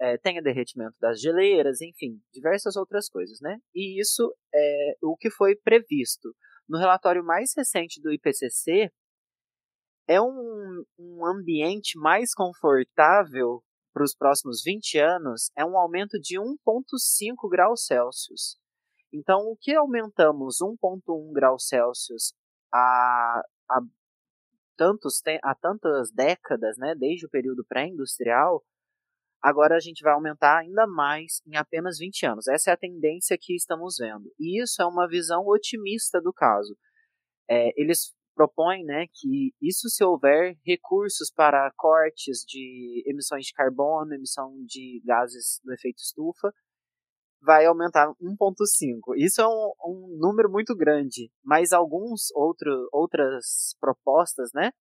é, 0.00 0.18
tenha 0.18 0.42
derretimento 0.42 0.96
das 1.00 1.20
geleiras, 1.20 1.80
enfim, 1.80 2.20
diversas 2.32 2.76
outras 2.76 3.08
coisas, 3.08 3.40
né? 3.40 3.58
E 3.74 4.00
isso 4.00 4.34
é 4.54 4.96
o 5.02 5.16
que 5.16 5.30
foi 5.30 5.56
previsto. 5.56 6.34
No 6.68 6.78
relatório 6.78 7.24
mais 7.24 7.52
recente 7.56 8.00
do 8.00 8.12
IPCC, 8.12 8.90
é 10.08 10.20
um, 10.20 10.84
um 10.98 11.26
ambiente 11.26 11.98
mais 11.98 12.32
confortável 12.34 13.62
para 13.92 14.04
os 14.04 14.14
próximos 14.14 14.62
20 14.62 14.98
anos, 14.98 15.50
é 15.56 15.64
um 15.64 15.78
aumento 15.78 16.20
de 16.20 16.38
1,5 16.38 17.48
graus 17.50 17.86
Celsius. 17.86 18.58
Então, 19.12 19.38
o 19.46 19.56
que 19.58 19.74
aumentamos 19.74 20.58
1,1 20.60 21.32
graus 21.32 21.66
Celsius 21.66 22.34
a, 22.72 23.42
a, 23.70 23.80
tantos, 24.76 25.22
a 25.42 25.54
tantas 25.54 26.10
décadas, 26.12 26.76
né, 26.76 26.94
desde 26.94 27.24
o 27.24 27.30
período 27.30 27.64
pré-industrial, 27.64 28.62
agora 29.46 29.76
a 29.76 29.80
gente 29.80 30.02
vai 30.02 30.12
aumentar 30.12 30.58
ainda 30.58 30.88
mais 30.88 31.40
em 31.46 31.56
apenas 31.56 31.98
20 31.98 32.26
anos. 32.26 32.48
Essa 32.48 32.70
é 32.70 32.74
a 32.74 32.76
tendência 32.76 33.38
que 33.40 33.54
estamos 33.54 33.96
vendo. 33.96 34.28
E 34.40 34.60
isso 34.60 34.82
é 34.82 34.84
uma 34.84 35.06
visão 35.06 35.46
otimista 35.46 36.20
do 36.20 36.32
caso. 36.32 36.76
É, 37.48 37.70
eles 37.80 38.12
propõem 38.34 38.84
né, 38.84 39.06
que 39.14 39.54
isso 39.62 39.88
se 39.88 40.02
houver 40.04 40.56
recursos 40.66 41.30
para 41.30 41.70
cortes 41.76 42.40
de 42.40 43.04
emissões 43.06 43.46
de 43.46 43.52
carbono, 43.52 44.14
emissão 44.14 44.52
de 44.66 45.00
gases 45.04 45.60
do 45.62 45.72
efeito 45.72 46.00
estufa, 46.00 46.52
vai 47.40 47.66
aumentar 47.66 48.08
1,5. 48.20 49.14
Isso 49.16 49.40
é 49.40 49.46
um, 49.46 49.72
um, 49.84 50.18
número 50.18 50.50
muito 50.50 50.74
grande, 50.74 51.30
mas 51.44 51.72
alguns 51.72 52.32
outro, 52.34 52.88
outras 52.92 53.76
propostas, 53.80 54.50
né, 54.52 54.72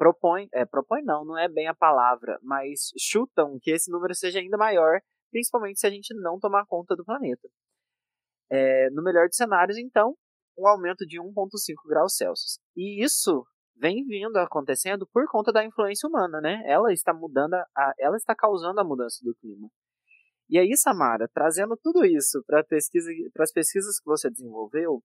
propõem, 0.00 0.48
é, 0.54 0.64
propõem 0.64 1.04
não, 1.04 1.26
não 1.26 1.36
é 1.36 1.46
bem 1.46 1.68
a 1.68 1.74
palavra, 1.74 2.38
mas 2.42 2.88
chutam 2.98 3.58
que 3.60 3.70
esse 3.70 3.90
número 3.90 4.14
seja 4.14 4.38
ainda 4.38 4.56
maior, 4.56 4.98
principalmente 5.30 5.78
se 5.78 5.86
a 5.86 5.90
gente 5.90 6.14
não 6.14 6.40
tomar 6.40 6.64
conta 6.64 6.96
do 6.96 7.04
planeta. 7.04 7.46
É, 8.50 8.88
no 8.90 9.02
melhor 9.02 9.28
dos 9.28 9.36
cenários, 9.36 9.76
então, 9.76 10.16
um 10.58 10.66
aumento 10.66 11.04
de 11.06 11.20
1,5 11.20 11.34
graus 11.86 12.16
Celsius. 12.16 12.58
E 12.74 13.04
isso 13.04 13.44
vem 13.76 14.02
vindo 14.06 14.38
acontecendo 14.38 15.06
por 15.12 15.28
conta 15.28 15.52
da 15.52 15.62
influência 15.66 16.08
humana, 16.08 16.40
né? 16.40 16.62
Ela 16.64 16.94
está 16.94 17.12
mudando, 17.12 17.54
a, 17.54 17.92
ela 17.98 18.16
está 18.16 18.34
causando 18.34 18.80
a 18.80 18.84
mudança 18.84 19.18
do 19.22 19.34
clima. 19.34 19.68
E 20.48 20.58
aí, 20.58 20.74
Samara, 20.78 21.28
trazendo 21.28 21.76
tudo 21.76 22.06
isso 22.06 22.42
para 22.46 22.64
pesquisa, 22.64 23.10
as 23.38 23.52
pesquisas 23.52 24.00
que 24.00 24.06
você 24.06 24.30
desenvolveu, 24.30 25.02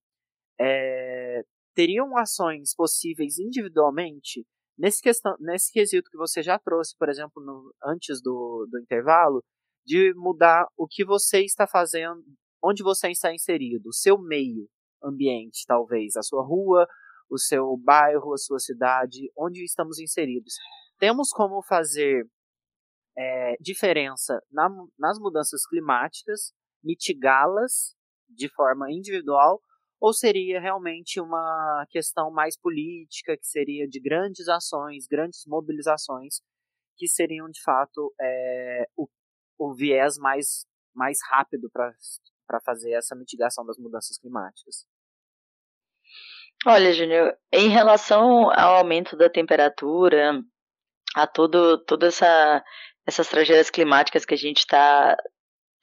é, 0.58 1.44
teriam 1.76 2.18
ações 2.18 2.74
possíveis 2.74 3.38
individualmente 3.38 4.46
nesse, 4.78 5.02
questão, 5.02 5.36
nesse 5.40 5.72
quesito 5.72 6.10
que 6.10 6.18
você 6.18 6.42
já 6.42 6.60
trouxe, 6.60 6.96
por 6.98 7.10
exemplo, 7.10 7.44
no, 7.44 7.74
antes 7.84 8.22
do, 8.22 8.68
do 8.70 8.80
intervalo, 8.80 9.44
de 9.86 10.14
mudar 10.16 10.68
o 10.78 10.88
que 10.88 11.06
você 11.06 11.44
está 11.44 11.68
fazendo, 11.68 12.24
onde 12.64 12.82
você 12.84 13.10
está 13.10 13.34
inserido, 13.34 13.90
o 13.90 13.94
seu 13.94 14.18
meio 14.18 14.68
ambiente, 15.04 15.64
talvez, 15.68 16.16
a 16.16 16.24
sua 16.24 16.44
rua, 16.44 16.88
o 17.30 17.38
seu 17.38 17.78
bairro, 17.78 18.34
a 18.34 18.38
sua 18.38 18.60
cidade, 18.60 19.32
onde 19.38 19.64
estamos 19.64 20.00
inseridos. 20.00 20.56
Temos 20.98 21.30
como 21.30 21.62
fazer 21.64 22.28
é, 23.18 23.56
diferença 23.60 24.42
na, 24.52 24.70
nas 24.98 25.20
mudanças 25.20 25.66
climáticas, 25.68 26.54
mitigá-las 26.84 27.96
de 28.28 28.50
forma 28.50 28.92
individual, 28.92 29.62
ou 30.00 30.14
seria 30.14 30.60
realmente 30.60 31.20
uma 31.20 31.86
questão 31.90 32.32
mais 32.32 32.58
política, 32.58 33.38
que 33.38 33.46
seria 33.46 33.88
de 33.88 34.00
grandes 34.00 34.48
ações, 34.48 35.08
grandes 35.08 35.44
mobilizações, 35.48 36.42
que 36.98 37.08
seriam 37.08 37.50
de 37.50 37.62
fato 37.62 38.14
é, 38.20 38.88
o, 38.96 39.08
o 39.58 39.74
viés 39.74 40.18
mais, 40.18 40.66
mais 40.94 41.18
rápido 41.30 41.70
para 41.72 42.62
fazer 42.62 42.94
essa 42.94 43.16
mitigação 43.16 43.66
das 43.66 43.78
mudanças 43.78 44.18
climáticas? 44.18 44.86
Olha, 46.66 46.94
Júnior, 46.94 47.38
em 47.52 47.70
relação 47.70 48.50
ao 48.52 48.78
aumento 48.78 49.16
da 49.16 49.30
temperatura, 49.30 50.42
a 51.16 51.28
todo, 51.28 51.78
toda 51.86 52.08
essa 52.08 52.64
essas 53.06 53.28
tragédias 53.28 53.70
climáticas 53.70 54.26
que 54.26 54.34
a 54.34 54.38
gente 54.38 54.60
está 54.60 55.16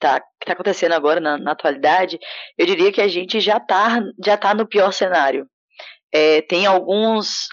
tá, 0.07 0.19
que 0.19 0.45
tá 0.45 0.53
acontecendo 0.53 0.93
agora 0.93 1.19
na, 1.19 1.37
na, 1.37 1.51
atualidade, 1.51 2.19
eu 2.57 2.65
diria 2.65 2.91
que 2.91 3.01
a 3.01 3.07
gente 3.07 3.39
já 3.39 3.57
está 3.57 4.01
já 4.23 4.37
tá 4.37 4.53
no 4.53 4.67
pior 4.67 4.91
cenário. 4.91 5.47
É, 6.13 6.41
tem 6.41 6.65
alguns 6.65 7.47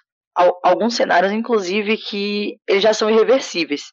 alguns 0.62 0.94
cenários, 0.94 1.32
inclusive, 1.32 1.96
que 1.96 2.57
eles 2.68 2.82
já 2.82 2.94
são 2.94 3.11
irreversíveis. 3.11 3.92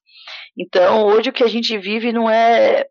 Então, 0.58 1.06
hoje 1.06 1.30
o 1.30 1.34
que 1.34 1.44
a 1.44 1.48
gente 1.48 1.78
vive 1.78 2.14
não 2.14 2.30
é 2.30 2.86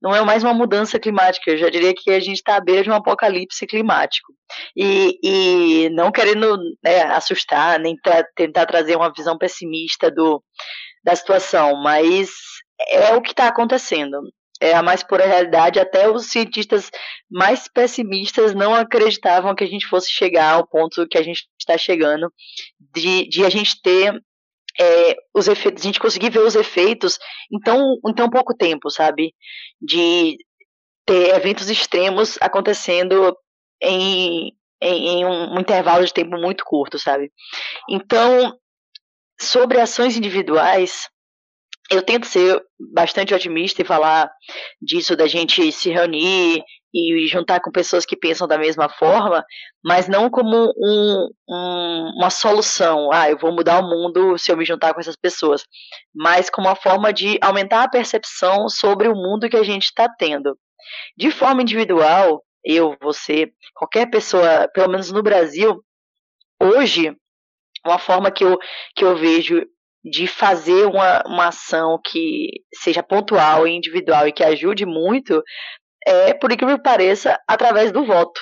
não 0.00 0.14
é 0.14 0.20
mais 0.24 0.42
uma 0.42 0.52
mudança 0.52 0.98
climática, 0.98 1.50
eu 1.50 1.56
já 1.56 1.70
diria 1.70 1.94
que 1.96 2.10
a 2.10 2.18
gente 2.18 2.38
está 2.38 2.56
à 2.56 2.60
beira 2.60 2.82
de 2.82 2.90
um 2.90 2.94
apocalipse 2.94 3.66
climático. 3.68 4.32
E, 4.76 5.16
e 5.22 5.90
não 5.90 6.10
querendo 6.10 6.58
né, 6.82 7.02
assustar, 7.04 7.78
nem 7.78 7.96
tentar 8.34 8.66
trazer 8.66 8.96
uma 8.96 9.12
visão 9.12 9.38
pessimista 9.38 10.10
do, 10.10 10.42
da 11.04 11.14
situação, 11.14 11.76
mas 11.80 12.30
é 12.90 13.14
o 13.14 13.22
que 13.22 13.30
está 13.30 13.46
acontecendo. 13.46 14.18
É 14.62 14.74
a 14.74 14.82
mais 14.82 15.02
pura 15.02 15.26
realidade. 15.26 15.80
Até 15.80 16.08
os 16.08 16.26
cientistas 16.26 16.90
mais 17.28 17.66
pessimistas 17.66 18.54
não 18.54 18.74
acreditavam 18.74 19.54
que 19.54 19.64
a 19.64 19.66
gente 19.66 19.86
fosse 19.86 20.10
chegar 20.10 20.52
ao 20.52 20.66
ponto 20.66 21.08
que 21.08 21.18
a 21.18 21.22
gente 21.22 21.48
está 21.58 21.76
chegando, 21.76 22.32
de, 22.78 23.28
de 23.28 23.44
a 23.44 23.50
gente 23.50 23.80
ter 23.82 24.14
é, 24.80 25.16
os 25.34 25.48
efeitos, 25.48 25.82
a 25.82 25.86
gente 25.86 25.98
conseguir 26.00 26.30
ver 26.30 26.40
os 26.40 26.54
efeitos 26.54 27.18
em 27.50 27.58
tão, 27.58 27.98
em 28.06 28.14
tão 28.14 28.30
pouco 28.30 28.54
tempo, 28.54 28.88
sabe? 28.88 29.34
De 29.80 30.36
ter 31.04 31.34
eventos 31.34 31.68
extremos 31.68 32.38
acontecendo 32.40 33.36
em, 33.82 34.52
em, 34.80 35.08
em 35.08 35.24
um, 35.24 35.56
um 35.56 35.60
intervalo 35.60 36.04
de 36.04 36.12
tempo 36.12 36.38
muito 36.38 36.64
curto, 36.64 36.98
sabe? 36.98 37.32
Então, 37.90 38.56
sobre 39.40 39.80
ações 39.80 40.16
individuais, 40.16 41.08
eu 41.92 42.02
tento 42.02 42.26
ser 42.26 42.62
bastante 42.92 43.34
otimista 43.34 43.82
e 43.82 43.84
falar 43.84 44.30
disso 44.80 45.16
da 45.16 45.26
gente 45.26 45.70
se 45.70 45.90
reunir 45.90 46.62
e 46.94 47.26
juntar 47.26 47.60
com 47.60 47.70
pessoas 47.70 48.04
que 48.04 48.16
pensam 48.16 48.46
da 48.46 48.58
mesma 48.58 48.88
forma, 48.88 49.44
mas 49.82 50.08
não 50.08 50.28
como 50.28 50.72
um, 50.76 51.28
um, 51.48 52.12
uma 52.16 52.28
solução. 52.28 53.10
Ah, 53.12 53.30
eu 53.30 53.38
vou 53.38 53.52
mudar 53.52 53.80
o 53.80 53.88
mundo 53.88 54.36
se 54.36 54.52
eu 54.52 54.56
me 54.56 54.64
juntar 54.64 54.92
com 54.92 55.00
essas 55.00 55.16
pessoas, 55.16 55.64
mas 56.14 56.50
como 56.50 56.68
uma 56.68 56.76
forma 56.76 57.12
de 57.12 57.38
aumentar 57.40 57.84
a 57.84 57.88
percepção 57.88 58.68
sobre 58.68 59.08
o 59.08 59.14
mundo 59.14 59.48
que 59.48 59.56
a 59.56 59.62
gente 59.62 59.84
está 59.84 60.08
tendo. 60.08 60.58
De 61.16 61.30
forma 61.30 61.62
individual, 61.62 62.42
eu, 62.64 62.96
você, 63.00 63.50
qualquer 63.74 64.10
pessoa, 64.10 64.68
pelo 64.74 64.90
menos 64.90 65.10
no 65.10 65.22
Brasil, 65.22 65.82
hoje 66.60 67.16
uma 67.84 67.98
forma 67.98 68.30
que 68.30 68.44
eu, 68.44 68.58
que 68.94 69.04
eu 69.04 69.16
vejo 69.16 69.64
de 70.04 70.26
fazer 70.26 70.86
uma, 70.86 71.22
uma 71.26 71.48
ação 71.48 72.00
que 72.04 72.50
seja 72.74 73.02
pontual 73.02 73.66
e 73.66 73.72
individual 73.72 74.26
e 74.26 74.32
que 74.32 74.42
ajude 74.42 74.84
muito 74.84 75.42
é, 76.06 76.34
por 76.34 76.50
incrível 76.50 76.76
que 76.76 76.82
pareça, 76.82 77.38
através 77.46 77.92
do 77.92 78.04
voto. 78.04 78.40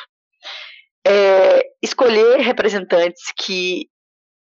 É, 1.07 1.63
escolher 1.83 2.41
representantes 2.41 3.23
que 3.39 3.87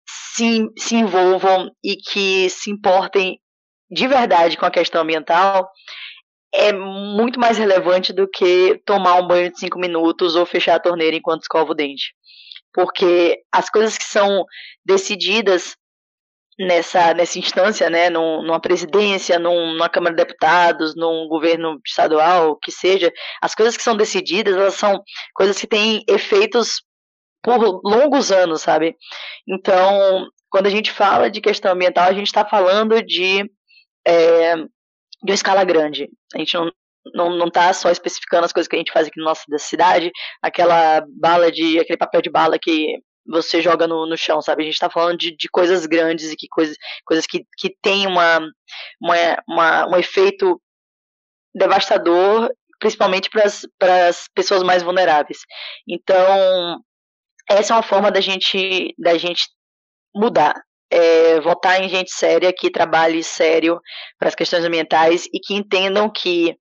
se, 0.07 0.67
se 0.77 0.95
envolvam 0.95 1.69
e 1.83 1.95
que 1.95 2.49
se 2.49 2.71
importem 2.71 3.39
de 3.89 4.07
verdade 4.07 4.57
com 4.57 4.65
a 4.65 4.71
questão 4.71 5.01
ambiental 5.01 5.69
é 6.53 6.73
muito 6.73 7.39
mais 7.39 7.57
relevante 7.57 8.11
do 8.11 8.27
que 8.27 8.81
tomar 8.85 9.15
um 9.15 9.27
banho 9.27 9.51
de 9.51 9.59
cinco 9.59 9.79
minutos 9.79 10.35
ou 10.35 10.45
fechar 10.45 10.75
a 10.75 10.79
torneira 10.79 11.15
enquanto 11.15 11.43
escova 11.43 11.71
o 11.71 11.75
dente 11.75 12.13
porque 12.73 13.41
as 13.51 13.69
coisas 13.69 13.97
que 13.97 14.03
são 14.03 14.45
decididas 14.85 15.75
nessa, 16.65 17.13
nessa 17.13 17.39
instância, 17.39 17.89
né, 17.89 18.09
num, 18.09 18.43
numa 18.43 18.59
presidência, 18.59 19.39
num, 19.39 19.73
numa 19.73 19.89
Câmara 19.89 20.15
de 20.15 20.23
Deputados, 20.23 20.95
num 20.95 21.27
governo 21.27 21.79
estadual, 21.85 22.57
que 22.57 22.71
seja, 22.71 23.11
as 23.41 23.55
coisas 23.55 23.75
que 23.75 23.83
são 23.83 23.95
decididas, 23.95 24.55
elas 24.55 24.75
são 24.75 25.01
coisas 25.33 25.59
que 25.59 25.67
têm 25.67 26.03
efeitos 26.07 26.81
por 27.43 27.81
longos 27.83 28.31
anos, 28.31 28.61
sabe? 28.61 28.95
Então, 29.47 30.27
quando 30.49 30.67
a 30.67 30.69
gente 30.69 30.91
fala 30.91 31.29
de 31.29 31.41
questão 31.41 31.71
ambiental, 31.71 32.07
a 32.07 32.13
gente 32.13 32.27
está 32.27 32.45
falando 32.45 33.01
de, 33.01 33.49
é, 34.05 34.55
de 34.57 35.31
uma 35.31 35.33
escala 35.33 35.63
grande. 35.63 36.07
A 36.35 36.37
gente 36.37 36.53
não, 36.53 36.71
não, 37.15 37.37
não 37.37 37.49
tá 37.49 37.73
só 37.73 37.89
especificando 37.89 38.45
as 38.45 38.53
coisas 38.53 38.67
que 38.67 38.75
a 38.75 38.79
gente 38.79 38.91
faz 38.91 39.07
aqui 39.07 39.19
na 39.19 39.25
nossa 39.25 39.43
cidade, 39.57 40.11
aquela 40.41 41.03
bala 41.19 41.51
de. 41.51 41.79
aquele 41.79 41.97
papel 41.97 42.21
de 42.21 42.29
bala 42.29 42.59
que 42.61 42.99
você 43.31 43.61
joga 43.61 43.87
no, 43.87 44.05
no 44.05 44.17
chão, 44.17 44.41
sabe? 44.41 44.63
A 44.63 44.65
gente 44.65 44.73
está 44.73 44.89
falando 44.89 45.17
de, 45.17 45.35
de 45.35 45.49
coisas 45.49 45.85
grandes 45.85 46.31
e 46.31 46.35
que 46.35 46.47
coisas, 46.47 46.75
coisas 47.05 47.25
que, 47.25 47.45
que 47.57 47.75
têm 47.81 48.05
uma, 48.07 48.39
uma, 49.01 49.15
uma, 49.47 49.87
um 49.87 49.97
efeito 49.97 50.61
devastador, 51.53 52.49
principalmente 52.79 53.29
para 53.29 54.07
as 54.07 54.27
pessoas 54.33 54.63
mais 54.63 54.83
vulneráveis. 54.83 55.39
Então, 55.87 56.81
essa 57.49 57.73
é 57.73 57.75
uma 57.75 57.83
forma 57.83 58.11
da 58.11 58.21
gente, 58.21 58.93
da 58.97 59.17
gente 59.17 59.47
mudar. 60.15 60.55
É, 60.93 61.39
votar 61.39 61.81
em 61.81 61.87
gente 61.87 62.11
séria 62.11 62.51
que 62.51 62.69
trabalhe 62.69 63.23
sério 63.23 63.79
para 64.19 64.27
as 64.27 64.35
questões 64.35 64.65
ambientais 64.65 65.25
e 65.33 65.39
que 65.39 65.53
entendam 65.53 66.09
que 66.09 66.57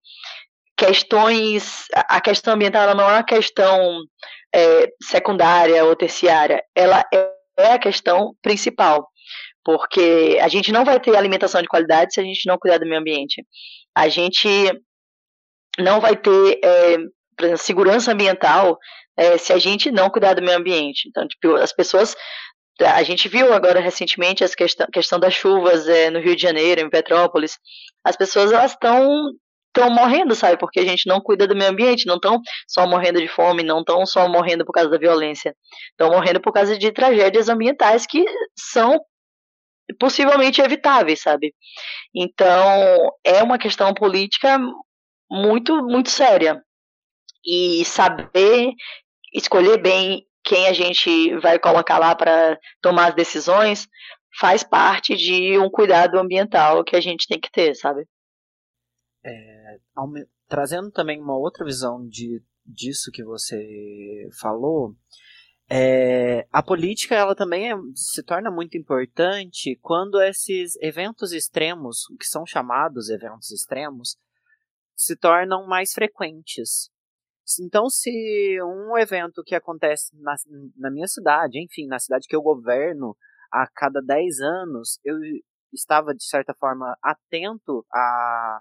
questões. 0.76 1.86
A 1.92 2.20
questão 2.20 2.54
ambiental 2.54 2.94
não 2.94 3.10
é 3.10 3.14
uma 3.14 3.24
questão 3.24 4.00
é, 4.54 4.88
secundária 5.02 5.84
ou 5.84 5.96
terciária, 5.96 6.62
ela 6.74 7.04
é 7.58 7.72
a 7.72 7.78
questão 7.78 8.34
principal. 8.42 9.08
Porque 9.64 10.38
a 10.40 10.48
gente 10.48 10.72
não 10.72 10.84
vai 10.84 10.98
ter 10.98 11.14
alimentação 11.14 11.60
de 11.60 11.68
qualidade 11.68 12.14
se 12.14 12.20
a 12.20 12.24
gente 12.24 12.46
não 12.46 12.58
cuidar 12.58 12.78
do 12.78 12.86
meio 12.86 13.00
ambiente. 13.00 13.44
A 13.94 14.08
gente 14.08 14.48
não 15.78 16.00
vai 16.00 16.16
ter 16.16 16.58
é, 16.64 16.96
exemplo, 17.40 17.58
segurança 17.58 18.12
ambiental 18.12 18.78
é, 19.16 19.36
se 19.38 19.52
a 19.52 19.58
gente 19.58 19.90
não 19.90 20.10
cuidar 20.10 20.34
do 20.34 20.42
meio 20.42 20.58
ambiente. 20.58 21.08
Então, 21.08 21.26
tipo, 21.26 21.54
as 21.56 21.72
pessoas 21.72 22.16
A 22.80 23.02
gente 23.02 23.28
viu 23.28 23.52
agora 23.52 23.80
recentemente 23.80 24.42
essa 24.42 24.56
questão, 24.56 24.86
questão 24.90 25.18
das 25.20 25.34
chuvas 25.34 25.86
é, 25.86 26.10
no 26.10 26.20
Rio 26.20 26.34
de 26.34 26.42
Janeiro, 26.42 26.80
em 26.80 26.90
Petrópolis. 26.90 27.58
As 28.04 28.16
pessoas 28.16 28.52
estão 28.52 29.32
estão 29.74 29.90
morrendo, 29.90 30.34
sabe? 30.34 30.58
Porque 30.58 30.80
a 30.80 30.84
gente 30.84 31.08
não 31.08 31.20
cuida 31.20 31.46
do 31.46 31.56
meio 31.56 31.70
ambiente, 31.70 32.06
não 32.06 32.16
estão 32.16 32.40
só 32.66 32.86
morrendo 32.86 33.20
de 33.20 33.28
fome, 33.28 33.62
não 33.62 33.80
estão 33.80 34.04
só 34.04 34.28
morrendo 34.28 34.64
por 34.64 34.72
causa 34.72 34.90
da 34.90 34.98
violência, 34.98 35.54
estão 35.90 36.10
morrendo 36.10 36.40
por 36.40 36.52
causa 36.52 36.76
de 36.76 36.92
tragédias 36.92 37.48
ambientais 37.48 38.06
que 38.06 38.24
são 38.56 39.00
possivelmente 39.98 40.60
evitáveis, 40.60 41.20
sabe? 41.20 41.54
Então, 42.14 43.10
é 43.24 43.42
uma 43.42 43.58
questão 43.58 43.92
política 43.94 44.58
muito, 45.30 45.82
muito 45.84 46.10
séria. 46.10 46.62
E 47.44 47.84
saber 47.86 48.72
escolher 49.32 49.78
bem 49.78 50.26
quem 50.44 50.66
a 50.66 50.72
gente 50.72 51.36
vai 51.38 51.58
colocar 51.58 51.98
lá 51.98 52.14
para 52.14 52.58
tomar 52.82 53.08
as 53.08 53.14
decisões 53.14 53.88
faz 54.38 54.62
parte 54.62 55.16
de 55.16 55.58
um 55.58 55.70
cuidado 55.70 56.18
ambiental 56.18 56.84
que 56.84 56.96
a 56.96 57.00
gente 57.00 57.26
tem 57.26 57.38
que 57.38 57.50
ter, 57.50 57.74
sabe? 57.74 58.04
É, 59.24 59.78
trazendo 60.48 60.90
também 60.90 61.20
uma 61.20 61.36
outra 61.36 61.64
visão 61.64 62.06
de, 62.06 62.42
disso 62.64 63.10
que 63.12 63.22
você 63.22 64.28
falou, 64.40 64.96
é, 65.72 66.48
a 66.50 66.62
política 66.62 67.14
ela 67.14 67.34
também 67.34 67.70
é, 67.70 67.76
se 67.94 68.24
torna 68.24 68.50
muito 68.50 68.76
importante 68.76 69.78
quando 69.80 70.20
esses 70.20 70.76
eventos 70.82 71.32
extremos, 71.32 72.06
que 72.18 72.26
são 72.26 72.44
chamados 72.44 73.08
eventos 73.08 73.52
extremos, 73.52 74.16
se 74.96 75.16
tornam 75.16 75.66
mais 75.66 75.92
frequentes. 75.92 76.90
Então, 77.60 77.88
se 77.88 78.58
um 78.62 78.98
evento 78.98 79.42
que 79.44 79.54
acontece 79.54 80.10
na, 80.20 80.34
na 80.76 80.90
minha 80.90 81.06
cidade, 81.06 81.62
enfim, 81.62 81.86
na 81.86 81.98
cidade 81.98 82.26
que 82.28 82.34
eu 82.34 82.42
governo, 82.42 83.16
a 83.52 83.66
cada 83.68 84.00
10 84.00 84.40
anos, 84.40 85.00
eu 85.04 85.16
estava, 85.72 86.14
de 86.14 86.24
certa 86.24 86.54
forma, 86.54 86.96
atento 87.02 87.84
a 87.92 88.60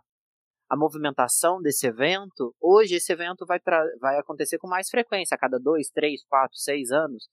a 0.69 0.77
movimentação 0.77 1.59
desse 1.59 1.87
evento, 1.87 2.55
hoje 2.61 2.95
esse 2.95 3.11
evento 3.11 3.43
vai, 3.45 3.59
vai 3.99 4.19
acontecer 4.19 4.59
com 4.59 4.67
mais 4.67 4.87
frequência, 4.87 5.33
a 5.33 5.39
cada 5.39 5.57
dois, 5.57 5.89
três, 5.89 6.23
quatro, 6.25 6.55
seis 6.55 6.91
anos. 6.91 7.27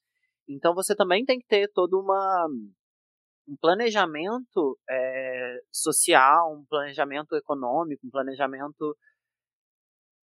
Então 0.48 0.74
você 0.74 0.94
também 0.96 1.24
tem 1.24 1.38
que 1.38 1.46
ter 1.46 1.70
todo 1.72 2.00
uma, 2.00 2.46
um 3.46 3.56
planejamento 3.60 4.78
é, 4.88 5.58
social, 5.70 6.54
um 6.54 6.64
planejamento 6.64 7.36
econômico, 7.36 8.06
um 8.06 8.10
planejamento 8.10 8.96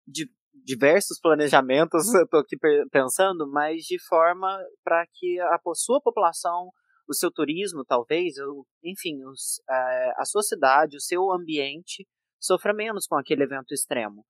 de 0.07 0.30
diversos 0.64 1.20
planejamentos, 1.20 2.07
eu 2.16 2.24
estou 2.24 2.39
aqui 2.39 2.55
pensando, 2.91 3.45
mas 3.51 3.82
de 3.84 3.97
forma 4.07 4.57
para 4.86 5.05
que 5.14 5.38
a 5.39 5.59
sua 5.74 5.99
população, 6.01 6.70
o 7.09 7.14
seu 7.14 7.30
turismo, 7.30 7.84
talvez, 7.84 8.36
enfim, 8.82 9.22
os, 9.26 9.62
é, 9.70 10.14
a 10.18 10.24
sua 10.24 10.43
cidade, 10.43 10.95
o 10.95 11.01
seu 11.01 11.30
ambiente 11.30 12.07
sofra 12.42 12.74
menos 12.74 13.06
com 13.08 13.16
aquele 13.16 13.44
evento 13.44 13.74
extremo. 13.74 14.26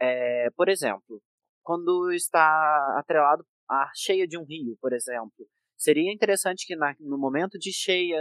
É, 0.00 0.50
por 0.56 0.68
exemplo, 0.68 1.22
quando 1.62 2.12
está 2.12 2.98
atrelado 2.98 3.44
à 3.70 3.90
cheia 3.94 4.26
de 4.26 4.36
um 4.36 4.44
rio, 4.44 4.76
por 4.80 4.92
exemplo, 4.92 5.46
seria 5.76 6.12
interessante 6.12 6.66
que 6.66 6.76
na, 6.76 6.94
no 7.00 7.16
momento 7.16 7.58
de 7.58 7.72
cheia 7.72 8.20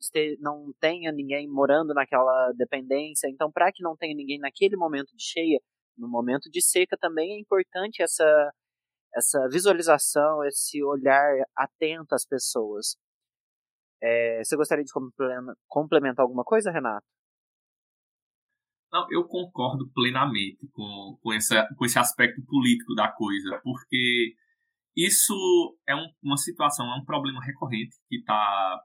este, 0.00 0.36
não 0.40 0.72
tenha 0.80 1.10
ninguém 1.12 1.48
morando 1.48 1.94
naquela 1.94 2.52
dependência. 2.52 3.28
Então, 3.28 3.50
para 3.50 3.72
que 3.72 3.82
não 3.82 3.96
tenha 3.96 4.14
ninguém 4.14 4.38
naquele 4.38 4.76
momento 4.76 5.14
de 5.16 5.22
cheia, 5.22 5.60
no 5.96 6.08
momento 6.08 6.50
de 6.50 6.62
seca 6.62 6.96
também 6.98 7.32
é 7.34 7.40
importante 7.40 8.02
essa 8.02 8.52
essa 9.14 9.48
visualização, 9.48 10.44
esse 10.44 10.82
olhar 10.84 11.44
atento 11.56 12.14
às 12.14 12.24
pessoas. 12.24 12.96
É, 14.00 14.42
você 14.42 14.56
gostaria 14.56 14.84
de 14.84 14.92
complementar 15.68 16.22
alguma 16.22 16.44
coisa, 16.44 16.70
Renato? 16.70 17.04
Não, 18.92 19.06
eu 19.10 19.24
concordo 19.24 19.88
plenamente 19.92 20.66
com, 20.72 21.18
com, 21.22 21.32
essa, 21.32 21.68
com 21.76 21.84
esse 21.84 21.98
aspecto 21.98 22.42
político 22.44 22.94
da 22.94 23.08
coisa, 23.08 23.60
porque 23.62 24.34
isso 24.96 25.34
é 25.88 25.94
um, 25.94 26.06
uma 26.22 26.36
situação, 26.36 26.86
é 26.92 26.96
um 26.96 27.04
problema 27.04 27.40
recorrente 27.42 27.96
que 28.08 28.16
está. 28.16 28.80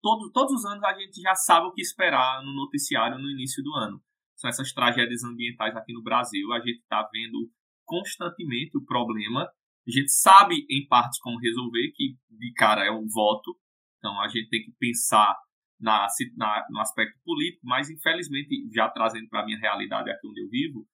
Todo, 0.00 0.30
todos 0.32 0.52
os 0.54 0.64
anos 0.64 0.82
a 0.84 0.94
gente 0.94 1.20
já 1.20 1.34
sabe 1.34 1.66
o 1.66 1.72
que 1.72 1.82
esperar 1.82 2.42
no 2.42 2.54
noticiário 2.54 3.18
no 3.18 3.28
início 3.28 3.62
do 3.62 3.74
ano. 3.74 4.00
São 4.36 4.48
essas 4.48 4.72
tragédias 4.72 5.22
ambientais 5.24 5.76
aqui 5.76 5.92
no 5.92 6.02
Brasil. 6.02 6.52
A 6.52 6.60
gente 6.60 6.78
está 6.78 7.06
vendo 7.12 7.50
constantemente 7.84 8.78
o 8.78 8.84
problema. 8.84 9.42
A 9.42 9.90
gente 9.90 10.10
sabe, 10.10 10.64
em 10.70 10.86
partes, 10.86 11.18
como 11.18 11.38
resolver, 11.38 11.92
que 11.94 12.16
de 12.30 12.52
cara 12.54 12.86
é 12.86 12.90
o 12.90 13.06
voto. 13.08 13.58
Então 13.98 14.18
a 14.20 14.28
gente 14.28 14.48
tem 14.48 14.62
que 14.62 14.72
pensar 14.78 15.36
na, 15.80 16.06
na, 16.36 16.66
no 16.70 16.80
aspecto 16.80 17.18
político, 17.24 17.66
mas 17.66 17.90
infelizmente, 17.90 18.68
já 18.72 18.88
trazendo 18.88 19.28
para 19.28 19.42
a 19.42 19.44
minha 19.44 19.58
realidade 19.58 20.10
aqui 20.10 20.26
onde 20.26 20.42
eu 20.42 20.48
vivo, 20.48 20.86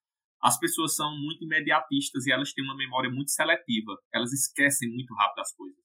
as 0.42 0.58
pessoas 0.58 0.94
são 0.94 1.10
muito 1.18 1.44
imediatistas 1.44 2.26
e 2.26 2.32
elas 2.32 2.52
têm 2.52 2.64
uma 2.64 2.76
memória 2.76 3.10
muito 3.10 3.30
seletiva. 3.30 3.92
Elas 4.14 4.32
esquecem 4.32 4.88
muito 4.88 5.12
rápido 5.14 5.40
as 5.40 5.52
coisas. 5.54 5.78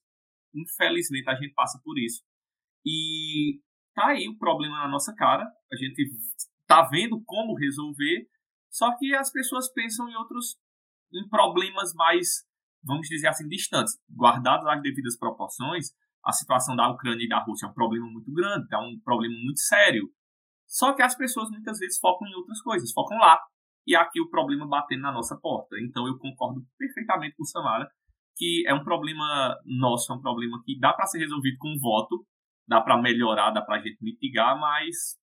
Infelizmente, 0.54 1.28
a 1.28 1.34
gente 1.34 1.52
passa 1.54 1.80
por 1.82 1.98
isso. 1.98 2.22
E 2.86 3.60
tá 3.94 4.08
aí 4.08 4.28
o 4.28 4.38
problema 4.38 4.76
na 4.76 4.88
nossa 4.88 5.14
cara. 5.14 5.44
A 5.72 5.76
gente 5.76 6.10
tá 6.66 6.82
vendo 6.82 7.22
como 7.24 7.58
resolver, 7.58 8.28
só 8.70 8.96
que 8.98 9.14
as 9.14 9.32
pessoas 9.32 9.72
pensam 9.72 10.08
em 10.08 10.14
outros 10.14 10.56
em 11.14 11.28
problemas 11.28 11.92
mais, 11.94 12.46
vamos 12.82 13.08
dizer 13.08 13.28
assim, 13.28 13.48
distantes. 13.48 13.98
Guardados 14.10 14.66
as 14.66 14.80
devidas 14.80 15.18
proporções, 15.18 15.88
a 16.24 16.32
situação 16.32 16.76
da 16.76 16.88
Ucrânia 16.88 17.24
e 17.24 17.28
da 17.28 17.42
Rússia 17.42 17.66
é 17.66 17.68
um 17.68 17.74
problema 17.74 18.06
muito 18.06 18.32
grande, 18.32 18.66
é 18.72 18.78
um 18.78 18.98
problema 19.04 19.34
muito 19.34 19.60
sério. 19.60 20.08
Só 20.66 20.94
que 20.94 21.02
as 21.02 21.16
pessoas 21.16 21.50
muitas 21.50 21.78
vezes 21.78 21.98
focam 21.98 22.26
em 22.28 22.34
outras 22.34 22.60
coisas, 22.62 22.92
focam 22.92 23.18
lá. 23.18 23.38
E 23.86 23.96
aqui 23.96 24.20
o 24.20 24.30
problema 24.30 24.66
batendo 24.66 25.02
na 25.02 25.12
nossa 25.12 25.36
porta. 25.36 25.76
Então 25.80 26.06
eu 26.06 26.16
concordo 26.18 26.62
perfeitamente 26.78 27.36
com 27.36 27.42
o 27.42 27.46
Samara 27.46 27.90
que 28.36 28.64
é 28.66 28.74
um 28.74 28.82
problema 28.82 29.56
nosso, 29.64 30.12
é 30.12 30.16
um 30.16 30.20
problema 30.20 30.60
que 30.64 30.78
dá 30.78 30.92
para 30.92 31.06
ser 31.06 31.18
resolvido 31.18 31.56
com 31.58 31.78
voto, 31.78 32.24
dá 32.66 32.80
para 32.80 33.00
melhorar, 33.00 33.50
dá 33.50 33.62
para 33.62 33.76
a 33.76 33.80
gente 33.80 33.98
mitigar, 34.02 34.58
mas 34.58 35.18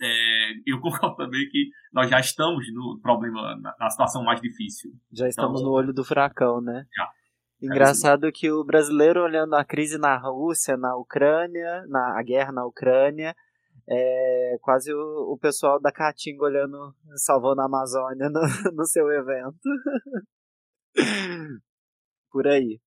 é, 0.00 0.52
eu 0.66 0.80
concordo 0.80 1.16
também 1.16 1.48
que 1.48 1.70
nós 1.92 2.10
já 2.10 2.20
estamos 2.20 2.66
no 2.72 2.98
problema, 3.00 3.56
na, 3.56 3.74
na 3.78 3.90
situação 3.90 4.24
mais 4.24 4.40
difícil. 4.40 4.90
Já 5.12 5.28
estamos 5.28 5.60
então, 5.60 5.70
no 5.70 5.76
olho 5.76 5.92
do 5.92 6.04
furacão, 6.04 6.60
né? 6.60 6.84
Já. 6.94 7.08
Engraçado 7.66 8.30
que 8.32 8.50
o 8.50 8.64
brasileiro 8.64 9.22
olhando 9.22 9.54
a 9.54 9.64
crise 9.64 9.98
na 9.98 10.16
Rússia, 10.16 10.76
na 10.76 10.96
Ucrânia, 10.96 11.84
na 11.88 12.18
a 12.18 12.22
guerra 12.22 12.52
na 12.52 12.64
Ucrânia, 12.64 13.34
é 13.88 14.56
quase 14.60 14.92
o, 14.92 15.32
o 15.32 15.38
pessoal 15.38 15.80
da 15.80 15.92
Caatinga 15.92 16.44
olhando, 16.44 16.94
salvando 17.16 17.60
a 17.60 17.66
Amazônia 17.66 18.28
no, 18.28 18.40
no 18.74 18.84
seu 18.86 19.10
evento. 19.10 19.58
Por 22.30 22.46
aí. 22.46 22.80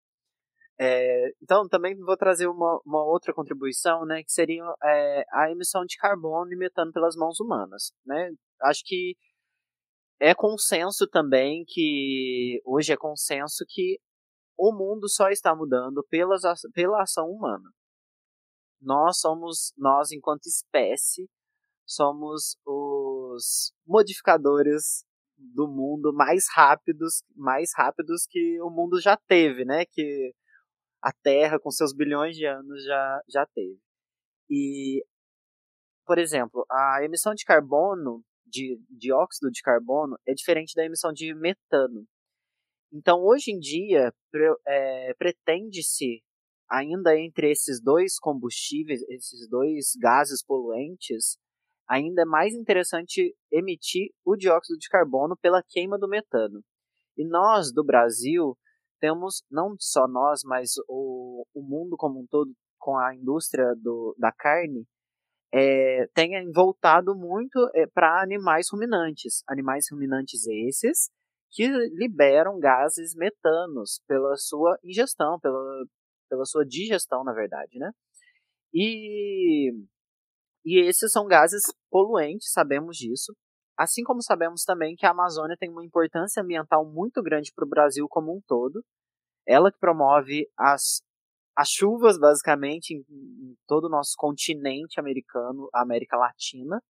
É, 0.81 1.33
então, 1.43 1.67
também 1.67 1.93
vou 1.97 2.15
trazer 2.15 2.47
uma, 2.47 2.79
uma, 2.85 3.03
outra 3.03 3.33
contribuição, 3.33 4.05
né, 4.05 4.23
que 4.23 4.31
seria 4.31 4.63
é, 4.81 5.23
a 5.33 5.51
emissão 5.51 5.83
de 5.85 5.97
carbono 5.97 6.53
e 6.53 6.55
metano 6.55 6.93
pelas 6.93 7.17
mãos 7.17 7.37
humanas. 7.39 7.91
Né? 8.05 8.31
Acho 8.61 8.81
que 8.85 9.17
é 10.21 10.33
consenso 10.33 11.05
também 11.07 11.65
que, 11.67 12.61
hoje 12.65 12.93
é 12.93 12.97
consenso 12.97 13.65
que 13.67 13.99
o 14.59 14.73
mundo 14.73 15.07
só 15.07 15.29
está 15.29 15.55
mudando 15.55 16.05
pelas, 16.09 16.41
pela 16.73 17.01
ação 17.01 17.31
humana. 17.31 17.71
Nós 18.81 19.19
somos, 19.19 19.73
nós 19.77 20.11
enquanto 20.11 20.47
espécie, 20.47 21.29
somos 21.87 22.57
os 22.65 23.73
modificadores 23.87 25.05
do 25.37 25.65
mundo 25.65 26.13
mais 26.13 26.45
rápidos, 26.53 27.23
mais 27.33 27.71
rápidos 27.73 28.27
que 28.29 28.61
o 28.61 28.69
mundo 28.69 28.99
já 28.99 29.15
teve, 29.15 29.63
né? 29.63 29.85
Que 29.85 30.33
a 31.01 31.13
Terra, 31.13 31.57
com 31.57 31.71
seus 31.71 31.93
bilhões 31.93 32.35
de 32.35 32.45
anos, 32.45 32.83
já, 32.83 33.21
já 33.29 33.45
teve. 33.45 33.79
E, 34.49 35.05
por 36.05 36.17
exemplo, 36.17 36.65
a 36.69 37.01
emissão 37.01 37.33
de 37.33 37.45
carbono, 37.45 38.21
de 38.45 38.77
dióxido 38.89 39.49
de 39.49 39.61
carbono, 39.61 40.19
é 40.27 40.33
diferente 40.33 40.75
da 40.75 40.83
emissão 40.83 41.13
de 41.13 41.33
metano. 41.33 42.05
Então, 42.91 43.23
hoje 43.23 43.51
em 43.51 43.59
dia, 43.59 44.11
é, 44.67 45.13
pretende-se, 45.13 46.23
ainda 46.69 47.17
entre 47.17 47.51
esses 47.51 47.81
dois 47.81 48.17
combustíveis, 48.19 49.01
esses 49.09 49.47
dois 49.47 49.93
gases 49.99 50.43
poluentes, 50.43 51.37
ainda 51.87 52.23
é 52.23 52.25
mais 52.25 52.53
interessante 52.53 53.35
emitir 53.51 54.09
o 54.25 54.35
dióxido 54.35 54.77
de 54.77 54.87
carbono 54.89 55.35
pela 55.37 55.63
queima 55.67 55.97
do 55.97 56.07
metano. 56.07 56.61
E 57.17 57.25
nós, 57.25 57.71
do 57.71 57.83
Brasil, 57.83 58.57
temos, 58.99 59.43
não 59.51 59.75
só 59.79 60.07
nós, 60.07 60.41
mas 60.43 60.73
o, 60.87 61.45
o 61.53 61.61
mundo 61.61 61.95
como 61.97 62.19
um 62.21 62.27
todo, 62.27 62.51
com 62.79 62.97
a 62.97 63.15
indústria 63.15 63.73
do, 63.77 64.15
da 64.17 64.31
carne, 64.31 64.85
é, 65.51 66.07
tem 66.13 66.51
voltado 66.51 67.15
muito 67.15 67.69
é, 67.73 67.87
para 67.87 68.21
animais 68.21 68.67
ruminantes. 68.71 69.43
Animais 69.47 69.85
ruminantes 69.91 70.45
esses 70.47 71.09
que 71.51 71.67
liberam 71.67 72.59
gases 72.59 73.15
metanos 73.15 74.01
pela 74.07 74.35
sua 74.37 74.77
ingestão, 74.83 75.39
pela, 75.39 75.85
pela 76.29 76.45
sua 76.45 76.65
digestão, 76.65 77.23
na 77.23 77.33
verdade, 77.33 77.79
né? 77.79 77.91
E, 78.73 79.71
e 80.63 80.79
esses 80.87 81.11
são 81.11 81.25
gases 81.25 81.63
poluentes, 81.89 82.51
sabemos 82.51 82.97
disso. 82.97 83.35
Assim 83.77 84.03
como 84.03 84.21
sabemos 84.21 84.63
também 84.63 84.95
que 84.95 85.05
a 85.05 85.11
Amazônia 85.11 85.57
tem 85.57 85.69
uma 85.69 85.85
importância 85.85 86.43
ambiental 86.43 86.85
muito 86.85 87.21
grande 87.23 87.51
para 87.55 87.65
o 87.65 87.69
Brasil 87.69 88.07
como 88.09 88.35
um 88.35 88.41
todo. 88.45 88.83
Ela 89.47 89.71
que 89.71 89.79
promove 89.79 90.47
as, 90.57 91.01
as 91.57 91.69
chuvas, 91.69 92.19
basicamente, 92.19 92.93
em, 92.93 92.99
em 93.09 93.55
todo 93.65 93.85
o 93.85 93.89
nosso 93.89 94.13
continente 94.17 94.99
americano, 94.99 95.69
América 95.73 96.17
Latina. 96.17 96.81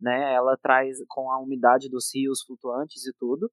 Né? 0.00 0.34
Ela 0.34 0.56
traz 0.56 0.98
com 1.08 1.30
a 1.32 1.40
umidade 1.40 1.88
dos 1.88 2.14
rios 2.14 2.42
flutuantes 2.42 3.06
e 3.06 3.12
tudo. 3.18 3.50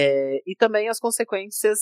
É, 0.00 0.40
e 0.46 0.54
também 0.54 0.88
as 0.88 1.00
consequências, 1.00 1.80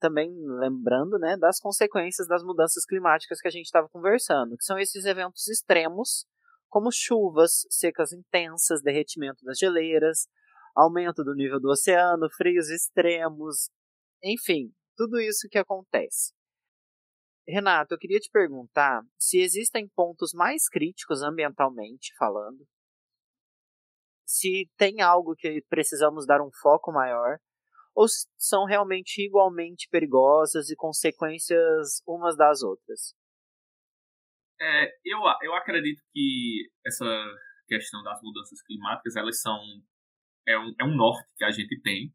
também 0.00 0.28
lembrando, 0.58 1.20
né, 1.20 1.36
das 1.36 1.60
consequências 1.60 2.26
das 2.26 2.42
mudanças 2.42 2.84
climáticas 2.84 3.40
que 3.40 3.46
a 3.46 3.50
gente 3.50 3.66
estava 3.66 3.88
conversando, 3.88 4.56
que 4.56 4.64
são 4.64 4.76
esses 4.76 5.04
eventos 5.04 5.46
extremos 5.46 6.26
como 6.68 6.90
chuvas, 6.92 7.64
secas 7.70 8.12
intensas, 8.12 8.82
derretimento 8.82 9.44
das 9.44 9.56
geleiras, 9.56 10.26
aumento 10.74 11.22
do 11.22 11.32
nível 11.32 11.60
do 11.60 11.70
oceano, 11.70 12.28
frios 12.36 12.70
extremos, 12.70 13.70
enfim, 14.22 14.72
tudo 14.96 15.20
isso 15.20 15.48
que 15.48 15.58
acontece. 15.58 16.32
Renato, 17.46 17.94
eu 17.94 17.98
queria 17.98 18.18
te 18.18 18.30
perguntar 18.30 19.00
se 19.16 19.38
existem 19.38 19.88
pontos 19.94 20.32
mais 20.34 20.68
críticos 20.68 21.22
ambientalmente 21.22 22.12
falando, 22.18 22.66
se 24.28 24.70
tem 24.76 25.00
algo 25.00 25.34
que 25.34 25.64
precisamos 25.70 26.26
dar 26.26 26.42
um 26.42 26.50
foco 26.60 26.92
maior, 26.92 27.38
ou 27.94 28.04
são 28.36 28.66
realmente 28.66 29.24
igualmente 29.24 29.88
perigosas 29.90 30.68
e 30.68 30.76
consequências 30.76 32.02
umas 32.06 32.36
das 32.36 32.62
outras. 32.62 33.14
É, 34.60 34.92
eu, 35.02 35.18
eu 35.42 35.54
acredito 35.54 36.02
que 36.12 36.68
essa 36.86 37.06
questão 37.66 38.02
das 38.02 38.20
mudanças 38.22 38.60
climáticas, 38.62 39.16
elas 39.16 39.40
são 39.40 39.58
é 40.46 40.58
um, 40.58 40.74
é 40.78 40.84
um 40.84 40.94
norte 40.94 41.32
que 41.36 41.44
a 41.44 41.50
gente 41.50 41.80
tem, 41.80 42.12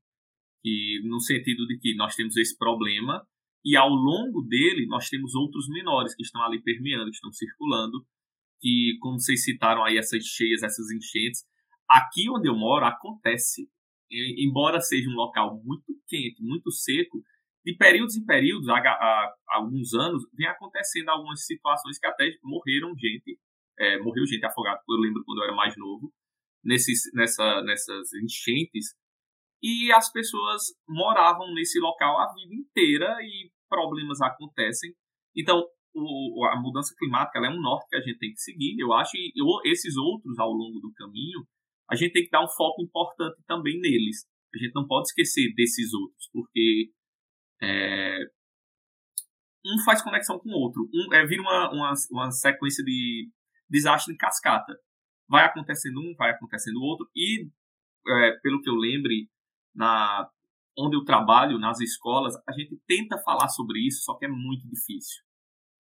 e 0.63 1.01
no 1.05 1.19
sentido 1.19 1.65
de 1.65 1.79
que 1.79 1.95
nós 1.95 2.15
temos 2.15 2.37
esse 2.37 2.55
problema 2.55 3.25
e 3.65 3.75
ao 3.75 3.89
longo 3.89 4.43
dele 4.43 4.85
nós 4.85 5.09
temos 5.09 5.33
outros 5.33 5.67
menores 5.67 6.15
que 6.15 6.21
estão 6.21 6.43
ali 6.43 6.61
permeando, 6.61 7.09
que 7.09 7.15
estão 7.15 7.31
circulando, 7.31 8.05
que 8.61 8.97
como 9.01 9.19
vocês 9.19 9.43
citaram 9.43 9.83
aí 9.83 9.97
essas 9.97 10.23
cheias, 10.23 10.61
essas 10.61 10.91
enchentes, 10.91 11.43
aqui 11.89 12.29
onde 12.29 12.49
eu 12.49 12.55
moro 12.55 12.85
acontece, 12.85 13.69
embora 14.37 14.79
seja 14.81 15.09
um 15.09 15.15
local 15.15 15.61
muito 15.63 15.93
quente, 16.07 16.41
muito 16.41 16.71
seco, 16.71 17.21
de 17.65 17.75
períodos 17.77 18.17
em 18.17 18.25
períodos, 18.25 18.67
há, 18.67 18.77
há, 18.77 19.33
há, 19.49 19.57
alguns 19.57 19.93
anos, 19.93 20.23
vem 20.33 20.47
acontecendo 20.47 21.09
algumas 21.09 21.45
situações 21.45 21.97
que 21.97 22.05
até 22.05 22.29
morreram 22.43 22.93
gente, 22.97 23.39
é, 23.79 23.97
morreu 23.99 24.25
gente 24.25 24.45
afogada, 24.45 24.81
eu 24.89 24.97
lembro 24.97 25.23
quando 25.25 25.39
eu 25.39 25.45
era 25.45 25.55
mais 25.55 25.75
novo, 25.77 26.11
nesses, 26.63 27.09
nessa, 27.13 27.61
nessas 27.61 28.13
enchentes, 28.13 28.93
e 29.61 29.91
as 29.93 30.11
pessoas 30.11 30.61
moravam 30.87 31.53
nesse 31.53 31.79
local 31.79 32.19
a 32.19 32.33
vida 32.33 32.53
inteira 32.53 33.15
e 33.21 33.49
problemas 33.69 34.21
acontecem. 34.21 34.93
Então, 35.35 35.63
o, 35.95 36.45
a 36.51 36.59
mudança 36.59 36.93
climática 36.97 37.39
é 37.39 37.49
um 37.49 37.61
norte 37.61 37.87
que 37.89 37.95
a 37.95 38.01
gente 38.01 38.19
tem 38.19 38.31
que 38.31 38.41
seguir, 38.41 38.77
eu 38.77 38.91
acho, 38.91 39.15
e 39.15 39.31
esses 39.71 39.95
outros 39.95 40.37
ao 40.37 40.51
longo 40.51 40.79
do 40.79 40.91
caminho, 40.93 41.47
a 41.89 41.95
gente 41.95 42.13
tem 42.13 42.23
que 42.23 42.29
dar 42.29 42.43
um 42.43 42.49
foco 42.49 42.81
importante 42.81 43.41
também 43.47 43.79
neles. 43.79 44.25
A 44.53 44.57
gente 44.57 44.73
não 44.73 44.87
pode 44.87 45.07
esquecer 45.07 45.53
desses 45.55 45.93
outros, 45.93 46.29
porque 46.31 46.91
é, 47.61 48.19
um 49.65 49.83
faz 49.83 50.01
conexão 50.01 50.39
com 50.39 50.49
o 50.49 50.59
outro. 50.59 50.89
Um, 50.93 51.13
é, 51.13 51.25
vira 51.25 51.41
uma, 51.41 51.71
uma, 51.71 51.93
uma 52.11 52.31
sequência 52.31 52.83
de 52.83 53.29
desastre 53.69 54.13
em 54.13 54.17
cascata. 54.17 54.77
Vai 55.27 55.45
acontecendo 55.45 55.99
um, 55.99 56.13
vai 56.17 56.31
acontecendo 56.31 56.77
o 56.77 56.83
outro. 56.83 57.09
E, 57.15 57.47
é, 58.07 58.31
pelo 58.41 58.61
que 58.61 58.69
eu 58.69 58.75
lembre, 58.75 59.29
na, 59.73 60.29
onde 60.77 60.95
eu 60.95 61.03
trabalho, 61.03 61.57
nas 61.57 61.79
escolas, 61.79 62.35
a 62.47 62.51
gente 62.51 62.79
tenta 62.87 63.17
falar 63.19 63.47
sobre 63.49 63.79
isso, 63.79 64.03
só 64.03 64.15
que 64.17 64.25
é 64.25 64.29
muito 64.29 64.67
difícil. 64.67 65.23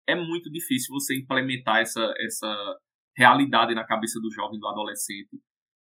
É 0.06 0.14
muito 0.14 0.50
difícil 0.50 0.92
você 0.92 1.16
implementar 1.16 1.78
essa, 1.78 2.12
essa 2.18 2.78
realidade 3.16 3.74
na 3.74 3.84
cabeça 3.84 4.20
do 4.20 4.30
jovem, 4.30 4.58
do 4.58 4.66
adolescente. 4.66 5.40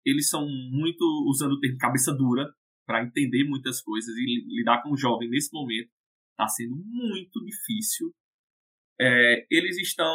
Eles 0.06 0.30
são 0.30 0.47
muito 0.47 1.04
usando 1.28 1.54
o 1.54 1.60
termo 1.60 1.78
cabeça 1.78 2.14
dura, 2.14 2.54
para 2.86 3.04
entender 3.04 3.43
muitas 3.43 3.82
coisas 3.82 4.16
e 4.16 4.45
lidar 4.47 4.82
com 4.82 4.91
o 4.91 4.97
jovem 4.97 5.30
nesse 5.30 5.54
momento 5.54 5.91
está 6.32 6.47
sendo 6.47 6.76
muito 6.76 7.43
difícil. 7.43 8.12
É, 9.00 9.45
eles 9.52 9.78
estão. 9.78 10.12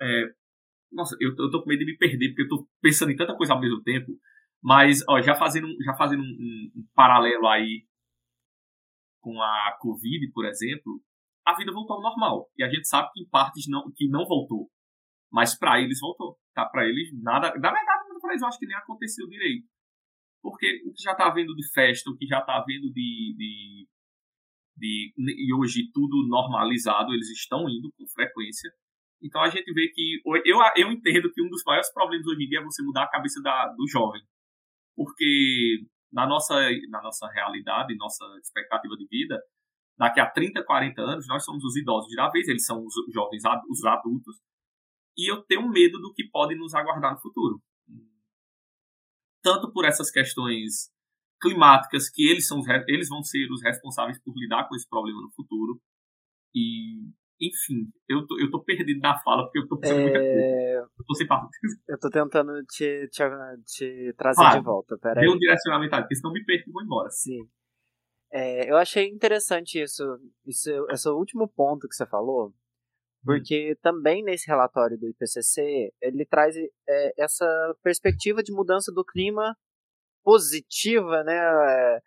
É, 0.00 0.24
nossa, 0.92 1.16
eu, 1.20 1.34
tô 1.34 1.62
com 1.62 1.68
medo 1.68 1.80
de 1.80 1.86
me 1.86 1.96
perder, 1.96 2.34
porque 2.34 2.42
eu 2.42 2.68
pensando 2.82 3.12
em 3.12 3.16
tanta 3.16 3.36
coisa 3.36 3.54
ao 3.54 3.60
mesmo 3.60 3.82
tempo. 3.82 4.12
Mas, 4.62 5.02
ó, 5.08 5.20
já 5.22 5.34
fazendo, 5.34 5.68
já 5.82 5.94
fazendo 5.94 6.22
um, 6.22 6.26
um, 6.26 6.72
um 6.80 6.86
paralelo 6.94 7.46
aí 7.46 7.86
com 9.20 9.40
a 9.40 9.76
Covid, 9.80 10.30
por 10.32 10.44
exemplo, 10.44 11.00
a 11.46 11.54
vida 11.54 11.72
voltou 11.72 11.96
ao 11.96 12.02
normal. 12.02 12.50
E 12.58 12.62
a 12.62 12.68
gente 12.68 12.86
sabe 12.88 13.10
que 13.12 13.22
em 13.22 13.28
partes 13.28 13.66
não, 13.68 13.90
que 13.94 14.08
não 14.08 14.26
voltou. 14.26 14.70
Mas 15.30 15.56
para 15.58 15.80
eles 15.80 16.00
voltou. 16.00 16.38
Tá? 16.54 16.66
Para 16.66 16.86
eles, 16.86 17.10
nada. 17.22 17.48
Na 17.58 17.72
verdade, 17.72 18.05
eles 18.30 18.42
eu 18.42 18.48
acho 18.48 18.58
que 18.58 18.66
nem 18.66 18.76
aconteceu 18.76 19.26
direito. 19.28 19.66
Porque 20.42 20.80
o 20.86 20.92
que 20.92 21.02
já 21.02 21.12
está 21.12 21.26
havendo 21.26 21.54
de 21.56 21.68
festa, 21.72 22.08
o 22.08 22.16
que 22.16 22.26
já 22.26 22.38
está 22.38 22.56
havendo 22.58 22.92
de, 22.92 23.34
de, 23.36 23.88
de, 24.76 25.14
E 25.16 25.52
hoje 25.52 25.90
tudo 25.92 26.26
normalizado, 26.28 27.12
eles 27.12 27.28
estão 27.30 27.68
indo 27.68 27.92
com 27.98 28.06
frequência. 28.08 28.70
Então 29.20 29.42
a 29.42 29.48
gente 29.50 29.72
vê 29.72 29.88
que. 29.88 30.20
Eu, 30.44 30.60
eu 30.76 30.92
entendo 30.92 31.32
que 31.32 31.42
um 31.42 31.48
dos 31.48 31.64
maiores 31.66 31.92
problemas 31.92 32.26
hoje 32.26 32.44
em 32.44 32.48
dia 32.48 32.60
é 32.60 32.62
você 32.62 32.82
mudar 32.82 33.04
a 33.04 33.10
cabeça 33.10 33.42
da, 33.42 33.66
do 33.68 33.88
jovem. 33.88 34.22
Porque 34.94 35.84
na 36.12 36.26
nossa, 36.26 36.54
na 36.90 37.02
nossa 37.02 37.26
realidade, 37.28 37.96
nossa 37.96 38.24
expectativa 38.40 38.96
de 38.96 39.06
vida, 39.08 39.38
daqui 39.98 40.20
a 40.20 40.30
30, 40.30 40.64
40 40.64 41.02
anos, 41.02 41.26
nós 41.26 41.44
somos 41.44 41.64
os 41.64 41.76
idosos 41.76 42.14
da 42.14 42.28
vez, 42.30 42.46
eles 42.46 42.64
são 42.64 42.84
os 42.84 42.94
jovens, 43.12 43.42
os 43.68 43.84
adultos. 43.84 44.36
E 45.18 45.30
eu 45.30 45.42
tenho 45.42 45.68
medo 45.68 45.98
do 45.98 46.12
que 46.12 46.28
pode 46.30 46.54
nos 46.54 46.74
aguardar 46.74 47.14
no 47.14 47.20
futuro 47.20 47.60
tanto 49.46 49.70
por 49.70 49.84
essas 49.84 50.10
questões 50.10 50.90
climáticas, 51.40 52.10
que 52.10 52.28
eles, 52.28 52.48
são, 52.48 52.60
eles 52.88 53.08
vão 53.08 53.22
ser 53.22 53.46
os 53.52 53.62
responsáveis 53.62 54.18
por 54.20 54.34
lidar 54.36 54.68
com 54.68 54.74
esse 54.74 54.88
problema 54.88 55.22
no 55.22 55.30
futuro. 55.36 55.80
E, 56.52 57.06
enfim, 57.40 57.88
eu 58.08 58.26
tô, 58.26 58.40
eu 58.40 58.50
tô 58.50 58.64
perdido 58.64 58.98
na 58.98 59.16
fala, 59.20 59.44
porque 59.44 59.60
eu 59.60 59.68
tô 59.68 59.78
pensando 59.78 60.00
é... 60.00 60.02
muita 60.02 60.18
coisa. 60.18 60.90
Eu 60.98 61.04
tô 61.06 61.14
sem 61.14 61.26
Eu 61.88 61.98
tô 62.00 62.10
tentando 62.10 62.64
te, 62.64 63.08
te, 63.08 63.22
te 63.64 64.14
trazer 64.16 64.58
de 64.58 64.64
volta, 64.64 64.98
peraí. 64.98 65.24
Dê 65.24 65.32
um 65.32 65.38
direcionamento, 65.38 65.96
porque 65.96 66.16
senão 66.16 66.32
me 66.32 66.44
perco 66.44 66.68
e 66.68 66.72
vou 66.72 66.82
embora. 66.82 67.08
Sim. 67.10 67.48
É, 68.32 68.68
eu 68.68 68.76
achei 68.76 69.08
interessante 69.08 69.80
isso, 69.80 70.02
isso, 70.44 70.70
esse 70.90 71.08
último 71.08 71.46
ponto 71.46 71.86
que 71.86 71.94
você 71.94 72.04
falou, 72.04 72.52
porque 73.26 73.76
também 73.82 74.22
nesse 74.22 74.46
relatório 74.46 74.96
do 74.96 75.08
IPCC, 75.08 75.92
ele 76.00 76.24
traz 76.24 76.54
é, 76.56 77.12
essa 77.18 77.76
perspectiva 77.82 78.40
de 78.40 78.52
mudança 78.52 78.92
do 78.92 79.04
clima 79.04 79.56
positiva, 80.22 81.24
né? 81.24 81.34
É, 81.34 82.00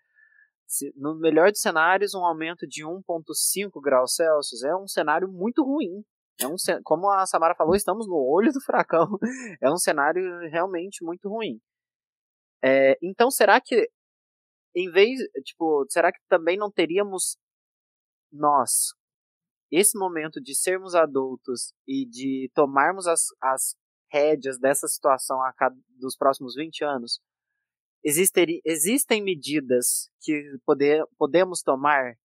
se, 0.66 0.94
no 0.96 1.20
melhor 1.20 1.52
dos 1.52 1.60
cenários, 1.60 2.14
um 2.14 2.24
aumento 2.24 2.66
de 2.66 2.86
1,5 2.86 3.82
graus 3.82 4.16
Celsius 4.16 4.64
é 4.64 4.74
um 4.74 4.88
cenário 4.88 5.28
muito 5.28 5.62
ruim. 5.62 6.06
É 6.40 6.48
um, 6.48 6.56
como 6.86 7.10
a 7.10 7.26
Samara 7.26 7.54
falou, 7.54 7.76
estamos 7.76 8.08
no 8.08 8.16
olho 8.16 8.54
do 8.54 8.62
furacão. 8.62 9.08
É 9.62 9.70
um 9.70 9.78
cenário 9.78 10.24
realmente 10.50 11.04
muito 11.04 11.28
ruim. 11.28 11.60
É, 12.64 12.98
então, 13.02 13.30
será 13.30 13.60
que, 13.60 13.90
em 14.74 14.90
vez, 14.90 15.20
tipo, 15.44 15.86
será 15.90 16.14
que 16.14 16.20
também 16.30 16.58
não 16.58 16.72
teríamos 16.72 17.38
nós, 18.32 18.94
esse 19.72 19.98
momento 19.98 20.42
de 20.42 20.56
sermos 20.56 20.96
adultos 20.96 21.74
e 21.88 22.06
de 22.06 22.52
tomarmos 22.54 23.08
as, 23.08 23.28
as 23.42 23.76
rédeas 24.12 24.60
dessa 24.60 24.88
situação 24.88 25.42
a 25.44 25.54
cada, 25.54 25.76
dos 26.00 26.16
próximos 26.16 26.56
20 26.56 26.84
anos, 26.84 27.20
existir, 28.04 28.62
existem 28.66 29.22
medidas 29.24 30.10
que 30.22 30.58
poder, 30.66 31.06
podemos 31.18 31.62
tomar 31.62 32.16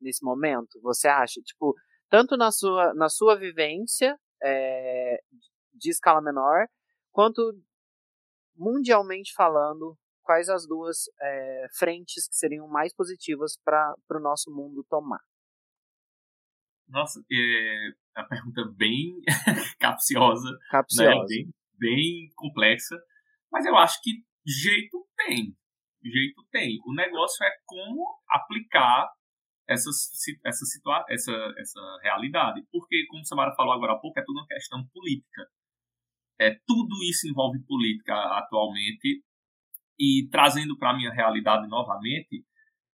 nesse 0.00 0.24
momento? 0.24 0.80
Você 0.82 1.08
acha? 1.08 1.40
Tipo, 1.42 1.74
tanto 2.08 2.36
na 2.36 2.50
sua, 2.50 2.94
na 2.94 3.08
sua 3.08 3.36
vivência 3.36 4.18
é, 4.42 5.20
de 5.74 5.90
escala 5.90 6.22
menor, 6.22 6.66
quanto 7.12 7.42
mundialmente 8.56 9.34
falando, 9.34 9.96
quais 10.22 10.48
as 10.48 10.66
duas 10.66 11.04
é, 11.20 11.66
frentes 11.76 12.26
que 12.28 12.36
seriam 12.36 12.66
mais 12.68 12.94
positivas 12.94 13.58
para 13.64 13.94
o 14.10 14.20
nosso 14.20 14.50
mundo 14.50 14.84
tomar? 14.88 15.20
Nossa, 16.88 17.20
é 17.30 17.90
a 18.14 18.24
pergunta 18.24 18.64
bem 18.76 19.20
capciosa, 19.78 20.48
capciosa. 20.70 21.12
Né? 21.12 21.26
Bem, 21.26 21.54
bem 21.78 22.30
complexa, 22.36 22.96
mas 23.50 23.66
eu 23.66 23.76
acho 23.76 24.00
que 24.02 24.22
jeito 24.46 25.06
tem, 25.16 25.56
jeito 26.02 26.46
tem. 26.50 26.78
O 26.86 26.94
negócio 26.94 27.44
é 27.44 27.50
como 27.66 28.20
aplicar 28.28 29.10
essa, 29.68 29.90
essa, 30.44 30.64
situa 30.64 31.04
essa, 31.08 31.32
essa 31.58 31.98
realidade. 32.02 32.62
Porque, 32.70 33.04
como 33.08 33.24
Samara 33.24 33.54
falou 33.54 33.74
agora 33.74 33.94
há 33.94 33.98
pouco, 33.98 34.18
é 34.18 34.24
tudo 34.24 34.38
uma 34.38 34.46
questão 34.46 34.86
política. 34.92 35.46
É, 36.40 36.50
tudo 36.66 37.02
isso 37.02 37.28
envolve 37.28 37.58
política 37.66 38.14
atualmente. 38.38 39.22
E 39.98 40.28
trazendo 40.30 40.78
para 40.78 40.90
a 40.90 40.96
minha 40.96 41.10
realidade 41.10 41.66
novamente, 41.68 42.44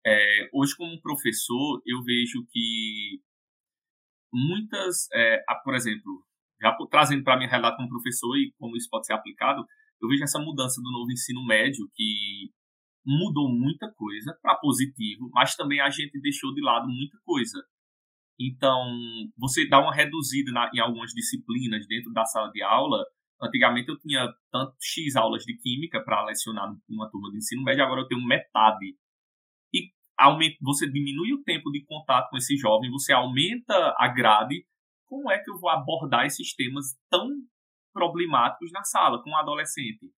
é, 0.04 0.48
hoje, 0.52 0.74
como 0.76 1.00
professor, 1.00 1.82
eu 1.86 2.02
vejo 2.02 2.44
que 2.50 3.20
muitas, 4.36 5.08
é, 5.14 5.42
por 5.64 5.74
exemplo, 5.74 6.22
já 6.60 6.76
trazendo 6.90 7.24
para 7.24 7.36
minha 7.36 7.48
realidade 7.48 7.76
como 7.76 7.88
professor 7.88 8.36
e 8.36 8.52
como 8.58 8.76
isso 8.76 8.88
pode 8.90 9.06
ser 9.06 9.14
aplicado, 9.14 9.64
eu 10.00 10.08
vejo 10.08 10.22
essa 10.22 10.38
mudança 10.38 10.80
do 10.82 10.90
novo 10.90 11.10
ensino 11.10 11.44
médio 11.44 11.88
que 11.94 12.50
mudou 13.04 13.48
muita 13.48 13.90
coisa 13.94 14.36
para 14.42 14.56
positivo, 14.56 15.30
mas 15.32 15.54
também 15.54 15.80
a 15.80 15.88
gente 15.88 16.20
deixou 16.20 16.52
de 16.52 16.60
lado 16.60 16.86
muita 16.88 17.18
coisa. 17.24 17.62
Então, 18.38 18.84
você 19.38 19.66
dá 19.68 19.80
uma 19.80 19.94
reduzida 19.94 20.52
na, 20.52 20.68
em 20.74 20.80
algumas 20.80 21.12
disciplinas 21.12 21.86
dentro 21.86 22.12
da 22.12 22.24
sala 22.26 22.50
de 22.50 22.62
aula. 22.62 23.02
Antigamente 23.40 23.88
eu 23.88 23.98
tinha 23.98 24.26
tanto 24.50 24.74
X 24.80 25.16
aulas 25.16 25.44
de 25.44 25.56
química 25.56 26.02
para 26.04 26.24
lecionar 26.26 26.68
numa 26.88 27.10
turma 27.10 27.30
de 27.30 27.38
ensino 27.38 27.62
médio, 27.62 27.84
agora 27.84 28.02
eu 28.02 28.08
tenho 28.08 28.26
metade. 28.26 28.96
Aumenta, 30.18 30.56
você 30.62 30.90
diminui 30.90 31.32
o 31.32 31.42
tempo 31.42 31.70
de 31.70 31.84
contato 31.84 32.30
com 32.30 32.36
esse 32.36 32.56
jovem, 32.56 32.90
você 32.90 33.12
aumenta 33.12 33.94
a 33.98 34.08
grade. 34.08 34.64
Como 35.06 35.30
é 35.30 35.38
que 35.38 35.50
eu 35.50 35.58
vou 35.58 35.70
abordar 35.70 36.26
esses 36.26 36.54
temas 36.54 36.86
tão 37.10 37.28
problemáticos 37.92 38.72
na 38.72 38.82
sala 38.82 39.22
com 39.22 39.30
um 39.30 39.36
adolescente? 39.36 40.10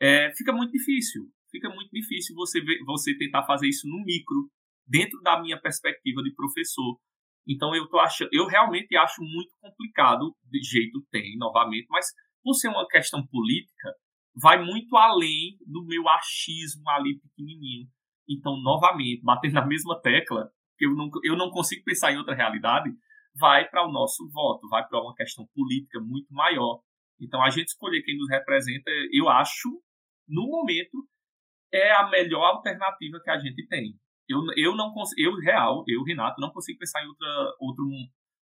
É, 0.00 0.32
fica 0.34 0.52
muito 0.52 0.72
difícil 0.72 1.30
fica 1.50 1.68
muito 1.68 1.90
difícil 1.90 2.34
você, 2.34 2.60
ver, 2.60 2.78
você 2.84 3.16
tentar 3.16 3.44
fazer 3.44 3.68
isso 3.68 3.88
no 3.88 4.04
micro, 4.04 4.50
dentro 4.86 5.20
da 5.22 5.40
minha 5.40 5.60
perspectiva 5.60 6.22
de 6.22 6.34
professor. 6.34 6.98
Então 7.46 7.74
eu 7.74 7.88
tô 7.88 7.98
achando, 7.98 8.28
eu 8.32 8.46
realmente 8.46 8.96
acho 8.96 9.22
muito 9.22 9.50
complicado, 9.60 10.34
de 10.44 10.62
jeito 10.62 11.02
tem, 11.10 11.36
novamente, 11.36 11.86
mas 11.90 12.06
por 12.42 12.54
ser 12.54 12.68
uma 12.68 12.86
questão 12.86 13.26
política, 13.26 13.92
vai 14.34 14.62
muito 14.62 14.96
além 14.96 15.56
do 15.66 15.84
meu 15.84 16.08
achismo 16.08 16.88
ali 16.90 17.18
pequenininho. 17.18 17.88
Então, 18.28 18.60
novamente, 18.60 19.22
bater 19.22 19.52
na 19.52 19.64
mesma 19.64 20.00
tecla, 20.00 20.50
eu 20.78 20.94
não, 20.94 21.10
eu 21.24 21.36
não 21.36 21.50
consigo 21.50 21.84
pensar 21.84 22.12
em 22.12 22.18
outra 22.18 22.34
realidade, 22.34 22.90
vai 23.34 23.68
para 23.68 23.86
o 23.86 23.90
nosso 23.92 24.28
voto, 24.30 24.68
vai 24.68 24.86
para 24.86 25.00
uma 25.00 25.14
questão 25.14 25.46
política 25.54 26.00
muito 26.00 26.32
maior. 26.32 26.80
Então, 27.20 27.42
a 27.42 27.50
gente 27.50 27.68
escolher 27.68 28.02
quem 28.02 28.16
nos 28.16 28.28
representa, 28.28 28.90
eu 29.12 29.28
acho, 29.28 29.68
no 30.28 30.46
momento, 30.46 31.08
é 31.72 31.92
a 31.92 32.08
melhor 32.08 32.44
alternativa 32.44 33.20
que 33.22 33.30
a 33.30 33.38
gente 33.38 33.66
tem. 33.66 33.98
Eu, 34.28 34.40
eu 34.56 34.76
não 34.76 34.92
eu 35.16 35.34
real, 35.36 35.84
eu 35.88 36.02
Renato 36.02 36.40
não 36.40 36.50
consigo 36.50 36.78
pensar 36.78 37.02
em 37.02 37.08
outra 37.08 37.54
outra, 37.58 37.84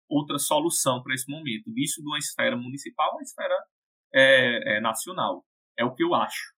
outra 0.10 0.40
solução 0.40 1.04
para 1.04 1.14
esse 1.14 1.30
momento. 1.30 1.72
Isso 1.78 2.02
de 2.02 2.08
uma 2.08 2.18
esfera 2.18 2.58
municipal, 2.58 3.12
uma 3.14 3.22
esfera 3.22 3.56
é, 4.14 4.78
é, 4.78 4.82
nacional. 4.82 5.46
É 5.78 5.86
o 5.86 5.94
que 5.94 6.04
eu 6.04 6.16
acho. 6.16 6.55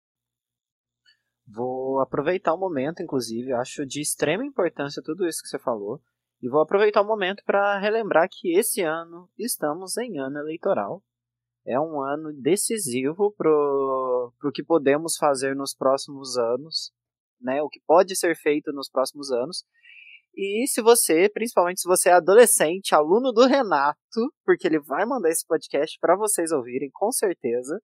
Vou 1.47 1.99
aproveitar 2.01 2.53
o 2.53 2.57
momento, 2.57 3.01
inclusive, 3.01 3.53
acho 3.53 3.85
de 3.85 4.01
extrema 4.01 4.45
importância 4.45 5.01
tudo 5.03 5.27
isso 5.27 5.41
que 5.41 5.47
você 5.47 5.57
falou. 5.57 6.01
E 6.41 6.49
vou 6.49 6.61
aproveitar 6.61 7.01
o 7.01 7.07
momento 7.07 7.43
para 7.45 7.79
relembrar 7.79 8.27
que 8.29 8.57
esse 8.57 8.81
ano 8.81 9.29
estamos 9.37 9.97
em 9.97 10.19
ano 10.19 10.37
eleitoral 10.37 11.01
é 11.67 11.77
um 11.77 12.01
ano 12.01 12.31
decisivo 12.31 13.33
para 13.37 13.49
o 13.51 14.51
que 14.53 14.63
podemos 14.63 15.17
fazer 15.17 15.53
nos 15.53 15.75
próximos 15.75 16.37
anos, 16.37 16.93
né? 17.41 17.61
O 17.61 17.67
que 17.67 17.81
pode 17.85 18.15
ser 18.15 18.37
feito 18.37 18.71
nos 18.71 18.89
próximos 18.89 19.31
anos. 19.31 19.65
E 20.33 20.65
se 20.67 20.81
você, 20.81 21.27
principalmente 21.27 21.81
se 21.81 21.87
você 21.87 22.09
é 22.09 22.13
adolescente, 22.13 22.95
aluno 22.95 23.33
do 23.33 23.45
Renato, 23.45 23.97
porque 24.45 24.65
ele 24.65 24.79
vai 24.79 25.05
mandar 25.05 25.29
esse 25.29 25.45
podcast 25.45 25.97
para 25.99 26.15
vocês 26.15 26.51
ouvirem, 26.53 26.89
com 26.93 27.11
certeza. 27.11 27.81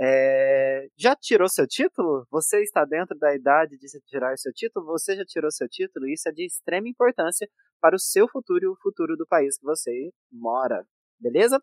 É, 0.00 0.88
já 0.96 1.14
tirou 1.14 1.48
seu 1.48 1.66
título? 1.66 2.26
Você 2.30 2.62
está 2.62 2.84
dentro 2.84 3.18
da 3.18 3.34
idade 3.34 3.76
de 3.76 3.86
tirar 4.06 4.36
seu 4.38 4.52
título? 4.52 4.86
Você 4.86 5.16
já 5.16 5.24
tirou 5.24 5.50
seu 5.50 5.68
título? 5.68 6.08
Isso 6.08 6.28
é 6.28 6.32
de 6.32 6.46
extrema 6.46 6.88
importância 6.88 7.48
para 7.80 7.96
o 7.96 7.98
seu 7.98 8.28
futuro 8.28 8.64
e 8.64 8.68
o 8.68 8.76
futuro 8.80 9.16
do 9.16 9.26
país 9.26 9.58
que 9.58 9.64
você 9.64 10.10
mora. 10.32 10.86
Beleza? 11.20 11.62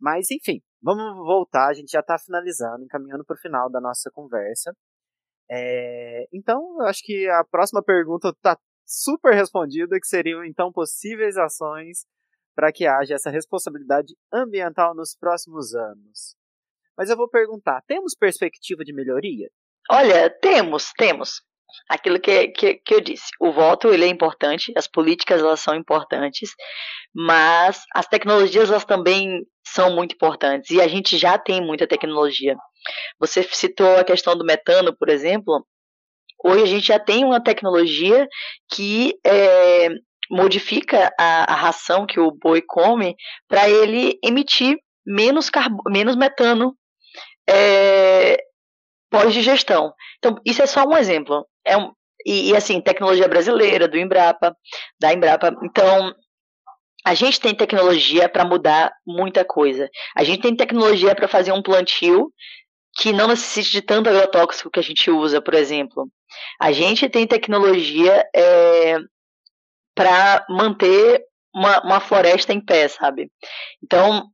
Mas, 0.00 0.30
enfim, 0.30 0.60
Vamos 0.80 1.16
voltar, 1.26 1.68
a 1.68 1.72
gente 1.72 1.90
já 1.90 2.00
está 2.00 2.16
finalizando, 2.18 2.84
encaminhando 2.84 3.24
para 3.24 3.34
o 3.34 3.38
final 3.38 3.68
da 3.68 3.80
nossa 3.80 4.10
conversa. 4.12 4.72
É, 5.50 6.28
então, 6.32 6.76
eu 6.80 6.86
acho 6.86 7.02
que 7.04 7.28
a 7.28 7.44
próxima 7.44 7.82
pergunta 7.82 8.28
está 8.28 8.56
super 8.86 9.34
respondida, 9.34 9.98
que 9.98 10.06
seriam 10.06 10.44
então 10.44 10.72
possíveis 10.72 11.36
ações 11.36 12.06
para 12.54 12.72
que 12.72 12.86
haja 12.86 13.14
essa 13.14 13.30
responsabilidade 13.30 14.16
ambiental 14.32 14.94
nos 14.94 15.16
próximos 15.16 15.74
anos. 15.74 16.37
Mas 16.98 17.08
eu 17.08 17.16
vou 17.16 17.28
perguntar, 17.28 17.80
temos 17.86 18.16
perspectiva 18.18 18.84
de 18.84 18.92
melhoria? 18.92 19.48
Olha, 19.88 20.28
temos, 20.28 20.92
temos 20.98 21.40
aquilo 21.88 22.18
que, 22.18 22.48
que, 22.48 22.74
que 22.74 22.94
eu 22.94 23.00
disse. 23.00 23.30
O 23.40 23.52
voto 23.52 23.88
ele 23.88 24.04
é 24.04 24.08
importante, 24.08 24.72
as 24.76 24.88
políticas 24.88 25.40
elas 25.40 25.60
são 25.60 25.76
importantes, 25.76 26.50
mas 27.14 27.84
as 27.94 28.06
tecnologias 28.06 28.68
elas 28.68 28.84
também 28.84 29.46
são 29.64 29.94
muito 29.94 30.14
importantes 30.14 30.70
e 30.70 30.80
a 30.80 30.88
gente 30.88 31.16
já 31.16 31.38
tem 31.38 31.60
muita 31.60 31.86
tecnologia. 31.86 32.56
Você 33.20 33.42
citou 33.44 33.96
a 33.96 34.04
questão 34.04 34.36
do 34.36 34.44
metano, 34.44 34.96
por 34.96 35.08
exemplo. 35.08 35.64
Hoje 36.44 36.62
a 36.62 36.66
gente 36.66 36.86
já 36.86 36.98
tem 36.98 37.24
uma 37.24 37.42
tecnologia 37.42 38.26
que 38.72 39.14
é, 39.24 39.88
modifica 40.30 41.12
a, 41.18 41.52
a, 41.52 41.56
ração 41.56 42.06
que 42.06 42.20
o 42.20 42.30
boi 42.30 42.62
come 42.62 43.14
para 43.48 43.68
ele 43.68 44.18
emitir 44.22 44.78
menos, 45.04 45.50
carbo, 45.50 45.82
menos 45.88 46.14
metano 46.14 46.77
é, 47.48 48.38
pós-digestão. 49.10 49.92
Então, 50.18 50.36
isso 50.44 50.62
é 50.62 50.66
só 50.66 50.84
um 50.84 50.96
exemplo. 50.96 51.46
É 51.64 51.76
um, 51.76 51.92
e, 52.26 52.50
e, 52.50 52.56
assim, 52.56 52.80
tecnologia 52.80 53.28
brasileira, 53.28 53.88
do 53.88 53.96
Embrapa, 53.96 54.54
da 55.00 55.12
Embrapa. 55.12 55.56
Então, 55.62 56.14
a 57.04 57.14
gente 57.14 57.40
tem 57.40 57.54
tecnologia 57.54 58.28
para 58.28 58.44
mudar 58.44 58.92
muita 59.06 59.44
coisa. 59.44 59.88
A 60.16 60.24
gente 60.24 60.42
tem 60.42 60.54
tecnologia 60.54 61.14
para 61.14 61.28
fazer 61.28 61.52
um 61.52 61.62
plantio 61.62 62.30
que 62.98 63.12
não 63.12 63.28
necessite 63.28 63.70
de 63.70 63.82
tanto 63.82 64.08
agrotóxico 64.08 64.70
que 64.70 64.80
a 64.80 64.82
gente 64.82 65.10
usa, 65.10 65.40
por 65.40 65.54
exemplo. 65.54 66.08
A 66.60 66.72
gente 66.72 67.08
tem 67.08 67.26
tecnologia 67.26 68.28
é, 68.34 68.96
para 69.94 70.44
manter 70.50 71.24
uma, 71.54 71.80
uma 71.82 72.00
floresta 72.00 72.52
em 72.52 72.60
pé, 72.60 72.88
sabe? 72.88 73.30
Então, 73.82 74.28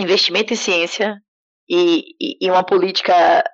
investimento 0.00 0.52
em 0.52 0.56
ciência 0.56 1.20
e, 1.68 2.36
e, 2.40 2.50
uma 2.50 2.64
política 2.64 3.44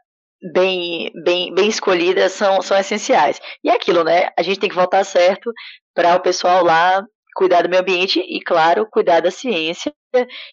bem, 0.52 1.10
bem, 1.24 1.54
bem 1.54 1.68
escolhidas 1.68 2.32
são, 2.32 2.62
são 2.62 2.78
essenciais. 2.78 3.40
E 3.62 3.68
é 3.68 3.74
aquilo, 3.74 4.04
né? 4.04 4.30
A 4.38 4.42
gente 4.42 4.60
tem 4.60 4.68
que 4.68 4.74
votar 4.74 5.04
certo 5.04 5.52
para 5.94 6.16
o 6.16 6.20
pessoal 6.20 6.64
lá 6.64 7.04
cuidar 7.34 7.62
do 7.62 7.68
meio 7.68 7.82
ambiente 7.82 8.20
e, 8.20 8.40
claro, 8.40 8.86
cuidar 8.88 9.20
da 9.20 9.30
ciência, 9.30 9.92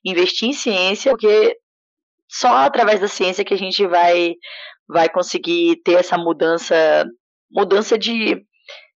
investir 0.03 0.49
em 0.49 0.53
ciência, 0.53 1.11
porque 1.11 1.55
só 2.27 2.49
através 2.57 2.99
da 2.99 3.07
ciência 3.07 3.45
que 3.45 3.53
a 3.53 3.57
gente 3.57 3.85
vai, 3.85 4.33
vai 4.87 5.07
conseguir 5.07 5.77
ter 5.83 5.99
essa 5.99 6.17
mudança, 6.17 7.05
mudança 7.51 7.97
de, 7.97 8.43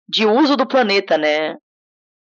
de 0.08 0.26
uso 0.26 0.56
do 0.56 0.68
planeta, 0.68 1.18
né? 1.18 1.56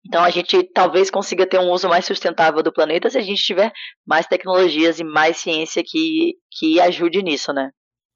Então 0.07 0.22
a 0.22 0.30
gente 0.30 0.62
talvez 0.72 1.11
consiga 1.11 1.46
ter 1.46 1.59
um 1.59 1.70
uso 1.70 1.88
mais 1.88 2.05
sustentável 2.05 2.62
do 2.62 2.72
planeta 2.72 3.09
se 3.09 3.18
a 3.18 3.22
gente 3.22 3.42
tiver 3.42 3.72
mais 4.07 4.26
tecnologias 4.26 4.98
e 4.98 5.05
mais 5.05 5.36
ciência 5.36 5.82
que, 5.84 6.34
que 6.50 6.80
ajude 6.80 7.22
nisso, 7.22 7.53
né? 7.53 7.70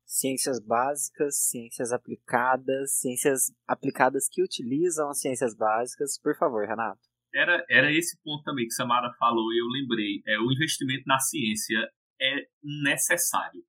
ciências 0.06 0.60
básicas, 0.64 1.36
ciências 1.50 1.92
aplicadas, 1.92 2.98
ciências 3.00 3.52
aplicadas 3.66 4.28
que 4.30 4.42
utilizam 4.42 5.10
as 5.10 5.20
ciências 5.20 5.54
básicas. 5.54 6.18
Por 6.22 6.36
favor, 6.36 6.66
Renato. 6.66 7.00
Era, 7.34 7.64
era 7.68 7.92
esse 7.92 8.16
ponto 8.22 8.44
também 8.44 8.66
que 8.66 8.72
Samara 8.72 9.12
falou 9.18 9.52
e 9.52 9.60
eu 9.60 9.66
lembrei. 9.66 10.22
É, 10.26 10.38
o 10.38 10.50
investimento 10.52 11.02
na 11.06 11.18
ciência 11.18 11.78
é 12.20 12.46
necessário. 12.62 13.62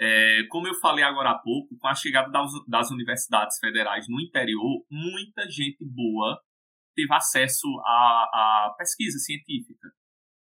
É, 0.00 0.44
como 0.48 0.66
eu 0.66 0.74
falei 0.74 1.04
agora 1.04 1.30
há 1.30 1.38
pouco, 1.38 1.76
com 1.76 1.88
a 1.88 1.94
chegada 1.94 2.30
das, 2.30 2.50
das 2.66 2.90
universidades 2.90 3.58
federais 3.58 4.06
no 4.08 4.20
interior, 4.20 4.84
muita 4.90 5.48
gente 5.50 5.84
boa 5.84 6.40
teve 6.94 7.12
acesso 7.12 7.66
à, 7.80 8.68
à 8.68 8.74
pesquisa 8.78 9.18
científica. 9.18 9.90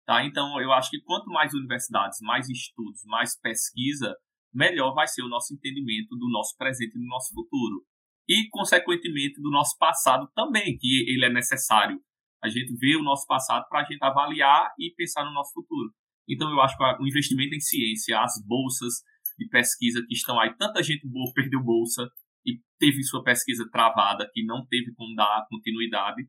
Tá? 0.06 0.26
Então, 0.26 0.60
eu 0.62 0.72
acho 0.72 0.89
que 0.89 1.02
quanto 1.02 1.30
mais 1.30 1.54
universidades, 1.54 2.20
mais 2.22 2.50
estudos, 2.50 3.04
mais 3.06 3.38
pesquisa, 3.39 4.16
melhor 4.54 4.93
vai 4.93 5.08
ser 5.08 5.22
o 5.22 5.28
nosso 5.28 5.54
entendimento 5.54 6.16
do 6.16 6.30
nosso 6.30 6.56
presente 6.58 6.95
e 6.95 7.00
do 7.00 7.08
nosso 7.08 7.34
futuro. 7.34 7.84
E, 8.28 8.48
consequentemente, 8.50 9.41
do 9.41 9.50
nosso 9.50 9.78
passado 9.78 10.30
também, 10.34 10.78
que 10.78 11.06
ele 11.10 11.26
é 11.26 11.30
necessário. 11.30 12.00
A 12.43 12.50
gente 12.50 12.76
vê 12.78 12.95
o 12.95 13.04
nosso 13.04 13.26
passado 13.26 13.66
para 13.70 13.82
a 13.82 13.84
gente 13.84 14.04
avaliar 14.04 14.74
e 14.80 14.93
pensar 14.95 15.26
no 15.26 15.34
nosso 15.34 15.54
futuro. 15.54 15.91
Então, 16.28 16.50
eu 16.52 16.62
acho 16.62 16.78
que 16.78 16.84
o 16.84 17.08
investimento 17.08 17.56
em 17.56 17.60
ciência, 17.60 18.20
as 18.20 18.34
bolsas 18.45 19.04
de 19.38 19.48
pesquisa 19.50 20.04
que 20.08 20.14
estão 20.14 20.39
aí, 20.39 20.56
tanta 20.58 20.84
gente 20.84 21.08
boa 21.08 21.32
perdeu 21.34 21.64
bolsa 21.64 22.10
e 22.45 22.60
teve 22.80 23.04
sua 23.04 23.24
pesquisa 23.24 23.68
travada, 23.72 24.30
que 24.34 24.43
não 24.45 24.66
teve 24.66 24.93
como 24.95 25.14
dar 25.16 25.45
continuidade. 25.50 26.28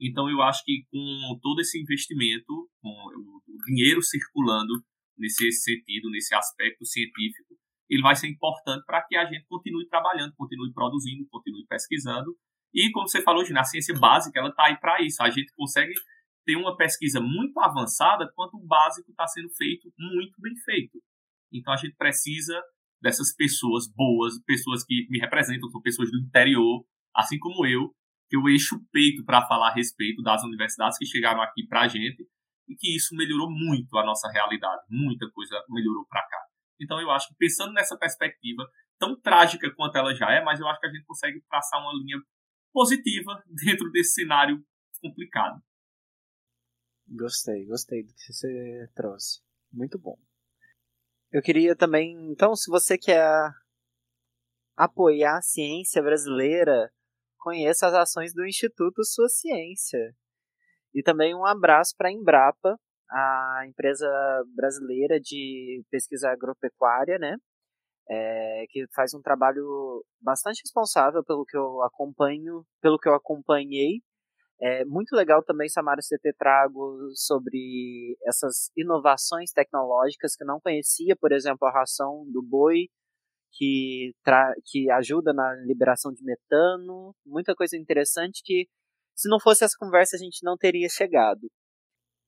Então, 0.00 0.30
eu 0.30 0.40
acho 0.40 0.64
que 0.64 0.84
com 0.90 1.38
todo 1.42 1.60
esse 1.60 1.78
investimento, 1.80 2.68
com 2.80 2.88
o 2.88 3.64
dinheiro 3.66 4.02
circulando 4.02 4.72
nesse 5.18 5.52
sentido, 5.52 6.10
nesse 6.10 6.34
aspecto 6.34 6.86
científico, 6.86 7.54
ele 7.88 8.02
vai 8.02 8.16
ser 8.16 8.28
importante 8.28 8.84
para 8.86 9.02
que 9.02 9.16
a 9.16 9.26
gente 9.26 9.44
continue 9.46 9.86
trabalhando, 9.88 10.32
continue 10.36 10.72
produzindo, 10.72 11.26
continue 11.28 11.66
pesquisando. 11.66 12.34
E, 12.72 12.90
como 12.92 13.08
você 13.08 13.20
falou, 13.20 13.44
na 13.50 13.64
ciência 13.64 13.94
básica, 13.98 14.38
ela 14.38 14.48
está 14.48 14.66
aí 14.66 14.78
para 14.78 15.02
isso. 15.02 15.22
A 15.22 15.28
gente 15.28 15.52
consegue 15.54 15.92
ter 16.46 16.56
uma 16.56 16.76
pesquisa 16.76 17.20
muito 17.20 17.58
avançada 17.60 18.30
quando 18.34 18.54
o 18.54 18.66
básico 18.66 19.10
está 19.10 19.26
sendo 19.26 19.50
feito 19.50 19.92
muito 19.98 20.40
bem 20.40 20.56
feito. 20.64 20.98
Então, 21.52 21.74
a 21.74 21.76
gente 21.76 21.96
precisa 21.96 22.58
dessas 23.02 23.34
pessoas 23.34 23.92
boas, 23.92 24.40
pessoas 24.44 24.84
que 24.84 25.06
me 25.10 25.18
representam, 25.18 25.68
são 25.68 25.82
pessoas 25.82 26.10
do 26.10 26.18
interior, 26.18 26.84
assim 27.14 27.38
como 27.38 27.66
eu, 27.66 27.92
eu 28.36 28.48
encho 28.48 28.76
o 28.76 28.84
peito 28.90 29.24
para 29.24 29.46
falar 29.46 29.70
a 29.70 29.74
respeito 29.74 30.22
das 30.22 30.42
universidades 30.44 30.98
que 30.98 31.06
chegaram 31.06 31.42
aqui 31.42 31.66
para 31.66 31.82
a 31.82 31.88
gente 31.88 32.26
e 32.68 32.76
que 32.76 32.94
isso 32.94 33.14
melhorou 33.16 33.50
muito 33.50 33.96
a 33.98 34.04
nossa 34.04 34.30
realidade, 34.30 34.82
muita 34.88 35.28
coisa 35.30 35.62
melhorou 35.68 36.06
para 36.06 36.22
cá. 36.22 36.38
Então 36.80 37.00
eu 37.00 37.10
acho 37.10 37.28
que 37.28 37.34
pensando 37.36 37.72
nessa 37.72 37.98
perspectiva, 37.98 38.64
tão 38.98 39.20
trágica 39.20 39.70
quanto 39.74 39.96
ela 39.96 40.14
já 40.14 40.30
é, 40.30 40.42
mas 40.42 40.60
eu 40.60 40.68
acho 40.68 40.80
que 40.80 40.86
a 40.86 40.90
gente 40.90 41.04
consegue 41.04 41.40
traçar 41.48 41.80
uma 41.80 41.92
linha 41.92 42.18
positiva 42.72 43.42
dentro 43.64 43.90
desse 43.90 44.14
cenário 44.14 44.64
complicado. 45.00 45.60
Gostei, 47.08 47.66
gostei 47.66 48.04
do 48.04 48.14
que 48.14 48.32
você 48.32 48.88
trouxe. 48.94 49.42
Muito 49.72 49.98
bom. 49.98 50.16
Eu 51.32 51.42
queria 51.42 51.74
também, 51.74 52.12
então, 52.30 52.54
se 52.54 52.70
você 52.70 52.96
quer 52.96 53.24
apoiar 54.76 55.38
a 55.38 55.42
ciência 55.42 56.02
brasileira, 56.02 56.92
conheça 57.40 57.86
as 57.86 57.94
ações 57.94 58.32
do 58.32 58.46
Instituto 58.46 59.04
Sua 59.04 59.28
Ciência. 59.28 60.14
E 60.94 61.02
também 61.02 61.34
um 61.34 61.44
abraço 61.44 61.94
para 61.96 62.08
a 62.08 62.12
Embrapa, 62.12 62.76
a 63.10 63.62
empresa 63.66 64.08
brasileira 64.54 65.18
de 65.20 65.82
pesquisa 65.90 66.30
agropecuária, 66.30 67.18
né? 67.18 67.36
É, 68.08 68.64
que 68.70 68.86
faz 68.94 69.14
um 69.14 69.22
trabalho 69.22 70.04
bastante 70.20 70.62
responsável 70.62 71.24
pelo 71.24 71.44
que 71.44 71.56
eu 71.56 71.82
acompanho, 71.82 72.64
pelo 72.80 72.98
que 72.98 73.08
eu 73.08 73.14
acompanhei. 73.14 74.00
É 74.60 74.84
muito 74.84 75.14
legal 75.16 75.42
também, 75.42 75.68
Samara, 75.68 76.02
você 76.02 76.18
ter 76.18 76.34
trago 76.34 76.98
sobre 77.14 78.16
essas 78.26 78.70
inovações 78.76 79.52
tecnológicas 79.52 80.36
que 80.36 80.42
eu 80.42 80.46
não 80.46 80.60
conhecia, 80.60 81.16
por 81.16 81.32
exemplo, 81.32 81.66
a 81.66 81.72
ração 81.72 82.24
do 82.30 82.42
boi, 82.42 82.88
que, 83.52 84.12
que 84.66 84.90
ajuda 84.90 85.32
na 85.32 85.54
liberação 85.66 86.12
de 86.12 86.24
metano, 86.24 87.14
muita 87.24 87.54
coisa 87.54 87.76
interessante 87.76 88.42
que, 88.44 88.68
se 89.14 89.28
não 89.28 89.40
fosse 89.40 89.64
essa 89.64 89.76
conversa, 89.78 90.16
a 90.16 90.18
gente 90.18 90.44
não 90.44 90.56
teria 90.56 90.88
chegado. 90.88 91.50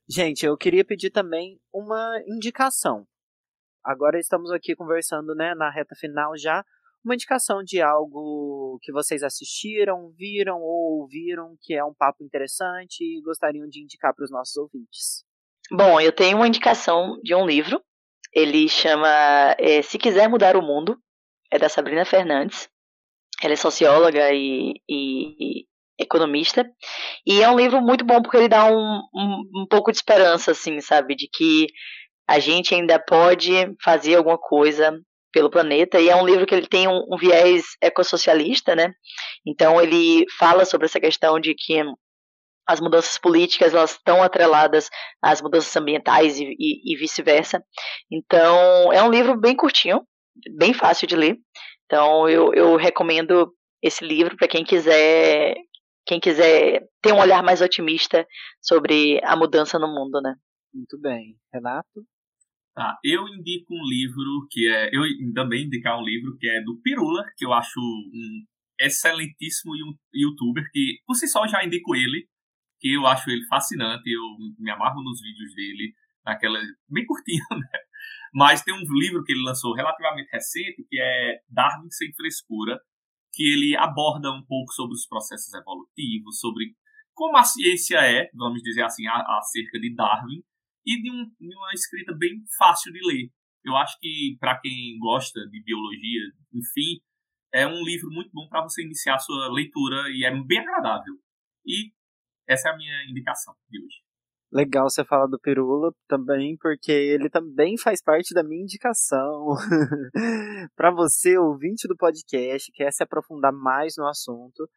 Gente, 0.08 0.44
eu 0.44 0.56
queria 0.56 0.84
pedir 0.84 1.10
também 1.10 1.58
uma 1.72 2.20
indicação. 2.26 3.06
Agora 3.84 4.18
estamos 4.18 4.50
aqui 4.50 4.76
conversando 4.76 5.34
né, 5.34 5.54
na 5.54 5.70
reta 5.70 5.94
final 5.96 6.36
já. 6.36 6.64
Uma 7.04 7.14
indicação 7.14 7.64
de 7.64 7.80
algo 7.80 8.78
que 8.80 8.92
vocês 8.92 9.24
assistiram, 9.24 10.12
viram 10.16 10.60
ou 10.60 11.00
ouviram, 11.00 11.56
que 11.60 11.74
é 11.74 11.84
um 11.84 11.94
papo 11.94 12.22
interessante 12.22 13.00
e 13.00 13.20
gostariam 13.22 13.66
de 13.68 13.82
indicar 13.82 14.14
para 14.14 14.24
os 14.24 14.30
nossos 14.30 14.56
ouvintes. 14.56 15.24
Bom, 15.70 16.00
eu 16.00 16.12
tenho 16.12 16.36
uma 16.36 16.46
indicação 16.46 17.18
de 17.22 17.34
um 17.34 17.44
livro. 17.44 17.82
Ele 18.32 18.68
chama 18.68 19.08
é, 19.58 19.82
Se 19.82 19.98
Quiser 19.98 20.28
Mudar 20.28 20.56
o 20.56 20.62
Mundo, 20.62 20.96
é 21.52 21.58
da 21.58 21.68
Sabrina 21.68 22.04
Fernandes. 22.04 22.68
Ela 23.42 23.52
é 23.52 23.56
socióloga 23.56 24.32
e, 24.32 24.72
e, 24.88 25.60
e 25.60 25.66
economista. 25.98 26.64
E 27.26 27.42
é 27.42 27.50
um 27.50 27.56
livro 27.56 27.80
muito 27.82 28.04
bom 28.04 28.22
porque 28.22 28.38
ele 28.38 28.48
dá 28.48 28.64
um, 28.64 29.02
um, 29.14 29.42
um, 29.56 29.66
pouco 29.68 29.92
de 29.92 29.98
esperança, 29.98 30.52
assim, 30.52 30.80
sabe? 30.80 31.14
De 31.14 31.28
que 31.28 31.66
a 32.26 32.38
gente 32.38 32.74
ainda 32.74 32.98
pode 32.98 33.52
fazer 33.82 34.16
alguma 34.16 34.38
coisa 34.38 34.98
pelo 35.30 35.50
planeta. 35.50 36.00
E 36.00 36.08
é 36.08 36.16
um 36.16 36.26
livro 36.26 36.46
que 36.46 36.54
ele 36.54 36.66
tem 36.66 36.88
um, 36.88 37.04
um 37.10 37.18
viés 37.18 37.64
ecossocialista, 37.82 38.74
né? 38.74 38.92
Então 39.46 39.80
ele 39.80 40.24
fala 40.38 40.64
sobre 40.64 40.86
essa 40.86 41.00
questão 41.00 41.38
de 41.38 41.54
que 41.54 41.82
as 42.66 42.80
mudanças 42.80 43.18
políticas 43.18 43.74
elas 43.74 43.92
estão 43.92 44.22
atreladas 44.22 44.88
às 45.20 45.42
mudanças 45.42 45.74
ambientais 45.76 46.38
e, 46.38 46.44
e, 46.58 46.94
e 46.94 46.96
vice-versa. 46.96 47.62
Então 48.10 48.92
é 48.92 49.02
um 49.02 49.10
livro 49.10 49.36
bem 49.36 49.54
curtinho, 49.56 50.06
bem 50.56 50.72
fácil 50.72 51.06
de 51.06 51.16
ler. 51.16 51.38
Então 51.86 52.28
eu, 52.28 52.52
eu 52.54 52.76
recomendo 52.76 53.52
esse 53.82 54.04
livro 54.04 54.36
para 54.36 54.48
quem 54.48 54.64
quiser 54.64 55.54
quem 56.06 56.18
quiser 56.18 56.82
ter 57.00 57.12
um 57.12 57.20
olhar 57.20 57.42
mais 57.42 57.60
otimista 57.60 58.26
sobre 58.60 59.20
a 59.24 59.36
mudança 59.36 59.78
no 59.78 59.86
mundo, 59.86 60.20
né? 60.20 60.34
Muito 60.74 60.98
bem. 61.00 61.36
Renato? 61.52 62.04
Tá, 62.74 62.98
eu 63.04 63.28
indico 63.28 63.74
um 63.74 63.84
livro 63.86 64.46
que 64.50 64.66
é. 64.68 64.88
Eu 64.92 65.02
também 65.34 65.66
indicar 65.66 65.98
um 65.98 66.04
livro 66.04 66.36
que 66.38 66.48
é 66.48 66.62
do 66.62 66.80
Pirula, 66.82 67.24
que 67.36 67.44
eu 67.44 67.52
acho 67.52 67.78
um 67.78 68.44
excelentíssimo 68.80 69.72
youtuber, 70.12 70.64
que 70.72 70.98
por 71.06 71.14
si 71.14 71.28
só 71.28 71.46
já 71.46 71.62
indico 71.64 71.94
ele, 71.94 72.26
que 72.80 72.94
eu 72.94 73.06
acho 73.06 73.30
ele 73.30 73.44
fascinante, 73.46 74.10
eu 74.10 74.22
me 74.58 74.70
amarro 74.70 75.02
nos 75.02 75.20
vídeos 75.20 75.54
dele, 75.54 75.94
naquela. 76.24 76.58
bem 76.88 77.04
curtinho, 77.04 77.44
né? 77.52 77.78
Mas 78.32 78.62
tem 78.62 78.74
um 78.74 78.82
livro 78.98 79.22
que 79.24 79.32
ele 79.32 79.44
lançou 79.44 79.74
relativamente 79.74 80.30
recente, 80.32 80.84
que 80.88 80.98
é 80.98 81.40
Darwin 81.48 81.90
Sem 81.90 82.12
Frescura, 82.14 82.80
que 83.32 83.42
ele 83.52 83.76
aborda 83.76 84.30
um 84.30 84.44
pouco 84.44 84.72
sobre 84.72 84.94
os 84.94 85.06
processos 85.06 85.52
evolutivos, 85.52 86.38
sobre 86.38 86.74
como 87.14 87.36
a 87.36 87.44
ciência 87.44 87.98
é, 87.98 88.30
vamos 88.34 88.62
dizer 88.62 88.82
assim, 88.82 89.06
acerca 89.06 89.78
de 89.78 89.94
Darwin, 89.94 90.42
e 90.84 91.00
de, 91.00 91.10
um, 91.10 91.24
de 91.40 91.56
uma 91.56 91.72
escrita 91.72 92.12
bem 92.16 92.42
fácil 92.58 92.92
de 92.92 93.00
ler. 93.06 93.30
Eu 93.64 93.76
acho 93.76 93.96
que, 94.00 94.36
para 94.40 94.58
quem 94.60 94.98
gosta 94.98 95.40
de 95.48 95.62
biologia, 95.62 96.20
enfim, 96.52 97.00
é 97.52 97.66
um 97.66 97.84
livro 97.84 98.10
muito 98.10 98.30
bom 98.32 98.48
para 98.48 98.62
você 98.62 98.82
iniciar 98.82 99.16
a 99.16 99.18
sua 99.18 99.52
leitura 99.52 100.10
e 100.10 100.24
é 100.24 100.30
bem 100.42 100.58
agradável. 100.58 101.14
E 101.64 101.92
essa 102.48 102.70
é 102.70 102.72
a 102.72 102.76
minha 102.76 103.04
indicação 103.08 103.54
de 103.68 103.78
hoje. 103.78 104.01
Legal 104.52 104.90
você 104.90 105.02
falar 105.02 105.26
do 105.28 105.40
Pirula 105.40 105.94
também, 106.06 106.58
porque 106.60 106.92
ele 106.92 107.30
também 107.30 107.78
faz 107.78 108.02
parte 108.02 108.34
da 108.34 108.42
minha 108.42 108.62
indicação. 108.62 109.54
para 110.76 110.90
você, 110.90 111.38
ouvinte 111.38 111.88
do 111.88 111.96
podcast, 111.96 112.70
quer 112.72 112.92
se 112.92 113.02
aprofundar 113.02 113.50
mais 113.50 113.94
no 113.96 114.06
assunto, 114.06 114.68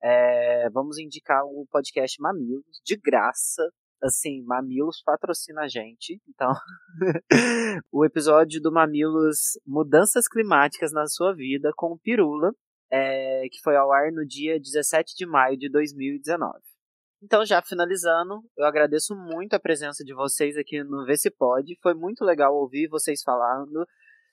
é, 0.00 0.70
vamos 0.70 0.98
indicar 0.98 1.42
o 1.44 1.66
podcast 1.68 2.20
Mamilos, 2.20 2.80
de 2.84 2.96
graça. 2.96 3.62
Assim, 4.00 4.42
Mamilos 4.44 5.02
patrocina 5.02 5.62
a 5.62 5.68
gente. 5.68 6.20
Então, 6.28 6.52
o 7.90 8.04
episódio 8.04 8.60
do 8.60 8.70
Mamilos 8.70 9.58
Mudanças 9.66 10.28
Climáticas 10.28 10.92
na 10.92 11.06
Sua 11.06 11.34
Vida 11.34 11.72
com 11.74 11.92
o 11.92 11.98
Pirula, 11.98 12.52
é, 12.92 13.48
que 13.50 13.60
foi 13.62 13.76
ao 13.76 13.90
ar 13.90 14.12
no 14.12 14.24
dia 14.24 14.60
17 14.60 15.16
de 15.16 15.26
maio 15.26 15.56
de 15.56 15.68
2019. 15.68 16.73
Então, 17.24 17.42
já 17.42 17.62
finalizando, 17.62 18.42
eu 18.54 18.66
agradeço 18.66 19.16
muito 19.16 19.54
a 19.54 19.58
presença 19.58 20.04
de 20.04 20.12
vocês 20.12 20.58
aqui 20.58 20.84
no 20.84 21.06
Vê 21.06 21.16
Se 21.16 21.30
Pode. 21.30 21.74
Foi 21.82 21.94
muito 21.94 22.22
legal 22.22 22.54
ouvir 22.54 22.86
vocês 22.86 23.22
falando 23.22 23.86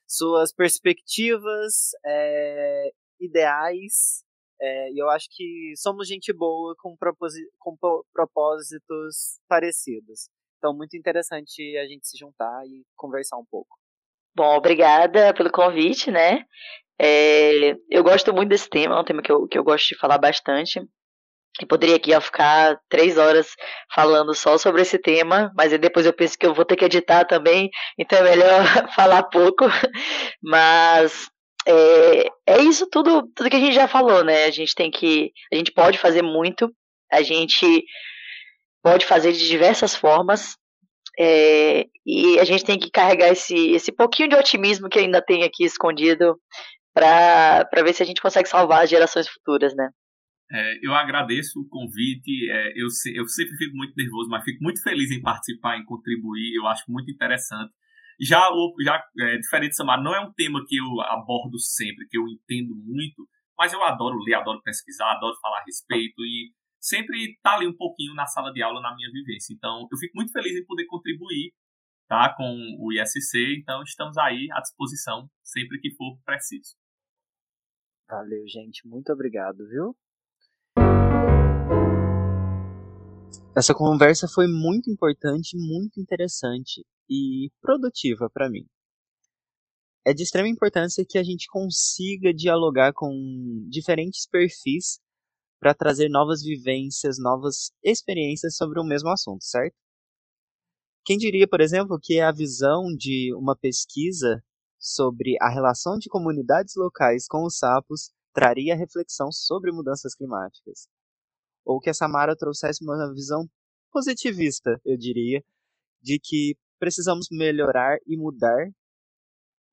suas 0.06 0.54
perspectivas, 0.54 1.92
é, 2.06 2.92
ideais. 3.18 4.26
É, 4.60 4.92
e 4.92 5.02
eu 5.02 5.10
acho 5.10 5.28
que 5.32 5.72
somos 5.78 6.06
gente 6.06 6.34
boa 6.34 6.76
com, 6.80 6.94
com 7.60 7.78
propósitos 8.12 9.40
parecidos. 9.48 10.28
Então, 10.58 10.76
muito 10.76 10.98
interessante 10.98 11.78
a 11.78 11.88
gente 11.88 12.06
se 12.06 12.18
juntar 12.18 12.62
e 12.66 12.84
conversar 12.98 13.38
um 13.38 13.46
pouco. 13.50 13.78
Bom, 14.36 14.54
obrigada 14.58 15.34
pelo 15.34 15.50
convite, 15.50 16.12
né? 16.12 16.44
É, 17.00 17.72
eu 17.90 18.04
gosto 18.04 18.34
muito 18.34 18.50
desse 18.50 18.70
tema, 18.70 18.98
é 18.98 19.00
um 19.00 19.06
tema 19.06 19.22
que 19.22 19.32
eu, 19.32 19.48
que 19.48 19.58
eu 19.58 19.64
gosto 19.64 19.88
de 19.88 19.98
falar 19.98 20.18
bastante. 20.18 20.82
E 21.60 21.66
poderia 21.66 21.98
aqui 21.98 22.20
ficar 22.22 22.80
três 22.90 23.18
horas 23.18 23.56
falando 23.94 24.34
só 24.34 24.58
sobre 24.58 24.82
esse 24.84 24.98
tema, 24.98 25.52
mas 25.56 25.78
depois 25.78 26.06
eu 26.06 26.14
penso 26.14 26.38
que 26.38 26.46
eu 26.46 26.54
vou 26.54 26.64
ter 26.64 26.78
que 26.78 26.86
editar 26.86 27.26
também, 27.26 27.70
então 28.00 28.18
é 28.20 28.24
melhor 28.24 28.64
falar 28.96 29.24
pouco. 29.24 29.66
Mas 30.42 31.30
é, 31.68 32.28
é 32.48 32.62
isso 32.62 32.88
tudo, 32.90 33.28
tudo 33.36 33.50
que 33.50 33.56
a 33.56 33.60
gente 33.60 33.74
já 33.76 33.88
falou, 33.88 34.24
né? 34.24 34.46
A 34.46 34.52
gente 34.52 34.74
tem 34.74 34.90
que. 34.90 35.32
A 35.52 35.56
gente 35.56 35.72
pode 35.72 35.98
fazer 35.98 36.22
muito, 36.22 36.72
a 37.12 37.22
gente 37.22 37.84
pode 38.82 39.06
fazer 39.06 39.32
de 39.34 39.48
diversas 39.48 39.96
formas. 39.96 40.56
É, 41.20 41.86
e 42.06 42.40
a 42.40 42.46
gente 42.46 42.64
tem 42.64 42.80
que 42.80 42.90
carregar 42.90 43.28
esse, 43.28 43.72
esse 43.74 43.92
pouquinho 43.92 44.30
de 44.30 44.36
otimismo 44.36 44.90
que 44.90 44.98
ainda 44.98 45.22
tem 45.22 45.44
aqui 45.44 45.66
escondido 45.66 46.40
para 46.94 47.68
ver 47.84 47.94
se 47.94 48.02
a 48.02 48.06
gente 48.06 48.22
consegue 48.22 48.48
salvar 48.48 48.84
as 48.84 48.90
gerações 48.90 49.28
futuras, 49.28 49.76
né? 49.76 49.90
É, 50.52 50.80
eu 50.86 50.94
agradeço 50.94 51.62
o 51.62 51.68
convite. 51.68 52.50
É, 52.52 52.74
eu, 52.76 52.88
eu 53.16 53.28
sempre 53.28 53.56
fico 53.58 53.76
muito 53.76 53.94
nervoso, 53.96 54.30
mas 54.30 54.44
fico 54.44 54.62
muito 54.62 54.84
feliz 54.84 55.10
em 55.10 55.22
participar, 55.22 55.78
em 55.78 55.86
contribuir. 55.86 56.54
Eu 56.56 56.68
acho 56.68 56.84
muito 56.90 57.10
interessante. 57.10 57.74
Já, 58.20 58.50
já 58.84 59.04
é, 59.20 59.38
diferente, 59.38 59.76
Samar, 59.76 60.04
não 60.04 60.14
é 60.14 60.20
um 60.20 60.32
tema 60.34 60.64
que 60.68 60.76
eu 60.76 61.02
abordo 61.02 61.58
sempre, 61.58 62.06
que 62.08 62.18
eu 62.18 62.28
entendo 62.28 62.76
muito, 62.76 63.28
mas 63.58 63.74
eu 63.74 63.82
adoro 63.84 64.20
ler, 64.20 64.36
adoro 64.36 64.62
pesquisar, 64.62 65.12
adoro 65.12 65.36
falar 65.42 65.60
a 65.60 65.64
respeito. 65.64 66.22
E 66.24 66.52
sempre 66.80 67.40
tá 67.42 67.56
ali 67.56 67.68
um 67.68 67.76
pouquinho 67.76 68.14
na 68.14 68.28
sala 68.28 68.52
de 68.52 68.62
aula, 68.62 68.82
na 68.82 68.94
minha 68.96 69.10
vivência. 69.12 69.54
Então, 69.54 69.88
eu 69.92 69.98
fico 69.98 70.16
muito 70.16 70.32
feliz 70.32 70.54
em 70.56 70.66
poder 70.66 70.86
contribuir 70.86 71.54
tá, 72.08 72.34
com 72.36 72.58
o 72.78 72.92
ISC. 72.92 73.58
Então, 73.58 73.82
estamos 73.84 74.18
aí 74.18 74.50
à 74.52 74.60
disposição 74.60 75.30
sempre 75.42 75.80
que 75.80 75.96
for 75.96 76.20
preciso. 76.26 76.76
Valeu, 78.10 78.46
gente. 78.48 78.86
Muito 78.86 79.14
obrigado, 79.14 79.66
viu? 79.70 79.96
Essa 83.54 83.74
conversa 83.74 84.30
foi 84.30 84.48
muito 84.48 84.90
importante, 84.90 85.58
muito 85.58 86.00
interessante 86.00 86.86
e 87.10 87.52
produtiva 87.62 88.30
para 88.34 88.50
mim. 88.50 88.66
É 90.06 90.14
de 90.14 90.24
extrema 90.24 90.48
importância 90.48 91.06
que 91.08 91.18
a 91.18 91.24
gente 91.24 91.48
consiga 91.48 92.34
dialogar 92.34 92.94
com 92.94 93.12
diferentes 93.70 94.26
perfis 94.26 95.00
para 95.60 95.74
trazer 95.74 96.08
novas 96.08 96.42
vivências, 96.42 97.18
novas 97.20 97.72
experiências 97.84 98.56
sobre 98.56 98.80
o 98.80 98.86
mesmo 98.86 99.10
assunto, 99.10 99.44
certo? 99.44 99.76
Quem 101.04 101.18
diria, 101.18 101.48
por 101.48 101.60
exemplo, 101.60 102.00
que 102.02 102.22
a 102.22 102.32
visão 102.32 102.86
de 102.98 103.34
uma 103.36 103.56
pesquisa 103.56 104.42
sobre 104.80 105.36
a 105.42 105.50
relação 105.50 105.98
de 105.98 106.08
comunidades 106.08 106.74
locais 106.78 107.28
com 107.28 107.44
os 107.46 107.58
sapos 107.58 108.12
traria 108.34 108.78
reflexão 108.78 109.30
sobre 109.30 109.74
mudanças 109.74 110.16
climáticas? 110.16 110.88
Ou 111.66 111.80
que 111.80 111.90
a 111.90 111.94
Samara 111.94 112.36
trouxesse 112.36 112.84
uma 112.84 113.14
visão 113.14 113.48
positivista, 113.92 114.80
eu 114.86 114.98
diria, 114.98 115.44
de 116.02 116.20
que 116.20 116.56
precisamos 116.80 117.28
melhorar 117.32 117.98
e 118.08 118.18
mudar 118.18 118.70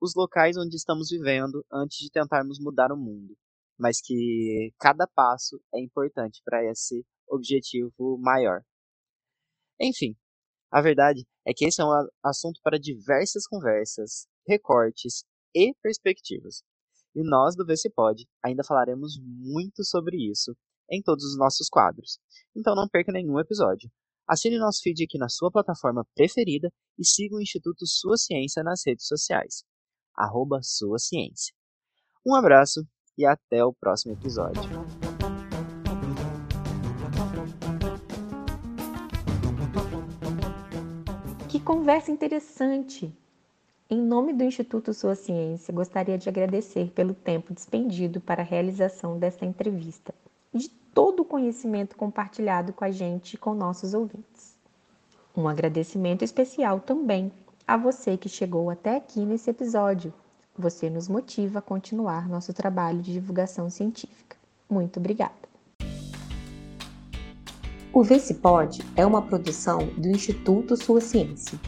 os 0.01 0.15
locais 0.15 0.57
onde 0.57 0.77
estamos 0.77 1.09
vivendo 1.11 1.65
antes 1.73 1.99
de 1.99 2.11
tentarmos 2.11 2.59
mudar 2.61 2.93
o 2.93 2.97
mundo 2.97 3.37
mas 3.79 4.01
que 4.01 4.73
cada 4.79 5.07
passo 5.07 5.61
é 5.73 5.81
importante 5.81 6.43
para 6.45 6.69
esse 6.69 7.07
objetivo 7.29 8.19
maior. 8.19 8.63
Enfim, 9.81 10.17
a 10.71 10.83
verdade 10.83 11.25
é 11.47 11.55
que 11.55 11.65
esse 11.65 11.81
é 11.81 11.85
um 11.85 12.09
assunto 12.23 12.61
para 12.63 12.79
diversas 12.79 13.47
conversas, 13.47 14.27
recortes 14.47 15.25
e 15.55 15.73
perspectivas. 15.81 16.63
E 17.15 17.23
nós 17.23 17.55
do 17.55 17.65
VCPod 17.65 18.27
ainda 18.45 18.65
falaremos 18.65 19.19
muito 19.23 19.85
sobre 19.85 20.17
isso 20.31 20.57
em 20.91 21.03
todos 21.03 21.25
os 21.25 21.37
nossos 21.37 21.69
quadros. 21.69 22.19
Então 22.57 22.75
não 22.75 22.89
perca 22.89 23.13
nenhum 23.13 23.39
episódio. 23.39 23.91
Assine 24.27 24.59
nosso 24.59 24.83
feed 24.83 25.05
aqui 25.05 25.17
na 25.17 25.29
sua 25.29 25.51
plataforma 25.51 26.07
preferida 26.15 26.71
e 26.99 27.07
siga 27.07 27.37
o 27.37 27.41
Instituto 27.41 27.87
Sua 27.87 28.17
Ciência 28.17 28.63
nas 28.63 28.83
redes 28.87 29.07
sociais. 29.07 29.65
Arroba 30.15 30.61
Sua 30.63 30.99
Ciência. 30.99 31.55
Um 32.27 32.35
abraço 32.35 32.87
e 33.17 33.25
até 33.25 33.65
o 33.65 33.73
próximo 33.73 34.13
episódio. 34.13 34.63
Que 41.49 41.59
conversa 41.59 42.11
interessante! 42.11 43.11
Em 43.91 43.99
nome 43.99 44.35
do 44.35 44.45
Instituto 44.45 44.93
Sua 44.93 45.15
Ciência, 45.15 45.73
gostaria 45.73 46.19
de 46.19 46.29
agradecer 46.29 46.91
pelo 46.91 47.15
tempo 47.15 47.55
despendido 47.55 48.21
para 48.21 48.43
a 48.43 48.45
realização 48.45 49.19
desta 49.19 49.47
entrevista 49.47 50.15
de 50.53 50.69
todo 50.95 51.21
o 51.21 51.25
conhecimento 51.25 51.97
compartilhado 51.97 52.73
com 52.73 52.85
a 52.85 52.91
gente 52.91 53.35
e 53.35 53.39
com 53.39 53.55
nossos 53.55 53.95
ouvintes. 53.95 54.57
Um 55.37 55.49
agradecimento 55.49 56.25
especial 56.25 56.81
também 56.81 57.33
a 57.67 57.77
você 57.77 58.17
que 58.17 58.29
chegou 58.29 58.71
até 58.71 58.97
aqui 58.97 59.21
nesse 59.21 59.51
episódio 59.51 60.13
você 60.59 60.91
nos 60.91 61.09
motiva 61.09 61.61
a 61.61 61.63
continuar 61.63 62.29
nosso 62.29 62.53
trabalho 62.53 63.01
de 63.01 63.13
divulgação 63.13 63.71
científica. 63.71 64.37
Muito 64.69 64.99
obrigada. 64.99 65.33
O 67.93 68.03
VCPod 68.03 68.85
é 68.97 69.07
uma 69.07 69.23
produção 69.23 69.79
do 69.97 70.09
Instituto 70.09 70.77
Sua 70.77 71.01
Ciência. 71.01 71.59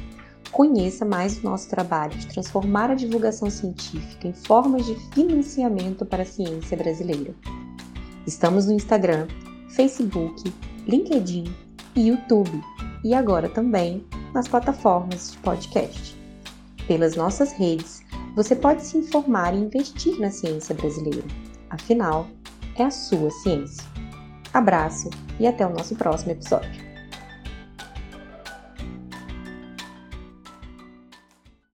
Conheça 0.51 1.05
mais 1.05 1.39
o 1.39 1.45
nosso 1.45 1.69
trabalho 1.69 2.19
de 2.19 2.27
transformar 2.27 2.91
a 2.91 2.95
divulgação 2.95 3.49
científica 3.49 4.27
em 4.27 4.33
formas 4.33 4.85
de 4.85 4.95
financiamento 5.15 6.05
para 6.05 6.25
a 6.25 6.27
ciência 6.27 6.77
brasileira. 6.77 7.35
Estamos 8.27 8.67
no 8.67 8.73
Instagram, 8.73 9.27
Facebook, 9.71 10.53
LinkedIn 10.87 11.55
e 11.97 12.09
YouTube 12.09 12.63
e 13.03 13.15
agora 13.15 13.49
também 13.49 14.05
nas 14.35 14.47
plataformas 14.47 15.33
de 15.33 15.39
podcast. 15.39 16.17
Pelas 16.87 17.17
nossas 17.17 17.53
redes, 17.53 18.03
você 18.35 18.55
pode 18.55 18.83
se 18.85 18.99
informar 18.99 19.55
e 19.55 19.59
investir 19.59 20.19
na 20.21 20.31
ciência 20.31 20.75
brasileira. 20.75 21.27
Afinal, 21.71 22.27
é 22.77 22.85
a 22.85 22.91
sua 22.91 23.31
ciência. 23.31 23.85
Abraço 24.53 25.09
e 25.39 25.47
até 25.47 25.67
o 25.67 25.71
nosso 25.71 25.95
próximo 25.95 26.33
episódio. 26.33 26.90